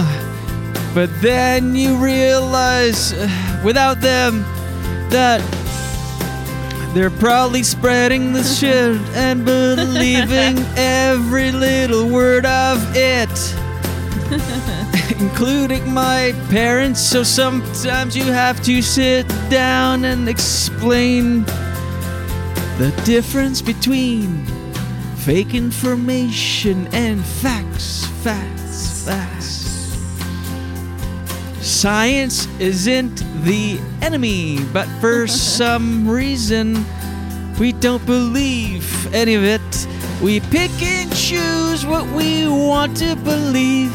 But 0.95 1.09
then 1.21 1.75
you 1.75 1.95
realize 1.97 3.13
uh, 3.13 3.61
without 3.63 4.01
them 4.01 4.41
that 5.11 5.41
they're 6.95 7.09
probably 7.09 7.61
spreading 7.61 8.31
the 8.31 8.41
shit 8.41 8.95
and 9.13 9.43
believing 9.43 10.57
every 10.77 11.51
little 11.51 12.07
word 12.07 12.45
of 12.45 12.81
it. 12.95 13.29
Including 15.19 15.93
my 15.93 16.33
parents, 16.49 17.01
so 17.01 17.21
sometimes 17.21 18.15
you 18.15 18.23
have 18.23 18.63
to 18.63 18.81
sit 18.81 19.27
down 19.49 20.05
and 20.05 20.29
explain 20.29 21.43
the 22.77 22.93
difference 23.03 23.61
between 23.61 24.45
fake 25.17 25.53
information 25.53 26.87
and 26.93 27.23
facts, 27.25 28.05
facts, 28.23 29.03
facts. 29.03 29.64
Science 31.65 32.47
isn't 32.59 33.23
the 33.43 33.79
enemy, 34.03 34.63
but 34.71 34.85
for 35.01 35.25
some 35.57 36.07
reason, 36.07 36.85
we 37.59 37.71
don't 37.71 38.05
believe 38.05 39.11
any 39.15 39.33
of 39.33 39.43
it. 39.43 39.87
We 40.21 40.41
pick 40.41 40.69
and 40.83 41.13
choose 41.15 41.83
what 41.83 42.05
we 42.15 42.47
want 42.47 42.95
to 42.97 43.15
believe. 43.15 43.91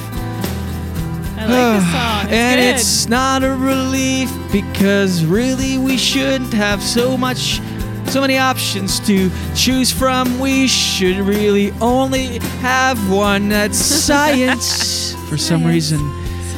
I 1.38 1.46
like 1.46 1.80
this 1.80 1.92
song. 1.92 2.24
It's 2.24 2.32
and 2.32 2.60
good. 2.60 2.74
it's 2.74 3.08
not 3.08 3.44
a 3.44 3.54
relief 3.54 4.32
because 4.50 5.24
really 5.24 5.78
we 5.78 5.96
shouldn't 5.96 6.52
have 6.52 6.82
so 6.82 7.16
much 7.16 7.60
so 8.08 8.20
many 8.20 8.36
options 8.36 8.98
to 9.06 9.30
choose 9.54 9.92
from 9.92 10.40
we 10.40 10.66
should 10.66 11.18
really 11.18 11.70
only 11.80 12.40
have 12.58 12.98
one 13.08 13.48
that's 13.48 13.78
science 14.06 15.14
for 15.28 15.36
some 15.36 15.64
reason 15.64 16.00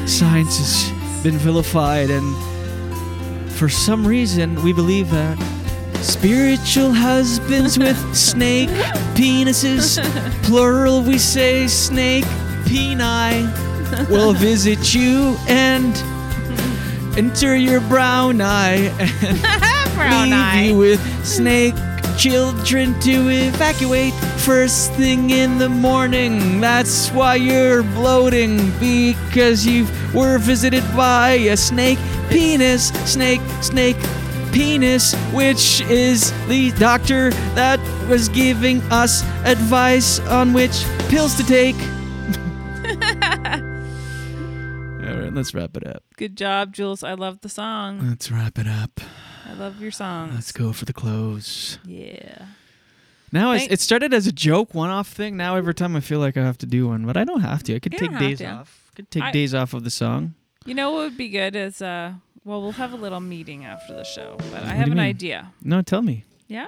science 0.07 0.57
has 0.57 1.02
been 1.23 1.39
vilified 1.39 2.11
and 2.11 2.37
for 3.53 3.69
some 3.69 4.05
reason 4.05 4.61
we 4.65 4.73
believe 4.73 5.09
that 5.11 5.39
spiritual 6.03 6.91
husbands 6.93 7.79
with 7.79 7.97
snake 8.17 8.69
penises 9.15 10.03
plural 10.43 11.01
we 11.03 11.17
say 11.19 11.69
snake 11.69 12.25
peni 12.65 13.47
will 14.09 14.33
visit 14.33 14.95
you 14.95 15.37
and 15.49 15.97
enter 17.17 17.55
your 17.57 17.81
brown 17.83 18.41
eye 18.41 18.91
and 19.23 19.95
Brown 19.95 20.31
leave 20.31 20.39
eye. 20.39 20.63
you 20.71 20.77
with 20.79 21.25
snake 21.25 21.75
children 22.17 22.99
to 23.01 23.29
evacuate 23.29 24.15
first 24.45 24.93
thing 24.95 25.31
in 25.31 25.59
the 25.59 25.69
morning. 25.69 26.61
That's 26.61 27.11
why 27.11 27.37
you're 27.37 27.85
bloating 27.85 28.57
because 28.81 29.65
you 29.65 29.87
were 30.13 30.39
visited 30.39 30.83
by 30.97 31.31
a 31.31 31.57
snake 31.57 31.99
penis, 32.29 32.89
snake, 33.11 33.41
snake 33.61 33.97
penis, 34.53 35.15
which 35.33 35.81
is 35.83 36.33
the 36.49 36.73
doctor 36.73 37.31
that 37.55 37.79
was 38.09 38.29
giving 38.29 38.81
us 38.91 39.23
advice 39.45 40.19
on 40.21 40.53
which 40.53 40.85
pills 41.09 41.37
to 41.37 41.45
take. 41.45 41.77
All 45.07 45.19
right, 45.21 45.33
let's 45.33 45.55
wrap 45.55 45.77
it 45.77 45.87
up. 45.87 46.03
Good 46.17 46.37
job, 46.37 46.73
Jules. 46.73 47.05
I 47.05 47.15
love 47.15 47.43
the 47.43 47.49
song. 47.49 48.09
Let's 48.09 48.29
wrap 48.29 48.59
it 48.59 48.67
up. 48.67 49.01
I 49.49 49.53
love 49.53 49.81
your 49.81 49.93
song. 49.93 50.33
Let's 50.35 50.51
go 50.51 50.73
for 50.73 50.85
the 50.85 50.93
close. 50.93 51.79
Yeah. 51.85 52.47
Now 53.33 53.57
Thank- 53.57 53.73
it 53.73 53.81
started 53.81 54.13
as 54.13 54.27
a 54.27 54.33
joke, 54.33 54.75
one-off 54.75 55.09
thing. 55.09 55.37
Now 55.37 55.57
every 55.57 55.75
time 55.75 55.97
I 55.97 56.01
feel 56.01 56.21
like 56.21 56.37
I 56.37 56.43
have 56.45 56.59
to 56.59 56.67
do 56.67 56.89
one, 56.89 57.07
but 57.07 57.17
I 57.17 57.25
don't 57.25 57.41
have 57.41 57.63
to. 57.65 57.75
I 57.75 57.79
could 57.79 57.95
You 57.95 57.99
take 57.99 58.11
have 58.11 58.21
days 58.21 58.39
to. 58.39 58.47
off. 58.47 58.91
Could 58.95 59.11
take 59.11 59.23
I- 59.23 59.33
days 59.33 59.55
off 59.55 59.73
of 59.75 59.85
the 59.85 59.91
song. 59.91 60.35
You 60.67 60.75
know 60.75 60.93
what 60.93 60.99
would 61.05 61.17
be 61.17 61.29
good 61.29 61.57
is 61.57 61.83
uh 61.83 62.13
well 62.45 62.61
we'll 62.63 62.73
have 62.73 62.93
a 62.93 62.97
little 62.97 63.21
meeting 63.21 63.65
after 63.65 63.95
the 63.95 64.05
show, 64.05 64.37
but 64.53 64.63
I 64.63 64.71
do 64.73 64.77
have 64.77 64.87
you 64.87 64.93
an 64.93 64.99
mean? 64.99 65.07
idea. 65.07 65.53
No, 65.63 65.83
tell 65.83 66.03
me. 66.03 66.25
Yeah? 66.47 66.67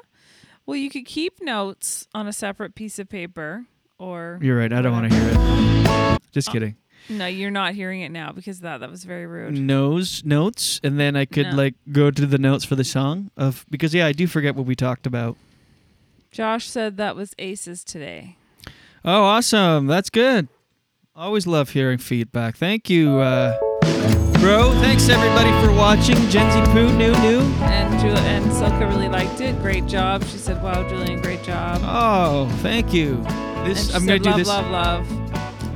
Well, 0.66 0.76
you 0.76 0.88
could 0.90 1.04
keep 1.04 1.42
notes 1.42 2.08
on 2.14 2.26
a 2.26 2.32
separate 2.32 2.74
piece 2.74 2.98
of 2.98 3.08
paper 3.08 3.66
or 3.98 4.38
You're 4.42 4.56
right. 4.58 4.72
I 4.72 4.80
don't 4.82 4.92
want 4.92 5.12
to 5.12 5.16
hear 5.16 5.30
it. 5.34 6.18
Just 6.32 6.50
kidding. 6.50 6.76
No, 7.10 7.26
you're 7.26 7.50
not 7.50 7.74
hearing 7.74 8.00
it 8.00 8.08
now 8.10 8.32
because 8.32 8.56
of 8.56 8.62
that 8.62 8.80
that 8.80 8.90
was 8.90 9.04
very 9.04 9.26
rude. 9.26 9.58
Nose 9.58 10.24
notes, 10.24 10.80
and 10.82 10.98
then 10.98 11.14
I 11.16 11.26
could 11.26 11.48
No. 11.48 11.54
like 11.56 11.74
go 11.92 12.10
to 12.10 12.24
the 12.26 12.38
notes 12.38 12.64
for 12.64 12.76
the 12.76 12.84
song 12.84 13.30
of 13.36 13.66
because 13.70 13.92
yeah, 13.92 14.06
I 14.06 14.12
do 14.12 14.26
forget 14.26 14.54
what 14.56 14.64
we 14.64 14.74
talked 14.74 15.06
about. 15.06 15.36
Josh 16.34 16.68
said 16.68 16.96
that 16.96 17.14
was 17.14 17.32
aces 17.38 17.84
today. 17.84 18.36
Oh, 19.04 19.22
awesome! 19.22 19.86
That's 19.86 20.10
good. 20.10 20.48
Always 21.14 21.46
love 21.46 21.70
hearing 21.70 21.98
feedback. 21.98 22.56
Thank 22.56 22.90
you, 22.90 23.18
uh, 23.18 23.56
bro. 24.40 24.72
Thanks 24.80 25.08
everybody 25.08 25.50
for 25.64 25.72
watching. 25.72 26.16
Gen 26.30 26.50
Z 26.50 26.72
Poo, 26.72 26.90
new, 26.96 27.12
new. 27.20 27.38
And 27.62 28.00
Ju- 28.00 28.08
and 28.08 28.44
Silka 28.46 28.88
really 28.88 29.08
liked 29.08 29.40
it. 29.40 29.56
Great 29.62 29.86
job. 29.86 30.24
She 30.24 30.38
said, 30.38 30.60
"Wow, 30.60 30.88
Julien, 30.88 31.22
great 31.22 31.44
job." 31.44 31.80
Oh, 31.84 32.48
thank 32.62 32.92
you. 32.92 33.22
This 33.64 33.94
I'm 33.94 34.04
gonna 34.04 34.18
do 34.18 34.30
love, 34.30 34.38
this. 34.38 34.48
love, 34.48 34.70
love. 34.72 35.23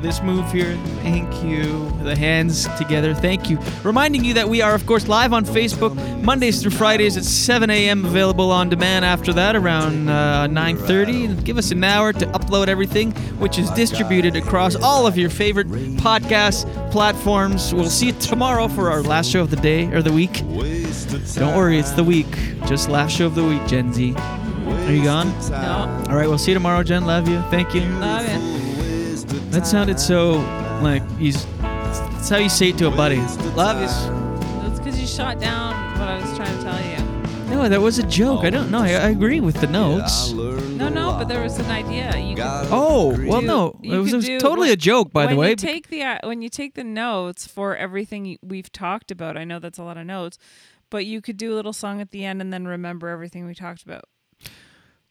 This 0.01 0.23
move 0.23 0.51
here. 0.53 0.77
Thank 1.03 1.43
you. 1.43 1.91
The 2.05 2.15
hands 2.15 2.69
together. 2.79 3.15
Thank 3.15 3.51
you. 3.51 3.59
Reminding 3.83 4.25
you 4.25 4.33
that 4.35 4.49
we 4.49 4.63
are, 4.63 4.73
of 4.73 4.87
course, 4.87 5.09
live 5.09 5.33
on 5.33 5.45
Facebook 5.45 5.95
Mondays 6.23 6.63
through 6.63 6.71
Fridays 6.71 7.17
at 7.17 7.25
7 7.25 7.69
a.m. 7.69 8.05
Available 8.05 8.53
on 8.53 8.69
demand 8.69 9.05
after 9.05 9.33
that 9.33 9.57
around 9.57 10.09
uh, 10.09 10.47
9:30. 10.47 11.43
Give 11.43 11.59
us 11.59 11.73
an 11.73 11.83
hour 11.83 12.13
to 12.13 12.27
upload 12.27 12.69
everything, 12.69 13.11
which 13.41 13.59
is 13.59 13.69
distributed 13.71 14.37
across 14.37 14.77
all 14.77 15.05
of 15.07 15.19
your 15.19 15.31
favorite 15.31 15.69
podcast 15.99 16.67
platforms. 16.93 17.75
We'll 17.75 17.91
see 17.91 18.07
you 18.07 18.13
tomorrow 18.13 18.69
for 18.69 18.91
our 18.91 19.03
last 19.03 19.31
show 19.31 19.41
of 19.41 19.51
the 19.51 19.57
day 19.57 19.87
or 19.87 20.01
the 20.01 20.13
week. 20.13 20.35
Don't 21.35 21.57
worry, 21.57 21.79
it's 21.79 21.93
the 21.93 22.05
week. 22.05 22.29
Just 22.67 22.89
last 22.89 23.17
show 23.17 23.27
of 23.27 23.35
the 23.35 23.45
week, 23.45 23.67
Gen 23.67 23.93
Z. 23.93 24.15
Are 24.17 24.93
you 24.93 25.03
gone? 25.03 25.29
No. 25.51 26.05
All 26.09 26.17
right, 26.17 26.29
we'll 26.29 26.39
see 26.39 26.53
you 26.53 26.55
tomorrow, 26.55 26.83
Jen. 26.85 27.05
Love 27.05 27.29
you. 27.29 27.41
Thank 27.51 27.75
you. 27.75 27.81
Love 27.81 28.27
it. 28.27 28.68
That 29.51 29.67
sounded 29.67 29.99
so 30.01 30.33
like 30.83 31.03
he's. 31.19 31.45
That's 31.61 32.29
how 32.31 32.37
you 32.39 32.49
say 32.49 32.71
it 32.71 32.79
to 32.79 32.89
a 32.89 32.91
buddy. 32.91 33.17
Love 33.55 33.81
you. 33.81 33.87
That's 34.69 34.79
because 34.79 35.01
you 35.01 35.07
shot 35.07 35.39
down 35.41 35.75
what 35.99 36.09
I 36.09 36.21
was 36.21 36.37
trying 36.37 36.57
to 36.57 36.63
tell 36.63 36.81
you. 36.83 37.19
No, 37.51 37.69
that 37.69 37.81
was 37.81 37.99
a 37.99 38.03
joke. 38.07 38.45
I 38.45 38.51
don't 38.51 38.71
know. 38.71 38.81
I, 38.81 38.91
I 38.91 39.09
agree 39.09 39.41
with 39.41 39.59
the 39.61 39.67
notes. 39.69 40.33
No, 40.33 40.89
no, 40.91 41.13
but 41.19 41.29
there 41.29 41.43
was 41.43 41.59
an 41.59 41.71
idea. 41.71 42.17
You 42.19 42.37
could 42.37 42.45
Oh 42.71 43.17
well, 43.27 43.41
do- 43.41 43.47
no, 43.47 43.81
it 43.83 43.89
you 43.89 43.99
was, 44.01 44.07
could 44.11 44.13
it 44.13 44.17
was 44.17 44.27
do- 44.27 44.39
totally 44.41 44.69
when- 44.69 44.73
a 44.75 44.77
joke, 44.77 45.13
by 45.13 45.23
the 45.25 45.29
when 45.31 45.37
way. 45.39 45.51
You 45.51 45.57
take 45.57 45.89
the 45.89 46.03
uh, 46.03 46.19
when 46.25 46.43
you 46.43 46.49
take 46.51 46.75
the 46.75 46.85
notes 46.85 47.47
for 47.47 47.75
everything 47.77 48.25
you- 48.27 48.39
we've 48.43 48.71
talked 48.71 49.11
about. 49.11 49.37
I 49.37 49.45
know 49.45 49.59
that's 49.59 49.79
a 49.79 49.83
lot 49.83 49.97
of 49.97 50.07
notes, 50.07 50.37
but 50.91 51.07
you 51.07 51.21
could 51.23 51.37
do 51.39 51.53
a 51.53 51.57
little 51.57 51.73
song 51.73 52.01
at 52.03 52.11
the 52.11 52.25
end 52.25 52.41
and 52.43 52.53
then 52.53 52.67
remember 52.67 53.09
everything 53.09 53.47
we 53.47 53.55
talked 53.55 53.83
about. 53.83 54.05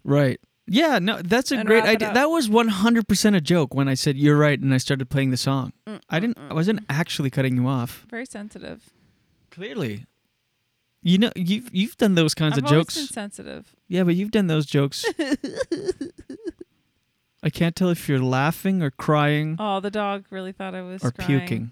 right. 0.03 0.39
Yeah. 0.68 0.99
No, 0.99 1.22
that's 1.22 1.52
a 1.52 1.57
And 1.57 1.68
great 1.68 1.84
idea. 1.84 2.10
up. 2.10 2.14
That 2.14 2.30
was 2.30 2.49
100% 2.49 3.35
a 3.35 3.41
joke 3.41 3.73
when 3.73 3.88
I 3.88 3.94
said 3.94 4.18
you're 4.18 4.38
right 4.38 4.60
and 4.60 4.73
I 4.73 4.77
started 4.77 5.10
playing 5.10 5.31
the 5.31 5.38
song. 5.38 5.72
Mm, 5.88 6.02
I 6.10 6.18
mm, 6.18 6.22
didn't. 6.22 6.38
I 6.38 6.49
mm, 6.52 6.56
wasn't 6.56 6.80
actually 6.89 7.30
cutting 7.30 7.56
you 7.56 7.68
off. 7.68 8.06
Very 8.10 8.26
sensitive. 8.26 8.89
Clearly. 9.52 10.06
You 11.03 11.18
know, 11.19 11.31
you've 11.35 11.69
you've 11.73 11.95
done 11.98 12.15
those 12.15 12.34
kinds 12.34 12.57
I've 12.57 12.64
of 12.65 12.69
jokes. 12.69 12.95
been 12.98 13.07
sensitive. 13.07 13.76
Yeah, 13.88 14.03
but 14.03 14.15
you've 14.15 14.31
done 14.31 14.48
those 14.48 14.65
jokes. 14.65 15.06
I 17.44 17.49
can't 17.49 17.76
tell 17.76 17.89
if 17.89 18.10
you're 18.10 18.19
laughing 18.19 18.81
or 18.84 18.91
crying 18.91 19.56
Oh, 19.60 19.80
the 19.80 19.91
dog 19.91 20.26
really 20.31 20.52
thought 20.52 20.76
I 20.76 20.81
was 20.81 21.03
or 21.03 21.11
crying. 21.11 21.39
puking. 21.39 21.72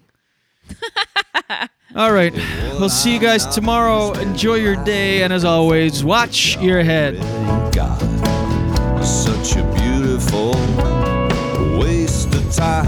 All 1.96 2.12
right. 2.12 2.32
We'll 2.78 2.88
see 2.88 3.12
you 3.12 3.20
guys 3.20 3.44
tomorrow. 3.46 4.12
Enjoy 4.12 4.54
your 4.54 4.76
day. 4.84 5.22
And 5.22 5.32
as 5.32 5.44
always, 5.44 6.02
watch 6.04 6.56
your 6.58 6.82
head. 6.82 7.16
Such 9.06 9.54
a 9.54 9.62
beautiful 9.74 10.50
waste 11.78 12.34
of 12.34 12.52
time. 12.52 12.86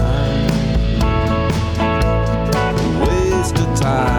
Waste 3.01 3.57
of 3.57 3.79
time. 3.79 4.18